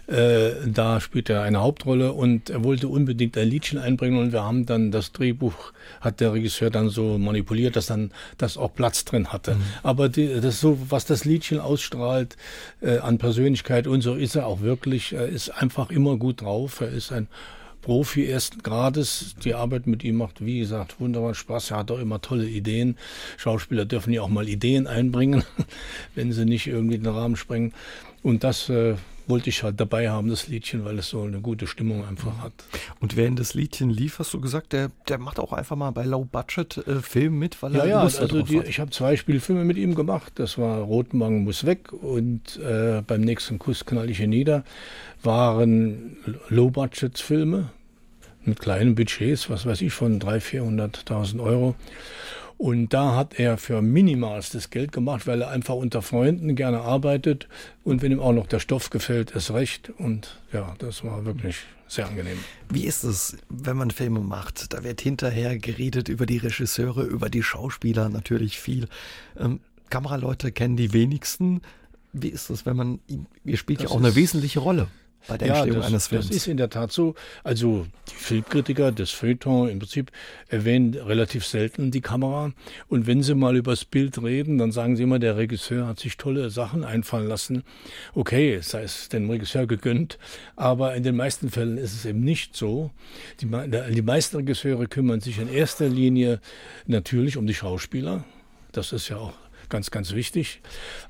Äh, 0.07 0.51
da 0.65 1.01
spielt 1.01 1.29
er 1.29 1.41
eine 1.41 1.61
Hauptrolle 1.61 2.13
und 2.13 2.49
er 2.49 2.63
wollte 2.63 2.87
unbedingt 2.87 3.37
ein 3.37 3.47
Liedchen 3.47 3.77
einbringen 3.77 4.19
und 4.19 4.31
wir 4.31 4.43
haben 4.43 4.65
dann 4.65 4.91
das 4.91 5.11
Drehbuch, 5.11 5.73
hat 6.01 6.19
der 6.21 6.33
Regisseur 6.33 6.69
dann 6.69 6.89
so 6.89 7.17
manipuliert, 7.17 7.75
dass 7.75 7.87
dann 7.87 8.11
das 8.37 8.57
auch 8.57 8.73
Platz 8.73 9.03
drin 9.05 9.33
hatte. 9.33 9.55
Mhm. 9.55 9.63
Aber 9.83 10.09
die, 10.09 10.39
das 10.39 10.61
so, 10.61 10.77
was 10.89 11.05
das 11.05 11.25
Liedchen 11.25 11.59
ausstrahlt 11.59 12.37
äh, 12.81 12.99
an 12.99 13.17
Persönlichkeit 13.17 13.87
und 13.87 14.01
so 14.01 14.15
ist 14.15 14.35
er 14.35 14.47
auch 14.47 14.61
wirklich. 14.61 15.13
Er 15.13 15.27
ist 15.27 15.49
einfach 15.49 15.89
immer 15.89 16.17
gut 16.17 16.41
drauf. 16.41 16.81
Er 16.81 16.89
ist 16.89 17.11
ein 17.11 17.27
Profi 17.81 18.25
ersten 18.25 18.63
Grades. 18.63 19.35
Die 19.43 19.53
Arbeit 19.53 19.87
mit 19.87 20.03
ihm 20.03 20.17
macht, 20.17 20.43
wie 20.43 20.59
gesagt, 20.59 20.99
wunderbar 20.99 21.33
Spaß. 21.33 21.71
Er 21.71 21.77
hat 21.77 21.91
auch 21.91 21.99
immer 21.99 22.21
tolle 22.21 22.45
Ideen. 22.45 22.97
Schauspieler 23.37 23.85
dürfen 23.85 24.11
ja 24.11 24.21
auch 24.21 24.29
mal 24.29 24.49
Ideen 24.49 24.87
einbringen, 24.87 25.43
wenn 26.15 26.31
sie 26.31 26.45
nicht 26.45 26.67
irgendwie 26.67 26.97
den 26.97 27.07
Rahmen 27.07 27.35
sprengen. 27.35 27.73
Und 28.23 28.43
das 28.43 28.67
äh, 28.67 28.95
wollte 29.27 29.49
ich 29.49 29.63
halt 29.63 29.79
dabei 29.79 30.09
haben, 30.09 30.29
das 30.29 30.47
Liedchen, 30.47 30.85
weil 30.85 30.97
es 30.99 31.09
so 31.09 31.23
eine 31.23 31.39
gute 31.39 31.67
Stimmung 31.67 32.05
einfach 32.05 32.41
hat. 32.41 32.53
Und 32.99 33.15
während 33.15 33.39
das 33.39 33.53
Liedchen 33.53 33.89
lief, 33.89 34.19
hast 34.19 34.33
du 34.33 34.41
gesagt, 34.41 34.73
der, 34.73 34.89
der 35.07 35.17
macht 35.17 35.39
auch 35.39 35.53
einfach 35.53 35.75
mal 35.75 35.91
bei 35.91 36.03
Low-Budget-Filmen 36.03 37.37
äh, 37.37 37.39
mit, 37.39 37.61
weil 37.61 37.73
ja, 37.75 37.79
er 37.79 37.87
ja, 37.87 38.03
Lust 38.03 38.19
also 38.19 38.41
die, 38.41 38.59
ich 38.59 38.79
habe 38.79 38.91
zwei 38.91 39.15
Spielfilme 39.15 39.63
mit 39.63 39.77
ihm 39.77 39.95
gemacht. 39.95 40.33
Das 40.35 40.57
war 40.57 40.79
Rotenwagen 40.79 41.43
muss 41.43 41.65
weg 41.65 41.91
und 41.91 42.57
äh, 42.57 43.01
beim 43.05 43.21
nächsten 43.21 43.59
Kuss 43.59 43.85
knall 43.85 44.09
ich 44.09 44.19
ihn 44.19 44.29
nieder 44.29 44.63
waren 45.23 46.17
Low-Budget-Filme 46.49 47.69
mit 48.43 48.59
kleinen 48.59 48.95
Budgets, 48.95 49.49
was 49.49 49.65
weiß 49.65 49.81
ich, 49.81 49.93
von 49.93 50.19
300.000, 50.19 51.07
400.000 51.07 51.43
Euro. 51.43 51.75
Und 52.57 52.89
da 52.89 53.15
hat 53.15 53.39
er 53.39 53.57
für 53.57 53.81
minimalstes 53.83 54.71
Geld 54.71 54.91
gemacht, 54.91 55.27
weil 55.27 55.41
er 55.41 55.49
einfach 55.49 55.75
unter 55.75 56.01
Freunden 56.01 56.55
gerne 56.55 56.81
arbeitet 56.81 57.47
und 57.83 58.01
wenn 58.01 58.11
ihm 58.11 58.19
auch 58.19 58.33
noch 58.33 58.47
der 58.47 58.59
Stoff 58.59 58.89
gefällt, 58.89 59.31
ist 59.31 59.51
recht. 59.51 59.91
Und 59.97 60.39
ja, 60.51 60.75
das 60.79 61.03
war 61.03 61.25
wirklich 61.25 61.57
sehr 61.87 62.07
angenehm. 62.07 62.39
Wie 62.69 62.85
ist 62.85 63.03
es, 63.03 63.37
wenn 63.49 63.77
man 63.77 63.91
Filme 63.91 64.21
macht? 64.21 64.73
Da 64.73 64.83
wird 64.83 65.01
hinterher 65.01 65.57
geredet 65.59 66.09
über 66.09 66.25
die 66.25 66.37
Regisseure, 66.37 67.03
über 67.03 67.29
die 67.29 67.43
Schauspieler 67.43 68.09
natürlich 68.09 68.59
viel. 68.59 68.87
Ähm, 69.37 69.59
Kameraleute 69.91 70.51
kennen 70.51 70.77
die 70.77 70.93
wenigsten. 70.93 71.61
Wie 72.11 72.29
ist 72.29 72.49
es, 72.49 72.65
wenn 72.65 72.75
man, 72.75 72.99
ihr 73.45 73.57
spielt 73.57 73.81
das 73.81 73.91
ja 73.91 73.95
auch 73.95 73.99
eine 73.99 74.15
wesentliche 74.15 74.59
Rolle 74.59 74.87
bei 75.27 75.37
der 75.37 75.47
ja, 75.47 75.53
Entstehung 75.55 75.77
das, 75.77 75.87
eines 75.87 76.07
Films. 76.07 76.27
Das 76.27 76.35
ist 76.35 76.47
in 76.47 76.57
der 76.57 76.69
Tat 76.69 76.91
so. 76.91 77.15
Also 77.43 77.85
die 78.09 78.15
Filmkritiker, 78.15 78.91
das 78.91 79.11
Feuilleton 79.11 79.69
im 79.69 79.79
Prinzip 79.79 80.11
erwähnen 80.47 80.93
relativ 80.93 81.45
selten 81.45 81.91
die 81.91 82.01
Kamera. 82.01 82.51
Und 82.87 83.07
wenn 83.07 83.23
sie 83.23 83.35
mal 83.35 83.55
über 83.55 83.71
das 83.71 83.85
Bild 83.85 84.21
reden, 84.21 84.57
dann 84.57 84.71
sagen 84.71 84.95
sie 84.95 85.03
immer, 85.03 85.19
der 85.19 85.37
Regisseur 85.37 85.87
hat 85.87 85.99
sich 85.99 86.17
tolle 86.17 86.49
Sachen 86.49 86.83
einfallen 86.83 87.27
lassen. 87.27 87.63
Okay, 88.13 88.59
sei 88.61 88.83
es 88.83 89.09
dem 89.09 89.29
Regisseur 89.29 89.67
gegönnt. 89.67 90.17
Aber 90.55 90.95
in 90.95 91.03
den 91.03 91.15
meisten 91.15 91.49
Fällen 91.49 91.77
ist 91.77 91.93
es 91.93 92.05
eben 92.05 92.21
nicht 92.21 92.55
so. 92.55 92.91
Die, 93.41 93.47
die 93.47 94.01
meisten 94.01 94.37
Regisseure 94.37 94.87
kümmern 94.87 95.21
sich 95.21 95.39
in 95.39 95.51
erster 95.51 95.87
Linie 95.87 96.39
natürlich 96.85 97.37
um 97.37 97.47
die 97.47 97.53
Schauspieler 97.53 98.23
Das 98.71 98.91
ist 98.91 99.09
ja 99.09 99.17
auch 99.17 99.33
ganz, 99.69 99.91
ganz 99.91 100.13
wichtig, 100.13 100.61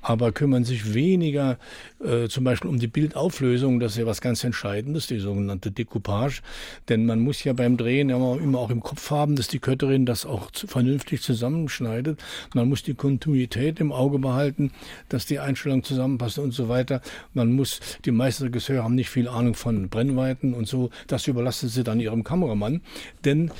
aber 0.02 0.32
kümmern 0.32 0.64
sich 0.64 0.93
weniger 0.93 1.58
äh, 2.04 2.28
zum 2.28 2.43
Beispiel 2.43 2.70
um 2.70 2.80
die 2.80 2.88
Bildauflösung, 2.88 3.80
das 3.80 3.93
ist 3.93 4.00
ja 4.00 4.06
was 4.06 4.22
ganz 4.22 4.43
Entscheidendes, 4.43 5.08
die 5.08 5.20
sogenannte 5.20 5.72
Decoupage, 5.72 6.41
denn 6.89 7.06
man 7.06 7.20
muss 7.20 7.43
ja 7.43 7.54
beim 7.54 7.78
Drehen 7.78 8.10
immer, 8.10 8.60
auch 8.60 8.70
im 8.70 8.82
Kopf 8.82 9.12
haben, 9.12 9.36
dass 9.36 9.48
die 9.48 9.60
Kötterin 9.60 10.06
das 10.06 10.26
auch 10.26 10.52
zu, 10.52 10.68
vernünftig 10.68 11.22
zusammenschneidet. 11.22 12.20
Man 12.54 12.70
muss 12.70 12.84
die 12.84 12.93
Kontinuität 12.93 13.80
im 13.80 13.91
Auge 13.91 14.20
behalten, 14.20 14.72
dass 15.10 15.26
die 15.26 15.39
Einstellung 15.39 15.84
zusammenpasst 15.84 16.39
und 16.39 16.52
so 16.52 16.70
weiter. 16.70 17.02
Man 17.34 17.52
muss, 17.52 17.80
die 18.06 18.12
meisten 18.12 18.45
Regisseure 18.45 18.84
haben 18.84 18.95
nicht 18.95 19.10
viel 19.10 19.28
Ahnung 19.28 19.54
von 19.54 19.89
Brennweiten 19.89 20.54
und 20.54 20.68
so, 20.68 20.89
das 21.08 21.28
überlassen 21.28 21.70
sie 21.70 21.84
dann 21.84 22.00
ihrem 22.00 22.24
Kameramann, 22.24 22.82
denn 23.26 23.52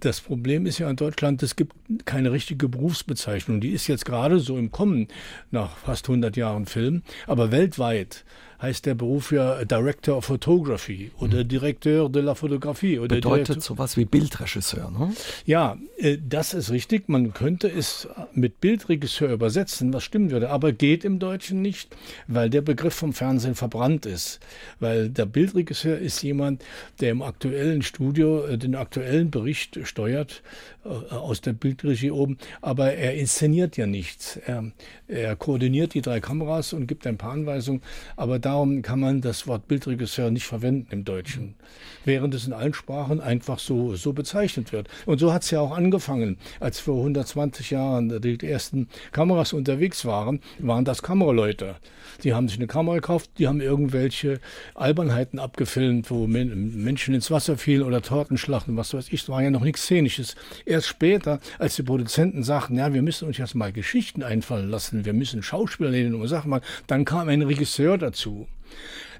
das 0.00 0.20
Problem 0.20 0.66
ist 0.66 0.78
ja 0.78 0.90
in 0.90 0.96
Deutschland, 0.96 1.42
es 1.42 1.56
gibt 1.56 1.74
keine 2.04 2.32
richtige 2.32 2.68
Berufsbezeichnung. 2.68 3.60
Die 3.60 3.70
ist 3.70 3.86
jetzt 3.86 4.04
gerade 4.04 4.40
so 4.40 4.58
im 4.58 4.70
Kommen 4.70 5.08
nach 5.50 5.76
fast 5.76 6.08
100 6.08 6.36
Jahren 6.36 6.66
Film. 6.66 7.02
Aber 7.26 7.50
weltweit 7.50 8.24
heißt 8.60 8.86
der 8.86 8.94
Beruf 8.94 9.32
ja 9.32 9.64
Director 9.64 10.16
of 10.16 10.24
Photography 10.24 11.10
oder 11.18 11.44
mhm. 11.44 11.48
Directeur 11.48 12.08
de 12.08 12.22
la 12.22 12.34
Photographie. 12.34 12.98
Oder 12.98 13.16
Bedeutet 13.16 13.48
Direktor 13.48 13.62
sowas 13.62 13.96
wie 13.96 14.04
Bildregisseur, 14.04 14.90
ne? 14.90 15.12
Ja, 15.44 15.76
äh, 15.98 16.18
das 16.26 16.54
ist 16.54 16.70
richtig. 16.70 17.08
Man 17.08 17.32
könnte 17.32 17.68
es 17.68 18.08
mit 18.32 18.60
Bildregisseur 18.60 19.30
übersetzen, 19.30 19.92
was 19.92 20.04
stimmen 20.04 20.30
würde, 20.30 20.50
aber 20.50 20.72
geht 20.72 21.04
im 21.04 21.18
Deutschen 21.18 21.62
nicht, 21.62 21.94
weil 22.26 22.50
der 22.50 22.62
Begriff 22.62 22.94
vom 22.94 23.12
Fernsehen 23.12 23.54
verbrannt 23.54 24.06
ist. 24.06 24.40
Weil 24.80 25.08
der 25.08 25.26
Bildregisseur 25.26 25.98
ist 25.98 26.22
jemand, 26.22 26.64
der 27.00 27.10
im 27.10 27.22
aktuellen 27.22 27.82
Studio 27.82 28.44
äh, 28.44 28.58
den 28.58 28.74
aktuellen 28.74 29.30
Bericht 29.30 29.78
steuert, 29.84 30.42
äh, 30.84 31.14
aus 31.14 31.40
der 31.40 31.52
Bildregie 31.52 32.10
oben, 32.10 32.38
aber 32.60 32.94
er 32.94 33.14
inszeniert 33.14 33.76
ja 33.76 33.86
nichts. 33.86 34.36
Er, 34.46 34.72
er 35.08 35.36
koordiniert 35.36 35.94
die 35.94 36.02
drei 36.02 36.20
Kameras 36.20 36.72
und 36.72 36.86
gibt 36.86 37.06
ein 37.06 37.16
paar 37.16 37.32
Anweisungen, 37.32 37.82
aber 38.16 38.38
darum 38.46 38.82
kann 38.82 39.00
man 39.00 39.20
das 39.20 39.48
Wort 39.48 39.66
Bildregisseur 39.66 40.30
nicht 40.30 40.46
verwenden 40.46 40.86
im 40.90 41.04
Deutschen, 41.04 41.56
während 42.04 42.32
es 42.32 42.46
in 42.46 42.52
allen 42.52 42.74
Sprachen 42.74 43.20
einfach 43.20 43.58
so, 43.58 43.96
so 43.96 44.12
bezeichnet 44.12 44.72
wird. 44.72 44.88
Und 45.04 45.18
so 45.18 45.32
hat 45.32 45.42
es 45.42 45.50
ja 45.50 45.60
auch 45.60 45.76
angefangen. 45.76 46.38
Als 46.60 46.78
vor 46.78 46.96
120 46.98 47.70
Jahren 47.72 48.20
die 48.20 48.38
ersten 48.46 48.88
Kameras 49.10 49.52
unterwegs 49.52 50.04
waren, 50.04 50.40
waren 50.60 50.84
das 50.84 51.02
Kameraleute. 51.02 51.74
Die 52.22 52.34
haben 52.34 52.48
sich 52.48 52.58
eine 52.58 52.68
Kamera 52.68 52.94
gekauft, 52.94 53.30
die 53.38 53.48
haben 53.48 53.60
irgendwelche 53.60 54.38
Albernheiten 54.74 55.38
abgefilmt, 55.38 56.10
wo 56.10 56.26
Menschen 56.26 57.14
ins 57.14 57.30
Wasser 57.30 57.58
fielen 57.58 57.82
oder 57.82 58.00
Tortenschlachten, 58.00 58.76
was 58.76 58.94
weiß 58.94 59.08
ich. 59.08 59.22
Es 59.22 59.28
war 59.28 59.42
ja 59.42 59.50
noch 59.50 59.64
nichts 59.64 59.82
Szenisches. 59.82 60.36
Erst 60.64 60.86
später, 60.86 61.40
als 61.58 61.76
die 61.76 61.82
Produzenten 61.82 62.42
sagten, 62.42 62.76
ja, 62.76 62.94
wir 62.94 63.02
müssen 63.02 63.26
uns 63.26 63.38
jetzt 63.38 63.54
mal 63.54 63.72
Geschichten 63.72 64.22
einfallen 64.22 64.70
lassen, 64.70 65.04
wir 65.04 65.12
müssen 65.14 65.42
Schauspieler 65.42 65.90
nehmen 65.90 66.14
und 66.14 66.28
sag 66.28 66.44
mal, 66.44 66.60
dann 66.86 67.04
kam 67.04 67.28
ein 67.28 67.42
Regisseur 67.42 67.98
dazu. 67.98 68.35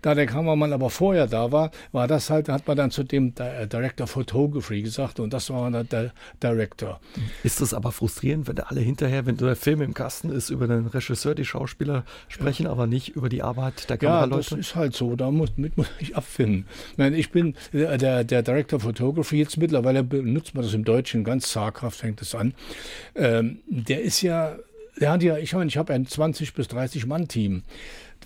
Da 0.03 0.15
der 0.15 0.27
Kameramann 0.27 0.73
aber 0.73 0.91
vorher 0.91 1.27
da 1.27 1.53
war, 1.53 1.71
war 1.93 2.07
das 2.07 2.31
halt, 2.31 2.49
hat 2.49 2.67
man 2.67 2.77
dann 2.77 2.91
zu 2.91 3.03
dem 3.03 3.33
äh, 3.39 3.67
Director 3.67 4.07
Photography 4.07 4.83
gesagt 4.83 5.21
und 5.21 5.33
das 5.33 5.51
war 5.51 5.71
dann 5.71 5.89
der 5.89 6.13
Director. 6.43 7.01
Ist 7.43 7.61
das 7.61 7.75
aber 7.75 7.93
frustrierend, 7.93 8.47
wenn 8.47 8.59
alle 8.61 8.81
hinterher, 8.81 9.27
wenn 9.27 9.37
der 9.37 9.57
Film 9.57 9.81
im 9.81 9.95
Kasten 9.95 10.31
ist, 10.31 10.51
über 10.51 10.67
den 10.67 10.87
Regisseur, 10.87 11.35
die 11.35 11.45
Schauspieler 11.45 12.05
sprechen, 12.29 12.65
ja. 12.65 12.71
aber 12.71 12.87
nicht 12.87 13.11
über 13.11 13.29
die 13.29 13.43
Arbeit 13.43 13.89
der 13.89 13.97
Kameraleute? 13.99 14.51
Ja, 14.51 14.57
das 14.57 14.67
ist 14.67 14.77
halt 14.77 14.95
so, 14.95 15.17
da 15.17 15.31
muss, 15.31 15.57
mit 15.57 15.77
muss 15.77 15.89
ich 15.99 16.17
abfinden. 16.17 16.67
Ich 17.15 17.31
bin 17.31 17.55
äh, 17.73 17.99
der, 17.99 18.25
der 18.25 18.43
Director 18.43 18.81
Photography, 18.81 19.39
jetzt 19.39 19.57
mittlerweile 19.57 20.05
benutzt 20.05 20.55
man 20.55 20.65
das 20.65 20.75
im 20.75 20.85
Deutschen 20.85 21.25
ganz 21.25 21.51
zaghaft, 21.51 21.99
fängt 21.99 22.21
es 22.23 22.35
an. 22.35 22.55
Ähm, 23.15 23.61
der 23.67 24.03
ist 24.03 24.23
ja 24.23 24.57
der 24.99 25.11
hat 25.11 25.23
ja, 25.23 25.37
ich 25.37 25.53
meine, 25.53 25.69
ich 25.69 25.77
habe 25.77 25.93
ein 25.93 26.07
20 26.07 26.55
bis 26.55 26.69
30 26.69 27.07
Mann 27.07 27.29
Team 27.29 27.63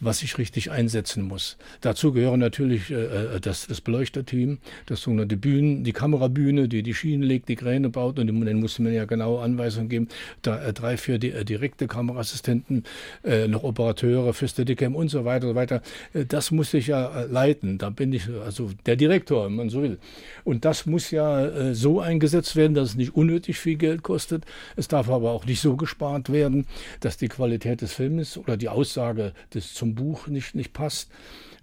was 0.01 0.23
ich 0.23 0.39
richtig 0.39 0.71
einsetzen 0.71 1.23
muss. 1.23 1.57
Dazu 1.81 2.13
gehören 2.13 2.41
natürlich 2.41 2.91
äh, 2.91 2.95
äh, 3.37 3.41
das, 3.41 3.67
das 3.67 3.81
Beleuchterteam, 3.81 4.59
das 4.87 5.03
sogenannte 5.03 5.37
Bühnen, 5.37 5.85
die 5.85 5.93
Kamerabühne, 5.93 6.69
die 6.69 6.83
die 6.83 6.95
Schienen 6.95 7.23
legt, 7.23 7.49
die 7.49 7.57
Kräne 7.57 7.91
baut 7.91 8.19
und 8.19 8.27
dann 8.27 8.61
musste 8.61 8.83
man 8.83 8.93
ja 8.93 9.05
genaue 9.05 9.43
Anweisungen 9.43 9.89
geben. 9.89 10.09
Da, 10.43 10.63
äh, 10.63 10.73
drei, 10.73 10.97
vier 10.97 11.19
di 11.19 11.31
äh, 11.31 11.45
direkte 11.45 11.87
Kameraassistenten, 11.87 12.85
äh, 13.25 13.47
noch 13.47 13.63
Operateure 13.63 14.33
für 14.33 14.49
Steadicam 14.49 14.97
und 14.97 15.09
so 15.09 15.25
weiter 15.25 15.47
und 15.47 15.53
so 15.53 15.57
weiter. 15.57 15.83
Äh, 16.15 16.25
das 16.25 16.51
muss 16.51 16.73
ich 16.75 16.89
ja 16.89 17.23
leiten. 17.25 17.79
Da 17.79 17.91
bin 17.91 18.13
ich 18.13 18.29
also 18.45 18.71
der 18.87 18.97
Direktor, 18.97 19.47
wenn 19.47 19.57
man 19.57 19.71
so 19.71 19.83
will. 19.83 19.99
Und 20.45 20.65
das 20.65 20.87
muss 20.87 21.11
ja 21.11 21.75
so 21.75 22.01
eingesetzt 22.01 22.57
werden, 22.57 22.75
dass 22.75 22.91
es 22.91 22.95
nicht 22.97 23.15
unnötig 23.15 23.59
viel 23.59 23.77
Geld 23.77 24.03
kostet. 24.03 24.45
Es 24.77 24.89
darf 24.89 25.09
aber 25.11 25.33
auch 25.33 25.45
nicht 25.45 25.61
so 25.61 25.77
gespart 25.77 26.33
werden, 26.33 26.67
dass 27.01 27.17
die 27.17 27.29
Qualität 27.29 27.83
des 27.83 27.93
Films 27.93 28.39
oder 28.39 28.57
die 28.57 28.69
Aussage 28.69 29.33
des 29.55 29.75
zum 29.75 29.90
Buch 29.95 30.27
nicht, 30.27 30.55
nicht 30.55 30.73
passt. 30.73 31.11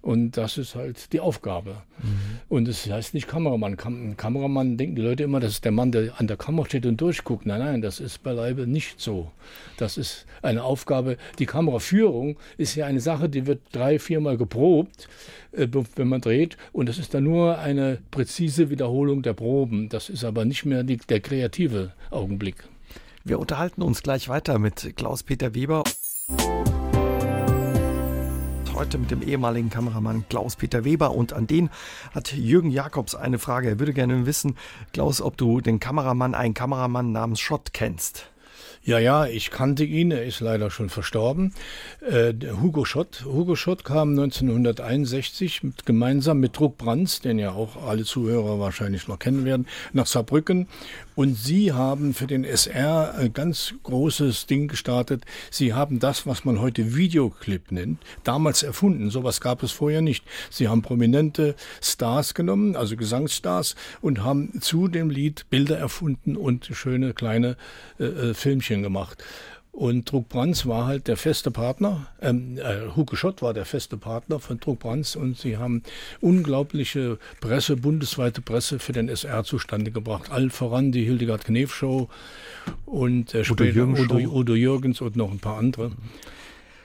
Und 0.00 0.36
das 0.36 0.58
ist 0.58 0.76
halt 0.76 1.12
die 1.12 1.20
Aufgabe. 1.20 1.82
Mhm. 2.02 2.38
Und 2.48 2.68
es 2.68 2.84
das 2.84 2.92
heißt 2.92 3.14
nicht 3.14 3.26
Kameramann. 3.26 3.76
Kam 3.76 4.16
Kameramann 4.16 4.76
denken 4.76 4.94
die 4.94 5.02
Leute 5.02 5.24
immer, 5.24 5.40
das 5.40 5.54
ist 5.54 5.64
der 5.64 5.72
Mann, 5.72 5.90
der 5.90 6.18
an 6.20 6.28
der 6.28 6.36
Kamera 6.36 6.66
steht 6.66 6.86
und 6.86 7.00
durchguckt. 7.00 7.46
Nein, 7.46 7.58
nein, 7.58 7.82
das 7.82 7.98
ist 7.98 8.22
beileibe 8.22 8.66
nicht 8.66 9.00
so. 9.00 9.32
Das 9.76 9.98
ist 9.98 10.24
eine 10.40 10.62
Aufgabe. 10.62 11.16
Die 11.40 11.46
Kameraführung 11.46 12.36
ist 12.56 12.76
ja 12.76 12.86
eine 12.86 13.00
Sache, 13.00 13.28
die 13.28 13.46
wird 13.46 13.60
drei, 13.72 13.98
viermal 13.98 14.36
geprobt, 14.36 15.08
äh, 15.52 15.66
wenn 15.96 16.08
man 16.08 16.20
dreht. 16.20 16.56
Und 16.72 16.88
das 16.88 16.98
ist 16.98 17.12
dann 17.12 17.24
nur 17.24 17.58
eine 17.58 17.98
präzise 18.12 18.70
Wiederholung 18.70 19.22
der 19.22 19.34
Proben. 19.34 19.88
Das 19.88 20.08
ist 20.08 20.22
aber 20.22 20.44
nicht 20.44 20.64
mehr 20.64 20.84
die, 20.84 20.98
der 20.98 21.20
kreative 21.20 21.92
Augenblick. 22.10 22.64
Wir 23.24 23.40
unterhalten 23.40 23.82
uns 23.82 24.02
gleich 24.02 24.28
weiter 24.28 24.58
mit 24.58 24.96
Klaus-Peter 24.96 25.54
Weber 25.54 25.82
heute 28.78 28.98
mit 28.98 29.10
dem 29.10 29.22
ehemaligen 29.22 29.70
Kameramann 29.70 30.24
Klaus-Peter 30.28 30.84
Weber 30.84 31.10
und 31.10 31.32
an 31.32 31.48
den 31.48 31.68
hat 32.14 32.32
Jürgen 32.32 32.70
Jakobs 32.70 33.16
eine 33.16 33.40
Frage. 33.40 33.70
Er 33.70 33.78
würde 33.80 33.92
gerne 33.92 34.24
wissen, 34.24 34.54
Klaus, 34.92 35.20
ob 35.20 35.36
du 35.36 35.60
den 35.60 35.80
Kameramann, 35.80 36.32
einen 36.36 36.54
Kameramann 36.54 37.10
namens 37.10 37.40
Schott 37.40 37.72
kennst. 37.72 38.30
Ja, 38.84 38.98
ja, 38.98 39.26
ich 39.26 39.50
kannte 39.50 39.84
ihn, 39.84 40.10
er 40.12 40.24
ist 40.24 40.40
leider 40.40 40.70
schon 40.70 40.88
verstorben. 40.88 41.52
Äh, 42.00 42.32
Hugo 42.60 42.84
Schott. 42.84 43.24
Hugo 43.24 43.56
Schott 43.56 43.84
kam 43.84 44.10
1961 44.10 45.62
mit, 45.62 45.84
gemeinsam 45.84 46.38
mit 46.40 46.56
Druck 46.56 46.78
Brands, 46.78 47.20
den 47.20 47.38
ja 47.38 47.50
auch 47.52 47.76
alle 47.84 48.04
Zuhörer 48.04 48.60
wahrscheinlich 48.60 49.08
noch 49.08 49.18
kennen 49.18 49.44
werden, 49.44 49.66
nach 49.92 50.06
Saarbrücken. 50.06 50.68
Und 51.16 51.34
sie 51.34 51.72
haben 51.72 52.14
für 52.14 52.28
den 52.28 52.44
SR 52.44 53.14
ein 53.18 53.32
ganz 53.32 53.74
großes 53.82 54.46
Ding 54.46 54.68
gestartet. 54.68 55.24
Sie 55.50 55.74
haben 55.74 55.98
das, 55.98 56.26
was 56.26 56.44
man 56.44 56.60
heute 56.60 56.94
Videoclip 56.94 57.72
nennt, 57.72 57.98
damals 58.22 58.62
erfunden. 58.62 59.10
Sowas 59.10 59.40
gab 59.40 59.64
es 59.64 59.72
vorher 59.72 60.00
nicht. 60.00 60.24
Sie 60.48 60.68
haben 60.68 60.82
prominente 60.82 61.56
Stars 61.82 62.34
genommen, 62.34 62.76
also 62.76 62.96
Gesangsstars, 62.96 63.74
und 64.00 64.22
haben 64.22 64.60
zu 64.60 64.86
dem 64.86 65.10
Lied 65.10 65.46
Bilder 65.50 65.76
erfunden 65.76 66.36
und 66.36 66.70
schöne 66.72 67.14
kleine 67.14 67.56
äh, 67.98 68.04
äh 68.04 68.34
Filmchen 68.68 68.82
gemacht. 68.82 69.22
Und 69.70 70.10
Druck 70.10 70.28
Brands 70.28 70.66
war 70.66 70.86
halt 70.86 71.06
der 71.06 71.16
feste 71.16 71.52
Partner, 71.52 72.08
ähm, 72.20 72.58
äh, 72.58 72.96
Hugo 72.96 73.14
Schott 73.14 73.42
war 73.42 73.54
der 73.54 73.64
feste 73.64 73.96
Partner 73.96 74.40
von 74.40 74.58
Druck 74.58 74.80
Brands 74.80 75.14
und 75.14 75.38
sie 75.38 75.56
haben 75.56 75.82
unglaubliche 76.20 77.18
Presse, 77.40 77.76
bundesweite 77.76 78.40
Presse 78.40 78.80
für 78.80 78.92
den 78.92 79.08
SR 79.08 79.44
zustande 79.44 79.92
gebracht. 79.92 80.32
Allen 80.32 80.50
voran 80.50 80.90
die 80.90 81.04
Hildegard 81.04 81.44
Knef 81.44 81.72
Show 81.72 82.08
und 82.86 83.34
äh, 83.34 83.44
Udo, 83.48 83.62
Jürgens 83.62 84.00
Udo, 84.00 84.16
Udo, 84.16 84.54
Jürgens 84.54 85.00
und 85.00 85.14
noch 85.14 85.30
ein 85.30 85.38
paar 85.38 85.58
andere. 85.58 85.92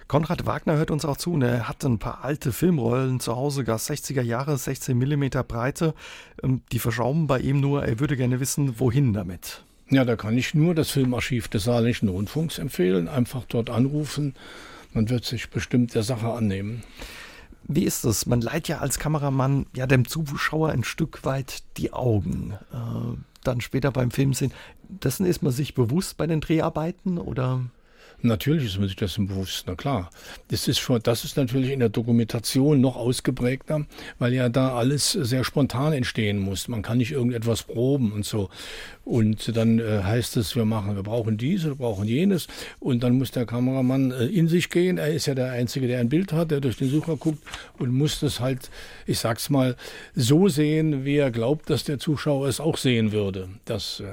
Konrad 0.07 0.45
Wagner 0.45 0.77
hört 0.77 0.91
uns 0.91 1.05
auch 1.05 1.17
zu. 1.17 1.35
Ne? 1.35 1.47
Er 1.47 1.67
hat 1.69 1.83
ein 1.85 1.97
paar 1.97 2.23
alte 2.23 2.51
Filmrollen 2.51 3.19
zu 3.19 3.35
Hause, 3.35 3.63
Gas 3.63 3.89
60er 3.89 4.21
Jahre, 4.21 4.55
16 4.57 4.95
mm 4.95 5.29
Breite. 5.47 5.95
Ähm, 6.43 6.61
die 6.71 6.79
verschrauben 6.79 7.25
bei 7.25 7.39
ihm 7.39 7.59
nur. 7.59 7.85
Er 7.85 7.99
würde 7.99 8.17
gerne 8.17 8.39
wissen, 8.39 8.79
wohin 8.79 9.13
damit. 9.13 9.63
Ja, 9.93 10.05
da 10.05 10.15
kann 10.15 10.35
ich 10.35 10.55
nur 10.55 10.73
das 10.73 10.89
Filmarchiv 10.89 11.49
des 11.49 11.65
Saarländischen 11.65 12.09
Rundfunks 12.09 12.57
empfehlen. 12.57 13.07
Einfach 13.07 13.45
dort 13.47 13.69
anrufen. 13.69 14.33
Man 14.91 15.07
wird 15.11 15.23
sich 15.23 15.51
bestimmt 15.51 15.93
der 15.93 16.01
Sache 16.01 16.33
annehmen. 16.33 16.83
Wie 17.67 17.83
ist 17.83 18.03
es? 18.03 18.25
Man 18.25 18.41
leiht 18.41 18.67
ja 18.67 18.79
als 18.79 18.97
Kameramann 18.97 19.67
ja 19.75 19.85
dem 19.85 20.07
Zuschauer 20.07 20.69
ein 20.69 20.83
Stück 20.83 21.23
weit 21.25 21.61
die 21.77 21.93
Augen. 21.93 22.57
Äh, 22.73 23.17
dann 23.43 23.61
später 23.61 23.91
beim 23.91 24.09
Filmsehen. 24.09 24.51
Dessen 24.89 25.27
ist 25.27 25.43
man 25.43 25.51
sich 25.51 25.75
bewusst 25.75 26.17
bei 26.17 26.25
den 26.25 26.41
Dreharbeiten 26.41 27.19
oder? 27.19 27.61
Natürlich 28.25 28.63
ist 28.63 28.79
man 28.79 28.87
sich 28.87 28.95
dessen 28.95 29.27
bewusst, 29.27 29.65
na 29.67 29.75
klar. 29.75 30.09
Das 30.47 30.69
ist, 30.69 30.79
schon, 30.79 31.01
das 31.03 31.25
ist 31.25 31.35
natürlich 31.35 31.71
in 31.71 31.81
der 31.81 31.89
Dokumentation 31.89 32.79
noch 32.79 32.95
ausgeprägter, 32.95 33.85
weil 34.17 34.33
ja 34.33 34.47
da 34.47 34.75
alles 34.75 35.11
sehr 35.11 35.43
spontan 35.43 35.91
entstehen 35.91 36.39
muss. 36.39 36.69
Man 36.69 36.83
kann 36.83 36.99
nicht 36.99 37.11
irgendetwas 37.11 37.63
proben 37.63 38.13
und 38.13 38.25
so. 38.25 38.49
Und 39.03 39.57
dann 39.57 39.79
äh, 39.79 40.03
heißt 40.03 40.37
es, 40.37 40.55
wir 40.55 40.63
machen, 40.63 40.95
wir 40.95 41.03
brauchen 41.03 41.35
dies, 41.37 41.65
wir 41.65 41.75
brauchen 41.75 42.07
jenes. 42.07 42.47
Und 42.79 43.03
dann 43.03 43.17
muss 43.17 43.31
der 43.31 43.45
Kameramann 43.45 44.11
äh, 44.11 44.25
in 44.27 44.47
sich 44.47 44.69
gehen. 44.69 44.97
Er 44.97 45.13
ist 45.13 45.25
ja 45.25 45.35
der 45.35 45.51
Einzige, 45.51 45.87
der 45.87 45.99
ein 45.99 46.07
Bild 46.07 46.31
hat, 46.31 46.51
der 46.51 46.61
durch 46.61 46.77
den 46.77 46.89
Sucher 46.89 47.17
guckt 47.17 47.43
und 47.77 47.93
muss 47.93 48.21
das 48.21 48.39
halt, 48.39 48.69
ich 49.05 49.19
sag's 49.19 49.49
mal, 49.49 49.75
so 50.15 50.47
sehen, 50.47 51.03
wie 51.03 51.17
er 51.17 51.31
glaubt, 51.31 51.69
dass 51.69 51.83
der 51.83 51.99
Zuschauer 51.99 52.47
es 52.47 52.61
auch 52.61 52.77
sehen 52.77 53.11
würde. 53.11 53.49
Das, 53.65 53.99
äh, 53.99 54.05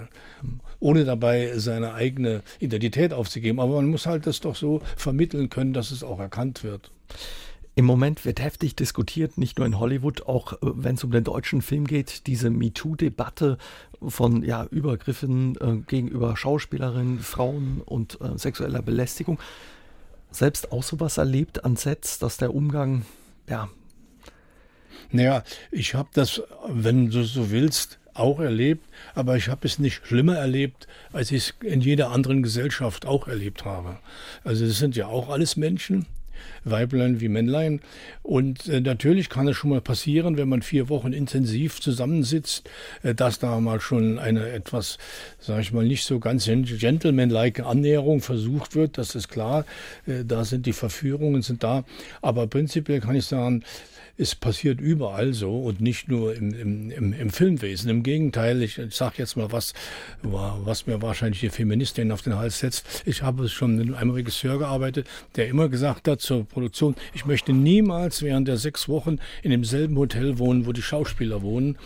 ohne 0.80 1.04
dabei 1.04 1.52
seine 1.56 1.94
eigene 1.94 2.42
Identität 2.58 3.12
aufzugeben. 3.12 3.60
Aber 3.60 3.76
man 3.76 3.86
muss 3.86 3.99
halt 4.06 4.26
das 4.26 4.40
doch 4.40 4.56
so 4.56 4.80
vermitteln 4.96 5.50
können, 5.50 5.72
dass 5.72 5.90
es 5.90 6.02
auch 6.02 6.18
erkannt 6.18 6.64
wird. 6.64 6.90
Im 7.76 7.84
Moment 7.84 8.24
wird 8.24 8.40
heftig 8.40 8.74
diskutiert, 8.74 9.38
nicht 9.38 9.58
nur 9.58 9.66
in 9.66 9.78
Hollywood, 9.78 10.26
auch 10.26 10.54
äh, 10.54 10.56
wenn 10.60 10.96
es 10.96 11.04
um 11.04 11.12
den 11.12 11.24
deutschen 11.24 11.62
Film 11.62 11.86
geht, 11.86 12.26
diese 12.26 12.50
MeToo-Debatte 12.50 13.58
von 14.02 14.42
ja, 14.42 14.64
Übergriffen 14.64 15.56
äh, 15.60 15.76
gegenüber 15.86 16.36
Schauspielerinnen, 16.36 17.20
Frauen 17.20 17.80
und 17.84 18.20
äh, 18.20 18.36
sexueller 18.36 18.82
Belästigung. 18.82 19.38
Selbst 20.32 20.72
auch 20.72 20.82
sowas 20.82 21.18
erlebt 21.18 21.64
an 21.64 21.76
Sets, 21.76 22.18
dass 22.18 22.36
der 22.36 22.54
Umgang, 22.54 23.04
ja. 23.48 23.68
Naja, 25.12 25.42
ich 25.70 25.94
habe 25.94 26.08
das, 26.12 26.42
wenn 26.68 27.10
du 27.10 27.22
so 27.24 27.50
willst, 27.50 27.99
auch 28.14 28.40
erlebt, 28.40 28.84
aber 29.14 29.36
ich 29.36 29.48
habe 29.48 29.66
es 29.66 29.78
nicht 29.78 30.06
schlimmer 30.06 30.36
erlebt, 30.36 30.88
als 31.12 31.30
ich 31.30 31.48
es 31.48 31.54
in 31.64 31.80
jeder 31.80 32.10
anderen 32.10 32.42
Gesellschaft 32.42 33.06
auch 33.06 33.28
erlebt 33.28 33.64
habe. 33.64 33.98
Also 34.44 34.64
es 34.64 34.78
sind 34.78 34.96
ja 34.96 35.06
auch 35.06 35.28
alles 35.28 35.56
Menschen, 35.56 36.06
Weiblein 36.64 37.20
wie 37.20 37.28
Männlein. 37.28 37.80
Und 38.22 38.68
äh, 38.68 38.80
natürlich 38.80 39.28
kann 39.28 39.48
es 39.48 39.56
schon 39.56 39.70
mal 39.70 39.80
passieren, 39.80 40.36
wenn 40.36 40.48
man 40.48 40.62
vier 40.62 40.88
Wochen 40.88 41.12
intensiv 41.12 41.80
zusammensitzt, 41.80 42.68
äh, 43.02 43.14
dass 43.14 43.38
da 43.38 43.60
mal 43.60 43.80
schon 43.80 44.18
eine 44.18 44.48
etwas, 44.50 44.98
sage 45.38 45.62
ich 45.62 45.72
mal, 45.72 45.84
nicht 45.84 46.04
so 46.04 46.18
ganz 46.18 46.46
gentlemanlike 46.46 47.64
Annäherung 47.64 48.20
versucht 48.20 48.74
wird. 48.74 48.98
Das 48.98 49.14
ist 49.14 49.28
klar. 49.28 49.64
Äh, 50.06 50.24
da 50.24 50.44
sind 50.44 50.66
die 50.66 50.72
Verführungen 50.72 51.42
sind 51.42 51.62
da. 51.62 51.84
Aber 52.22 52.46
prinzipiell 52.46 53.00
kann 53.00 53.16
ich 53.16 53.26
sagen, 53.26 53.64
es 54.20 54.34
passiert 54.34 54.80
überall 54.80 55.32
so 55.32 55.60
und 55.60 55.80
nicht 55.80 56.08
nur 56.08 56.34
im, 56.34 56.52
im, 56.52 56.90
im, 56.90 57.12
im 57.14 57.30
Filmwesen. 57.30 57.88
Im 57.88 58.02
Gegenteil, 58.02 58.62
ich, 58.62 58.78
ich 58.78 58.94
sage 58.94 59.14
jetzt 59.18 59.36
mal 59.36 59.50
was, 59.50 59.72
was 60.22 60.86
mir 60.86 61.00
wahrscheinlich 61.00 61.40
die 61.40 61.48
Feministin 61.48 62.12
auf 62.12 62.20
den 62.20 62.36
Hals 62.36 62.58
setzt. 62.58 63.02
Ich 63.06 63.22
habe 63.22 63.48
schon 63.48 63.76
mit 63.76 63.94
einem 63.94 64.10
Regisseur 64.10 64.58
gearbeitet, 64.58 65.06
der 65.36 65.48
immer 65.48 65.70
gesagt 65.70 66.06
hat 66.06 66.20
zur 66.20 66.44
Produktion, 66.44 66.96
ich 67.14 67.24
möchte 67.24 67.54
niemals 67.54 68.20
während 68.22 68.46
der 68.46 68.58
sechs 68.58 68.88
Wochen 68.88 69.18
in 69.42 69.52
demselben 69.52 69.96
Hotel 69.96 70.38
wohnen, 70.38 70.66
wo 70.66 70.72
die 70.72 70.82
Schauspieler 70.82 71.40
wohnen. 71.40 71.78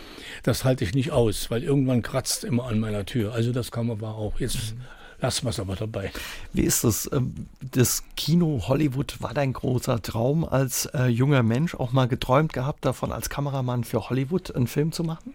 Das 0.43 0.65
halte 0.65 0.83
ich 0.83 0.93
nicht 0.93 1.11
aus, 1.11 1.49
weil 1.49 1.63
irgendwann 1.63 2.01
kratzt 2.01 2.43
immer 2.43 2.65
an 2.65 2.79
meiner 2.79 3.05
Tür. 3.05 3.33
Also 3.33 3.53
das 3.53 3.71
kann 3.71 3.87
man 3.87 3.97
aber 3.97 4.15
auch. 4.15 4.41
Jetzt 4.41 4.75
lassen 5.19 5.45
wir 5.45 5.49
es 5.49 5.59
aber 5.59 5.75
dabei. 5.75 6.11
Wie 6.53 6.63
ist 6.63 6.83
das? 6.83 7.09
Ähm, 7.11 7.47
das 7.59 8.03
Kino 8.15 8.63
Hollywood 8.67 9.21
war 9.21 9.33
dein 9.33 9.53
großer 9.53 10.01
Traum 10.01 10.45
als 10.45 10.85
äh, 10.93 11.07
junger 11.07 11.43
Mensch, 11.43 11.75
auch 11.75 11.91
mal 11.91 12.07
geträumt 12.07 12.53
gehabt 12.53 12.85
davon, 12.85 13.11
als 13.11 13.29
Kameramann 13.29 13.83
für 13.83 14.09
Hollywood 14.09 14.55
einen 14.55 14.67
Film 14.67 14.91
zu 14.91 15.03
machen? 15.03 15.33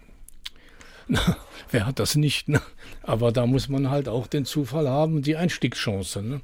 Na, 1.10 1.36
wer 1.70 1.86
hat 1.86 1.98
das 1.98 2.14
nicht? 2.14 2.48
Ne? 2.48 2.60
Aber 3.02 3.32
da 3.32 3.46
muss 3.46 3.68
man 3.68 3.90
halt 3.90 4.08
auch 4.08 4.26
den 4.28 4.44
Zufall 4.44 4.88
haben, 4.88 5.22
die 5.22 5.36
Einstiegschance. 5.36 6.22
Ne? 6.22 6.40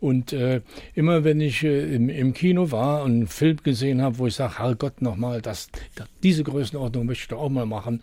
Und 0.00 0.32
äh, 0.32 0.60
immer 0.94 1.24
wenn 1.24 1.40
ich 1.40 1.62
äh, 1.62 1.94
im, 1.94 2.10
im, 2.10 2.34
Kino 2.34 2.70
war 2.70 3.04
und 3.04 3.12
einen 3.12 3.26
Film 3.26 3.56
gesehen 3.62 4.02
habe, 4.02 4.18
wo 4.18 4.26
ich 4.26 4.34
sage, 4.34 4.58
Herrgott, 4.58 5.00
nochmal, 5.00 5.40
das, 5.40 5.68
das, 5.94 6.08
diese 6.22 6.44
Größenordnung 6.44 7.06
möchte 7.06 7.22
ich 7.22 7.28
doch 7.28 7.40
auch 7.40 7.48
mal 7.48 7.66
machen, 7.66 8.02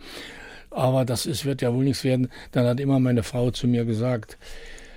aber 0.72 1.06
das 1.06 1.26
ist, 1.26 1.46
wird 1.46 1.62
ja 1.62 1.74
wohl 1.74 1.84
nichts 1.84 2.04
werden. 2.04 2.30
Dann 2.52 2.66
hat 2.66 2.80
immer 2.80 3.00
meine 3.00 3.24
Frau 3.24 3.52
zu 3.52 3.68
mir 3.68 3.86
gesagt, 3.86 4.38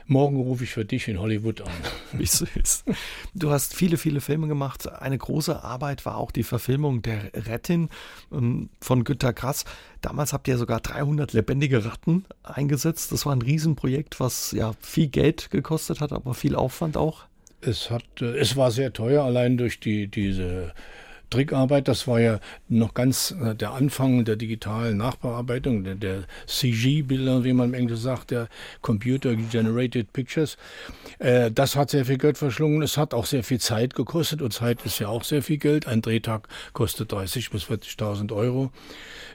morgen 0.06 0.36
rufe 0.36 0.64
ich 0.64 0.70
für 0.70 0.84
dich 0.84 1.08
in 1.08 1.18
Hollywood 1.18 1.62
an. 1.62 1.72
Wie 2.12 2.26
süß. 2.26 2.84
Du 3.34 3.50
hast 3.50 3.74
viele, 3.74 3.96
viele 3.96 4.20
Filme 4.20 4.48
gemacht. 4.48 4.88
Eine 4.92 5.18
große 5.18 5.62
Arbeit 5.62 6.04
war 6.06 6.16
auch 6.18 6.30
die 6.30 6.42
Verfilmung 6.42 7.02
der 7.02 7.32
Rettin 7.34 7.88
ähm, 8.32 8.68
von 8.80 9.04
Günter 9.04 9.32
Grass. 9.32 9.64
Damals 10.00 10.32
habt 10.32 10.48
ihr 10.48 10.58
sogar 10.58 10.80
300 10.80 11.32
lebendige 11.32 11.84
Ratten 11.84 12.24
eingesetzt. 12.42 13.12
Das 13.12 13.26
war 13.26 13.34
ein 13.34 13.42
Riesenprojekt, 13.42 14.20
was 14.20 14.52
ja 14.52 14.72
viel 14.80 15.08
Geld 15.08 15.50
gekostet 15.50 16.00
hat, 16.00 16.12
aber 16.12 16.34
viel 16.34 16.54
Aufwand 16.54 16.96
auch. 16.96 17.24
Es 17.60 17.90
hat, 17.90 18.04
äh, 18.20 18.36
es 18.38 18.56
war 18.56 18.70
sehr 18.70 18.92
teuer, 18.92 19.24
allein 19.24 19.56
durch 19.56 19.80
die, 19.80 20.08
diese 20.08 20.72
Trickarbeit, 21.32 21.88
das 21.88 22.06
war 22.06 22.20
ja 22.20 22.40
noch 22.68 22.94
ganz 22.94 23.34
äh, 23.42 23.54
der 23.54 23.72
Anfang 23.72 24.24
der 24.24 24.36
digitalen 24.36 24.98
Nachbearbeitung, 24.98 25.84
der, 25.84 25.94
der 25.94 26.24
CG-Bilder, 26.46 27.44
wie 27.44 27.52
man 27.52 27.70
im 27.70 27.74
Englischen 27.74 28.02
sagt, 28.02 28.30
der 28.30 28.48
Computer 28.82 29.34
Generated 29.34 30.12
Pictures. 30.12 30.56
Äh, 31.18 31.50
das 31.50 31.74
hat 31.76 31.90
sehr 31.90 32.04
viel 32.04 32.18
Geld 32.18 32.38
verschlungen. 32.38 32.82
Es 32.82 32.96
hat 32.96 33.14
auch 33.14 33.26
sehr 33.26 33.44
viel 33.44 33.60
Zeit 33.60 33.94
gekostet 33.94 34.42
und 34.42 34.52
Zeit 34.52 34.84
ist 34.84 34.98
ja 34.98 35.08
auch 35.08 35.24
sehr 35.24 35.42
viel 35.42 35.58
Geld. 35.58 35.86
Ein 35.86 36.02
Drehtag 36.02 36.48
kostet 36.72 37.12
30 37.12 37.50
bis 37.50 37.64
40.000 37.64 38.32
Euro. 38.32 38.70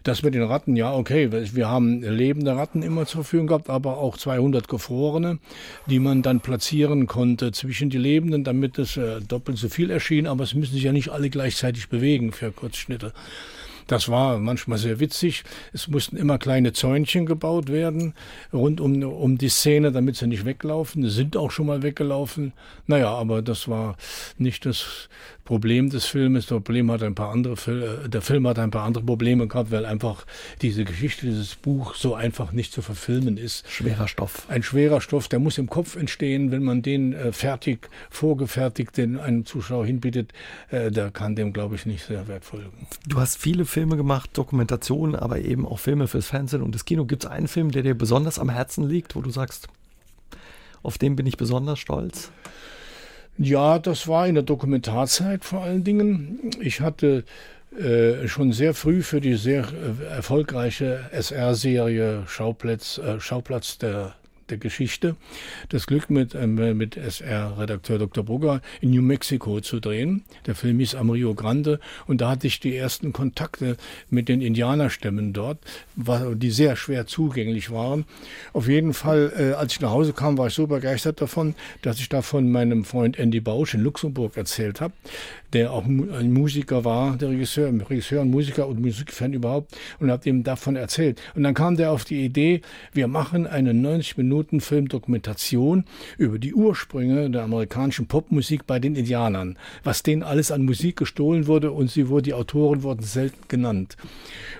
Das 0.03 0.23
mit 0.23 0.33
den 0.33 0.43
Ratten, 0.43 0.75
ja, 0.75 0.93
okay. 0.93 1.31
Wir 1.31 1.67
haben 1.67 2.01
lebende 2.01 2.55
Ratten 2.55 2.83
immer 2.83 3.05
zur 3.05 3.23
Verfügung 3.23 3.47
gehabt, 3.47 3.69
aber 3.69 3.97
auch 3.97 4.17
200 4.17 4.67
gefrorene, 4.67 5.39
die 5.87 5.99
man 5.99 6.21
dann 6.21 6.39
platzieren 6.39 7.07
konnte 7.07 7.51
zwischen 7.51 7.89
die 7.89 7.97
Lebenden, 7.97 8.43
damit 8.43 8.77
es 8.77 8.97
äh, 8.97 9.19
doppelt 9.21 9.57
so 9.57 9.69
viel 9.69 9.89
erschien. 9.89 10.27
Aber 10.27 10.43
es 10.43 10.53
müssen 10.53 10.73
sich 10.73 10.83
ja 10.83 10.91
nicht 10.91 11.09
alle 11.09 11.29
gleichzeitig 11.29 11.86
bewegen 11.89 12.31
für 12.31 12.51
Kurzschnitte. 12.51 13.13
Das 13.87 14.09
war 14.09 14.37
manchmal 14.37 14.77
sehr 14.77 14.99
witzig. 14.99 15.43
Es 15.71 15.87
mussten 15.87 16.17
immer 16.17 16.37
kleine 16.37 16.73
Zäunchen 16.73 17.25
gebaut 17.25 17.71
werden 17.71 18.13
rund 18.51 18.81
um, 18.81 19.01
um 19.01 19.37
die 19.37 19.49
Szene, 19.49 19.93
damit 19.93 20.17
sie 20.17 20.27
nicht 20.27 20.43
weglaufen. 20.43 21.03
Sie 21.03 21.09
sind 21.09 21.37
auch 21.37 21.51
schon 21.51 21.67
mal 21.67 21.83
weggelaufen. 21.83 22.51
Naja, 22.85 23.09
aber 23.09 23.41
das 23.41 23.69
war 23.69 23.95
nicht 24.37 24.65
das 24.65 25.07
Problem 25.47 25.89
des 25.89 26.05
Filmes. 26.05 26.45
Das 26.47 26.57
Problem 26.57 26.91
hat 26.91 27.01
ein 27.03 27.15
paar 27.15 27.31
andere 27.31 27.55
äh, 27.71 28.09
der 28.09 28.21
Film 28.21 28.45
hat 28.49 28.59
ein 28.59 28.69
paar 28.69 28.83
andere 28.83 29.05
Probleme 29.05 29.47
gehabt, 29.47 29.71
weil 29.71 29.85
einfach 29.85 30.25
diese 30.61 30.83
Geschichte, 30.83 31.25
dieses 31.25 31.55
Buch 31.55 31.95
so 31.95 32.15
einfach 32.15 32.51
nicht 32.51 32.73
zu 32.73 32.81
verfilmen 32.81 33.37
ist. 33.37 33.65
Schwerer 33.71 34.09
Stoff. 34.09 34.45
Ein 34.49 34.61
schwerer 34.61 34.99
Stoff, 34.99 35.29
der 35.29 35.39
muss 35.39 35.57
im 35.57 35.69
Kopf 35.69 35.95
entstehen. 35.95 36.51
Wenn 36.51 36.63
man 36.63 36.81
den 36.81 37.13
äh, 37.13 37.31
fertig, 37.31 37.87
vorgefertigt 38.09 38.97
den 38.97 39.17
einem 39.17 39.45
Zuschauer 39.45 39.85
hinbietet, 39.85 40.33
äh, 40.69 40.91
der 40.91 41.11
kann 41.11 41.37
dem, 41.37 41.53
glaube 41.53 41.75
ich, 41.75 41.85
nicht 41.85 42.05
sehr 42.05 42.27
wert 42.27 42.43
folgen. 42.43 42.85
Du 43.07 43.17
hast 43.17 43.37
viele 43.37 43.63
Filme 43.63 43.95
gemacht, 43.95 44.31
Dokumentationen, 44.33 45.15
aber 45.15 45.39
eben 45.39 45.65
auch 45.65 45.79
Filme 45.79 46.09
fürs 46.09 46.27
Fernsehen 46.27 46.61
und 46.61 46.75
das 46.75 46.83
Kino. 46.83 47.05
Gibt 47.05 47.23
es 47.23 47.29
einen 47.29 47.47
Film, 47.47 47.71
der 47.71 47.83
dir 47.83 47.95
besonders 47.95 48.37
am 48.37 48.49
Herzen 48.49 48.83
liegt, 48.85 49.15
wo 49.15 49.21
du 49.21 49.29
sagst, 49.29 49.69
auf 50.83 50.97
den 50.97 51.15
bin 51.15 51.25
ich 51.25 51.37
besonders 51.37 51.79
stolz? 51.79 52.31
Ja, 53.37 53.77
das 53.77 54.07
war 54.07 54.27
in 54.27 54.33
der 54.35 54.43
Dokumentarzeit 54.43 55.45
vor 55.45 55.61
allen 55.61 55.83
Dingen. 55.83 56.51
Ich 56.59 56.81
hatte 56.81 57.23
äh, 57.77 58.27
schon 58.27 58.51
sehr 58.51 58.73
früh 58.73 59.03
für 59.03 59.21
die 59.21 59.35
sehr 59.35 59.65
äh, 59.65 60.05
erfolgreiche 60.15 61.01
SR-Serie 61.11 62.23
Schauplatz, 62.27 62.97
äh, 62.97 63.19
Schauplatz 63.19 63.77
der 63.77 64.15
der 64.49 64.57
Geschichte 64.57 65.15
das 65.69 65.87
Glück 65.87 66.09
mit, 66.09 66.33
äh, 66.35 66.47
mit 66.47 66.97
SR-Redakteur 66.97 67.99
Dr. 67.99 68.23
Brugger 68.23 68.61
in 68.81 68.91
New 68.91 69.01
Mexico 69.01 69.59
zu 69.61 69.79
drehen. 69.79 70.23
Der 70.45 70.55
Film 70.55 70.79
hieß 70.79 70.95
Am 70.95 71.09
Rio 71.09 71.33
Grande 71.35 71.79
und 72.05 72.21
da 72.21 72.31
hatte 72.31 72.47
ich 72.47 72.59
die 72.59 72.75
ersten 72.75 73.13
Kontakte 73.13 73.77
mit 74.09 74.29
den 74.29 74.41
Indianerstämmen 74.41 75.33
dort, 75.33 75.59
die 75.95 76.51
sehr 76.51 76.75
schwer 76.75 77.07
zugänglich 77.07 77.71
waren. 77.71 78.05
Auf 78.53 78.67
jeden 78.67 78.93
Fall, 78.93 79.31
äh, 79.37 79.53
als 79.53 79.73
ich 79.73 79.81
nach 79.81 79.91
Hause 79.91 80.13
kam, 80.13 80.37
war 80.37 80.47
ich 80.47 80.53
so 80.53 80.67
begeistert 80.67 81.21
davon, 81.21 81.55
dass 81.81 81.99
ich 81.99 82.09
da 82.09 82.21
von 82.21 82.51
meinem 82.51 82.85
Freund 82.85 83.17
Andy 83.17 83.39
Bausch 83.39 83.73
in 83.73 83.81
Luxemburg 83.81 84.37
erzählt 84.37 84.81
habe, 84.81 84.93
der 85.53 85.71
auch 85.71 85.85
ein 85.85 86.33
Musiker 86.33 86.85
war, 86.85 87.17
der 87.17 87.29
Regisseur, 87.29 87.71
Regisseur 87.89 88.21
und 88.21 88.31
Musiker 88.31 88.67
und 88.67 88.81
Musikfan 88.81 89.33
überhaupt 89.33 89.75
und 89.99 90.11
habe 90.11 90.27
ihm 90.29 90.43
davon 90.43 90.75
erzählt. 90.75 91.21
Und 91.35 91.43
dann 91.43 91.53
kam 91.53 91.77
der 91.77 91.91
auf 91.91 92.05
die 92.05 92.23
Idee, 92.23 92.61
wir 92.93 93.07
machen 93.07 93.47
eine 93.47 93.73
90 93.73 94.17
Minuten 94.17 94.36
Minuten 94.37 94.61
Filmdokumentation 94.61 95.85
über 96.19 96.37
die 96.37 96.53
Ursprünge 96.53 97.31
der 97.31 97.41
amerikanischen 97.41 98.05
Popmusik 98.05 98.67
bei 98.67 98.77
den 98.77 98.95
Indianern, 98.95 99.57
was 99.83 100.03
denen 100.03 100.21
alles 100.21 100.51
an 100.51 100.63
Musik 100.63 100.97
gestohlen 100.97 101.47
wurde 101.47 101.71
und 101.71 101.89
sie 101.89 102.07
wurde, 102.07 102.21
die 102.21 102.33
Autoren 102.35 102.83
wurden 102.83 103.01
selten 103.01 103.47
genannt. 103.47 103.97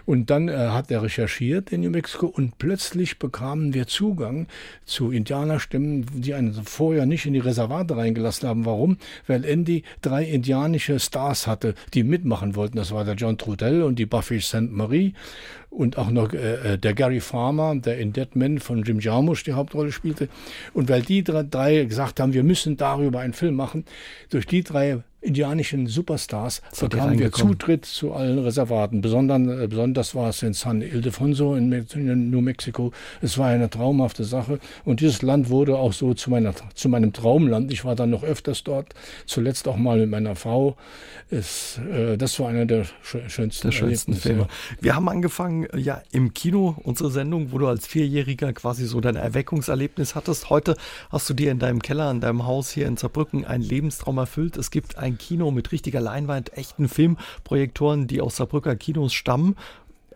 Und 0.08 0.32
dann 0.32 0.50
äh, 0.50 0.70
hat 0.70 0.90
er 0.90 1.04
recherchiert 1.04 1.72
in 1.72 1.82
New 1.82 1.92
Mexico 1.92 2.26
und 2.26 2.58
plötzlich 2.58 3.20
bekamen 3.20 3.76
wir 3.76 3.86
Zugang 3.86 4.48
zu 4.86 5.12
Indianerstimmen, 5.12 6.08
die 6.12 6.34
einen 6.34 6.54
vorher 6.54 7.06
nicht 7.06 7.28
in 7.28 7.34
die 7.34 7.40
Reservate 7.40 7.96
reingelassen 7.96 8.50
haben. 8.50 8.66
Warum? 8.66 8.98
Weil 9.28 9.46
Andy 9.46 9.84
drei 10.02 10.24
indianische 10.24 11.00
Stars 11.00 11.46
hatte, 11.46 11.76
die 11.94 12.02
mitmachen 12.02 12.56
wollten. 12.56 12.78
Das 12.78 12.92
war 12.92 13.06
der 13.06 13.14
John 13.14 13.38
Trudell 13.38 13.84
und 13.84 14.00
die 14.00 14.08
Buffy 14.08 14.42
St. 14.42 14.72
Marie 14.72 15.14
und 15.70 15.98
auch 15.98 16.10
noch 16.10 16.34
äh, 16.34 16.74
äh, 16.74 16.78
der 16.78 16.94
Gary 16.94 17.20
Farmer, 17.20 17.76
der 17.76 18.00
in 18.00 18.14
Dead 18.14 18.36
Man 18.36 18.60
von 18.60 18.84
Jim 18.84 19.00
Jarmusch 19.00 19.44
die 19.44 19.54
Haupt 19.54 19.68
Hauptrolle 19.68 19.92
spielte. 19.92 20.30
Und 20.74 20.90
weil 20.90 21.02
die 21.02 21.24
drei 21.24 21.86
gesagt 21.86 22.20
haben, 22.20 22.34
wir 22.34 22.44
müssen 22.44 22.78
darüber 22.78 23.20
einen 23.20 23.34
Film 23.34 23.56
machen, 23.56 23.86
durch 24.30 24.46
die 24.46 24.64
drei 24.64 25.04
indianischen 25.22 25.88
Superstars 25.88 26.62
so 26.72 26.88
bekamen 26.88 27.18
wir 27.18 27.32
Zutritt 27.32 27.86
zu 27.86 28.14
allen 28.14 28.40
Reservaten. 28.40 29.02
Besonders, 29.02 29.42
äh, 29.60 29.68
besonders 29.68 30.14
war 30.14 30.30
es 30.30 30.44
in 30.44 30.54
San 30.54 30.82
Ildefonso 30.82 31.56
in, 31.56 31.72
in, 31.72 32.30
New 32.30 32.42
Mexico. 32.42 32.92
Es 33.22 33.38
war 33.38 33.48
eine 33.48 33.70
traumhafte 33.70 34.24
Sache. 34.24 34.60
Und 34.86 35.02
dieses 35.02 35.22
Land 35.24 35.50
wurde 35.50 35.78
auch 35.78 35.94
so 35.94 36.14
zu, 36.14 36.30
meiner, 36.30 36.54
zu 36.76 36.90
meinem 36.90 37.14
Traumland. 37.14 37.72
Ich 37.72 37.84
war 37.84 37.96
dann 37.96 38.12
noch 38.12 38.24
öfters 38.24 38.64
dort, 38.64 38.94
zuletzt 39.26 39.68
auch 39.68 39.78
mal 39.78 40.00
mit 40.00 40.10
meiner 40.10 40.36
Frau. 40.36 40.78
Es, 41.30 41.80
äh, 41.92 42.18
das 42.18 42.40
war 42.40 42.50
einer 42.50 42.66
der 42.66 42.86
schönsten, 43.02 43.68
der 43.68 43.72
schönsten 43.72 44.14
Filme. 44.14 44.48
Wir 44.80 44.96
haben 44.96 45.10
angefangen, 45.10 45.66
äh, 45.66 45.80
ja, 45.80 46.02
im 46.12 46.34
Kino, 46.34 46.76
unsere 46.84 47.10
Sendung, 47.10 47.52
wo 47.52 47.58
du 47.58 47.68
als 47.68 47.88
Vierjähriger 47.88 48.54
quasi 48.54 48.86
so 48.86 49.02
dein 49.02 49.16
Erweckungserlebnis 49.16 50.14
hattest. 50.14 50.52
Heute 50.52 50.76
hast 51.10 51.28
du 51.30 51.34
dir 51.34 51.52
in 51.52 51.60
deinem 51.60 51.82
Keller, 51.82 52.12
in 52.12 52.22
deinem 52.22 52.46
Haus 52.46 52.70
hier 52.70 52.88
in 52.88 52.98
Saarbrücken 52.98 53.46
einen 53.46 53.64
Lebenstraum 53.64 54.20
erfüllt. 54.20 54.58
Es 54.58 54.70
gibt 54.72 54.98
ein 54.98 55.07
Kino 55.16 55.52
mit 55.52 55.72
richtiger 55.72 56.02
Leinwand, 56.02 56.58
echten 56.58 56.90
Filmprojektoren, 56.90 58.08
die 58.08 58.20
aus 58.20 58.36
Saarbrücker 58.36 58.76
Kinos 58.76 59.14
stammen. 59.14 59.56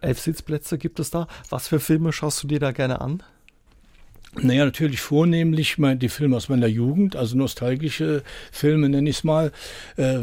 Elf 0.02 0.20
Sitzplätze 0.20 0.78
gibt 0.78 1.00
es 1.00 1.12
da. 1.12 1.28
Was 1.50 1.68
für 1.68 1.80
Filme 1.80 2.12
schaust 2.12 2.44
du 2.44 2.48
dir 2.48 2.60
da 2.60 2.72
gerne 2.72 3.00
an? 3.00 3.24
Naja, 4.40 4.66
natürlich 4.66 5.02
vornehmlich 5.02 5.76
die 5.78 6.10
Filme 6.10 6.38
aus 6.38 6.48
meiner 6.48 6.68
Jugend, 6.68 7.16
also 7.18 7.38
nostalgische 7.38 8.24
Filme 8.52 8.88
nenne 8.88 9.10
ich 9.10 9.18
es 9.18 9.24
mal. 9.24 9.52
Äh, 9.98 10.20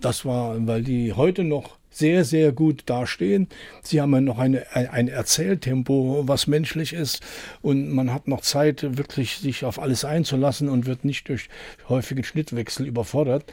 das 0.00 0.24
war, 0.24 0.54
weil 0.66 0.82
die 0.82 1.12
heute 1.12 1.42
noch 1.42 1.76
sehr, 1.94 2.24
sehr 2.24 2.52
gut 2.52 2.82
dastehen. 2.86 3.48
Sie 3.82 4.00
haben 4.00 4.24
noch 4.24 4.38
eine, 4.38 4.64
ein 4.74 5.08
Erzähltempo, 5.08 6.24
was 6.26 6.48
menschlich 6.48 6.92
ist. 6.92 7.20
Und 7.62 7.90
man 7.90 8.12
hat 8.12 8.26
noch 8.26 8.40
Zeit, 8.40 8.98
wirklich 8.98 9.36
sich 9.38 9.64
auf 9.64 9.80
alles 9.80 10.04
einzulassen 10.04 10.68
und 10.68 10.86
wird 10.86 11.04
nicht 11.04 11.28
durch 11.28 11.48
häufige 11.88 12.24
Schnittwechsel 12.24 12.86
überfordert. 12.86 13.44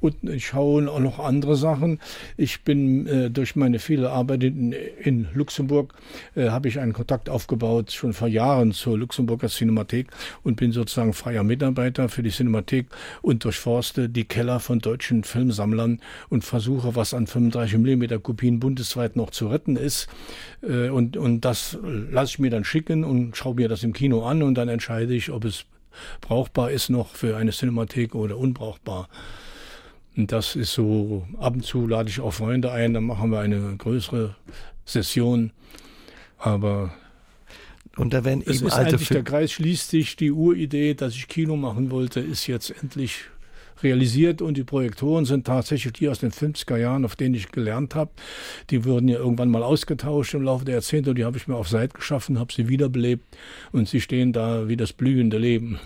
Und 0.00 0.22
ich 0.22 0.46
schaue 0.46 0.90
auch 0.90 1.00
noch 1.00 1.18
andere 1.18 1.56
Sachen. 1.56 1.98
Ich 2.36 2.62
bin 2.62 3.06
äh, 3.06 3.30
durch 3.30 3.56
meine 3.56 3.80
viele 3.80 4.10
Arbeit 4.10 4.44
in, 4.44 4.72
in 4.72 5.26
Luxemburg, 5.34 5.92
äh, 6.36 6.48
habe 6.48 6.68
ich 6.68 6.78
einen 6.78 6.92
Kontakt 6.92 7.28
aufgebaut, 7.28 7.90
schon 7.90 8.12
vor 8.12 8.28
Jahren 8.28 8.72
zur 8.72 8.96
Luxemburger 8.96 9.48
Cinemathek 9.48 10.06
und 10.44 10.56
bin 10.56 10.70
sozusagen 10.70 11.12
freier 11.12 11.42
Mitarbeiter 11.42 12.08
für 12.08 12.22
die 12.22 12.30
Cinemathek 12.30 12.86
und 13.20 13.44
durchforste 13.44 14.08
die 14.08 14.24
Keller 14.24 14.60
von 14.60 14.78
deutschen 14.78 15.24
Filmsammlern 15.24 16.00
und 16.28 16.44
versuche, 16.44 16.94
was 16.94 17.12
an 17.12 17.26
35 17.26 17.79
mm 17.82 18.22
Kopien 18.22 18.60
bundesweit 18.60 19.16
noch 19.16 19.30
zu 19.30 19.48
retten 19.48 19.76
ist. 19.76 20.08
Äh, 20.62 20.88
und, 20.88 21.16
und 21.16 21.42
das 21.42 21.78
lasse 21.82 22.32
ich 22.32 22.38
mir 22.38 22.50
dann 22.50 22.64
schicken 22.64 23.04
und 23.04 23.36
schaue 23.36 23.54
mir 23.54 23.68
das 23.68 23.82
im 23.82 23.92
Kino 23.92 24.24
an 24.24 24.42
und 24.42 24.54
dann 24.54 24.68
entscheide 24.68 25.14
ich, 25.14 25.30
ob 25.30 25.44
es 25.44 25.64
brauchbar 26.20 26.70
ist 26.70 26.88
noch 26.88 27.14
für 27.14 27.36
eine 27.36 27.50
Cinemathek 27.50 28.14
oder 28.14 28.36
unbrauchbar. 28.36 29.08
Und 30.16 30.32
das 30.32 30.56
ist 30.56 30.72
so, 30.72 31.26
ab 31.38 31.54
und 31.54 31.64
zu 31.64 31.86
lade 31.86 32.08
ich 32.08 32.20
auch 32.20 32.32
Freunde 32.32 32.72
ein, 32.72 32.94
dann 32.94 33.04
machen 33.04 33.30
wir 33.30 33.40
eine 33.40 33.76
größere 33.76 34.34
Session. 34.84 35.52
Aber 36.38 36.92
und 37.96 38.14
da 38.14 38.24
werden 38.24 38.40
eben 38.42 38.50
es 38.50 38.62
ist 38.62 38.72
alte 38.72 38.96
eigentlich, 38.96 39.08
der 39.08 39.22
Kreis 39.22 39.52
schließt 39.52 39.90
sich, 39.90 40.16
die 40.16 40.30
Uridee, 40.30 40.94
dass 40.94 41.14
ich 41.14 41.28
Kino 41.28 41.56
machen 41.56 41.90
wollte, 41.90 42.20
ist 42.20 42.46
jetzt 42.46 42.70
endlich 42.82 43.24
realisiert 43.82 44.42
und 44.42 44.56
die 44.56 44.64
Projektoren 44.64 45.24
sind 45.24 45.46
tatsächlich 45.46 45.92
die 45.94 46.08
aus 46.08 46.20
den 46.20 46.30
50er 46.30 46.76
Jahren, 46.76 47.04
auf 47.04 47.16
denen 47.16 47.34
ich 47.34 47.50
gelernt 47.50 47.94
habe. 47.94 48.10
Die 48.70 48.84
wurden 48.84 49.08
ja 49.08 49.18
irgendwann 49.18 49.50
mal 49.50 49.62
ausgetauscht 49.62 50.34
im 50.34 50.42
Laufe 50.42 50.64
der 50.64 50.74
Jahrzehnte 50.74 51.10
und 51.10 51.16
die 51.16 51.24
habe 51.24 51.36
ich 51.36 51.48
mir 51.48 51.56
auf 51.56 51.68
Seite 51.68 51.94
geschaffen, 51.94 52.38
habe 52.38 52.52
sie 52.52 52.68
wiederbelebt 52.68 53.36
und 53.72 53.88
sie 53.88 54.00
stehen 54.00 54.32
da 54.32 54.68
wie 54.68 54.76
das 54.76 54.92
blühende 54.92 55.38
Leben. 55.38 55.78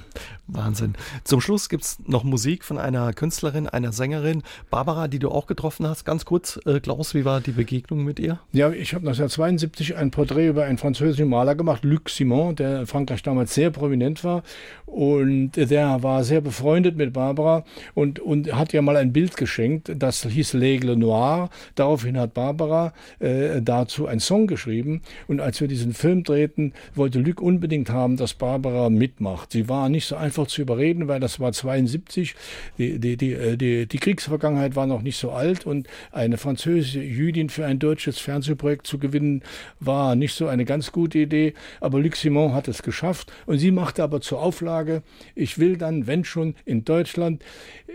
Wahnsinn. 0.47 0.95
Zum 1.25 1.41
Schluss 1.41 1.69
gibt 1.69 1.85
es 1.85 1.99
noch 2.07 2.23
Musik 2.23 2.65
von 2.65 2.79
einer 2.79 3.13
Künstlerin, 3.13 3.67
einer 3.67 3.93
Sängerin, 3.93 4.43
Barbara, 4.71 5.09
die 5.09 5.19
du 5.19 5.31
auch 5.31 5.47
getroffen 5.47 5.87
hast. 5.87 6.05
Ganz 6.05 6.25
kurz, 6.25 6.61
äh, 6.67 6.81
Klaus, 6.81 7.15
wie 7.15 7.25
war 7.25 7.41
die 7.41 7.53
Begegnung 7.53 8.05
mit 8.05 8.19
ihr? 8.19 8.41
Ja, 8.53 8.71
ich 8.71 8.95
habe 8.95 9.07
1972 9.07 9.97
ein 9.97 10.11
Porträt 10.11 10.49
über 10.49 10.65
einen 10.65 10.79
französischen 10.79 11.29
Maler 11.29 11.55
gemacht, 11.55 11.85
Luc 11.85 12.11
Simon, 12.11 12.57
der 12.57 12.81
in 12.81 12.87
Frankreich 12.87 13.23
damals 13.23 13.55
sehr 13.55 13.71
prominent 13.71 14.23
war. 14.25 14.43
Und 14.87 15.53
der 15.53 16.03
war 16.03 16.25
sehr 16.25 16.41
befreundet 16.41 16.97
mit 16.97 17.13
Barbara 17.13 17.65
und, 17.95 18.21
und 18.21 18.55
hat 18.55 18.73
ja 18.73 18.83
mal 18.83 18.97
ein 18.97 19.13
Bild 19.13 19.37
geschenkt, 19.37 19.93
das 19.97 20.25
hieß 20.25 20.55
L'Aigle 20.55 20.97
Noir. 20.97 21.51
Daraufhin 21.75 22.19
hat 22.19 22.35
Barbara 22.35 22.93
äh, 23.19 23.61
dazu 23.63 24.07
einen 24.07 24.21
Song 24.21 24.47
geschrieben. 24.47 25.03
Und 25.27 25.41
als 25.41 25.61
wir 25.61 25.69
diesen 25.69 25.95
Film 25.95 26.25
drehten, 26.25 26.73
wollte 26.95 27.21
Luc 27.21 27.41
unbedingt 27.41 27.91
haben, 27.91 28.17
dass 28.17 28.35
Barbara 28.35 28.91
mitmacht. 28.91 29.53
Sie 29.53 29.69
war 29.69 29.89
nicht 29.89 30.07
so 30.07 30.17
einfach 30.17 30.47
zu 30.47 30.63
überreden, 30.63 31.09
weil 31.09 31.21
das 31.21 31.41
war 31.41 31.53
72. 31.53 32.35
Die, 32.79 32.99
die, 32.99 33.17
die, 33.17 33.33
äh, 33.33 33.57
die, 33.57 33.87
die 33.87 33.99
Kriegsvergangenheit 33.99 34.77
war 34.77 34.87
noch 34.87 35.03
nicht 35.03 35.17
so 35.17 35.31
alt 35.31 35.67
und 35.67 35.87
eine 36.13 36.39
französische 36.39 37.03
Jüdin 37.03 37.49
für 37.49 37.67
ein 37.67 37.79
deutsches 37.79 38.19
Fernsehprojekt 38.19 38.87
zu 38.87 38.99
gewinnen, 38.99 39.43
war 39.81 40.15
nicht 40.15 40.35
so 40.35 40.47
eine 40.47 40.65
ganz 40.65 40.93
gute 40.93 41.19
Idee. 41.19 41.55
Aber 41.81 42.01
Luc 42.01 42.17
Simon 42.17 42.53
hat 42.53 42.69
es 42.69 42.83
geschafft 42.83 43.33
und 43.47 43.59
sie 43.59 43.71
machte 43.71 44.03
aber 44.03 44.21
zur 44.21 44.41
Auflage, 44.41 45.03
ich 45.35 45.59
will 45.59 45.77
dann, 45.77 46.07
wenn 46.07 46.25
schon, 46.25 46.55
in 46.65 46.85
Deutschland 46.85 47.43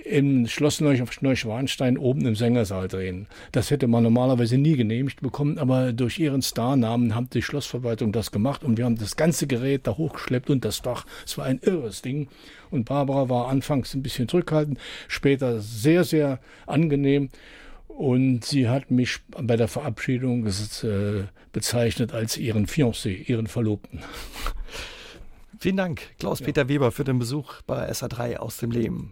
im 0.06 0.48
Schloss 0.48 0.82
Neuschwanstein 0.82 1.98
oben 1.98 2.26
im 2.26 2.36
Sängersaal 2.36 2.88
drehen. 2.88 3.28
Das 3.52 3.72
hätte 3.72 3.88
man 3.88 4.04
normalerweise 4.04 4.58
nie 4.58 4.76
genehmigt 4.76 5.22
bekommen, 5.22 5.58
aber 5.58 5.94
durch 5.94 6.20
ihren 6.20 6.42
Starnamen 6.42 7.16
hat 7.16 7.34
die 7.34 7.42
Schlossverwaltung 7.42 8.12
das 8.12 8.32
gemacht 8.32 8.64
und 8.64 8.78
wir 8.78 8.86
haben 8.86 8.98
das 8.98 9.16
ganze 9.16 9.48
Gerät 9.48 9.88
da 9.88 9.98
hochgeschleppt 9.98 10.50
und 10.50 10.66
das 10.66 10.82
Dach. 10.82 11.06
Es 11.26 11.38
war 11.38 11.46
ein 11.46 11.60
irres 11.64 12.02
Ding. 12.02 12.28
Und 12.72 12.86
Barbara 12.86 13.30
war 13.30 13.48
anfangs 13.48 13.94
ein 13.94 14.04
bisschen 14.04 14.28
zurückhaltend, 14.28 14.80
später 15.08 15.60
sehr, 15.60 16.04
sehr 16.04 16.40
angenehm. 16.68 17.30
Und 17.88 18.46
sie 18.46 18.70
hat 18.70 18.92
mich 18.92 19.20
bei 19.30 19.58
der 19.58 19.68
Verabschiedung 19.68 20.46
äh, 20.48 21.24
bezeichnet 21.52 22.14
als 22.14 22.38
ihren 22.38 22.68
Fiancé, 22.68 23.28
ihren 23.28 23.48
Verlobten. 23.48 24.00
Vielen 25.60 25.76
Dank, 25.76 26.02
Klaus-Peter 26.20 26.62
ja. 26.62 26.70
Weber, 26.70 26.92
für 26.92 27.04
den 27.04 27.20
Besuch 27.20 27.62
bei 27.68 27.90
SR3 27.90 28.38
aus 28.38 28.58
dem 28.58 28.72
Leben. 28.72 29.12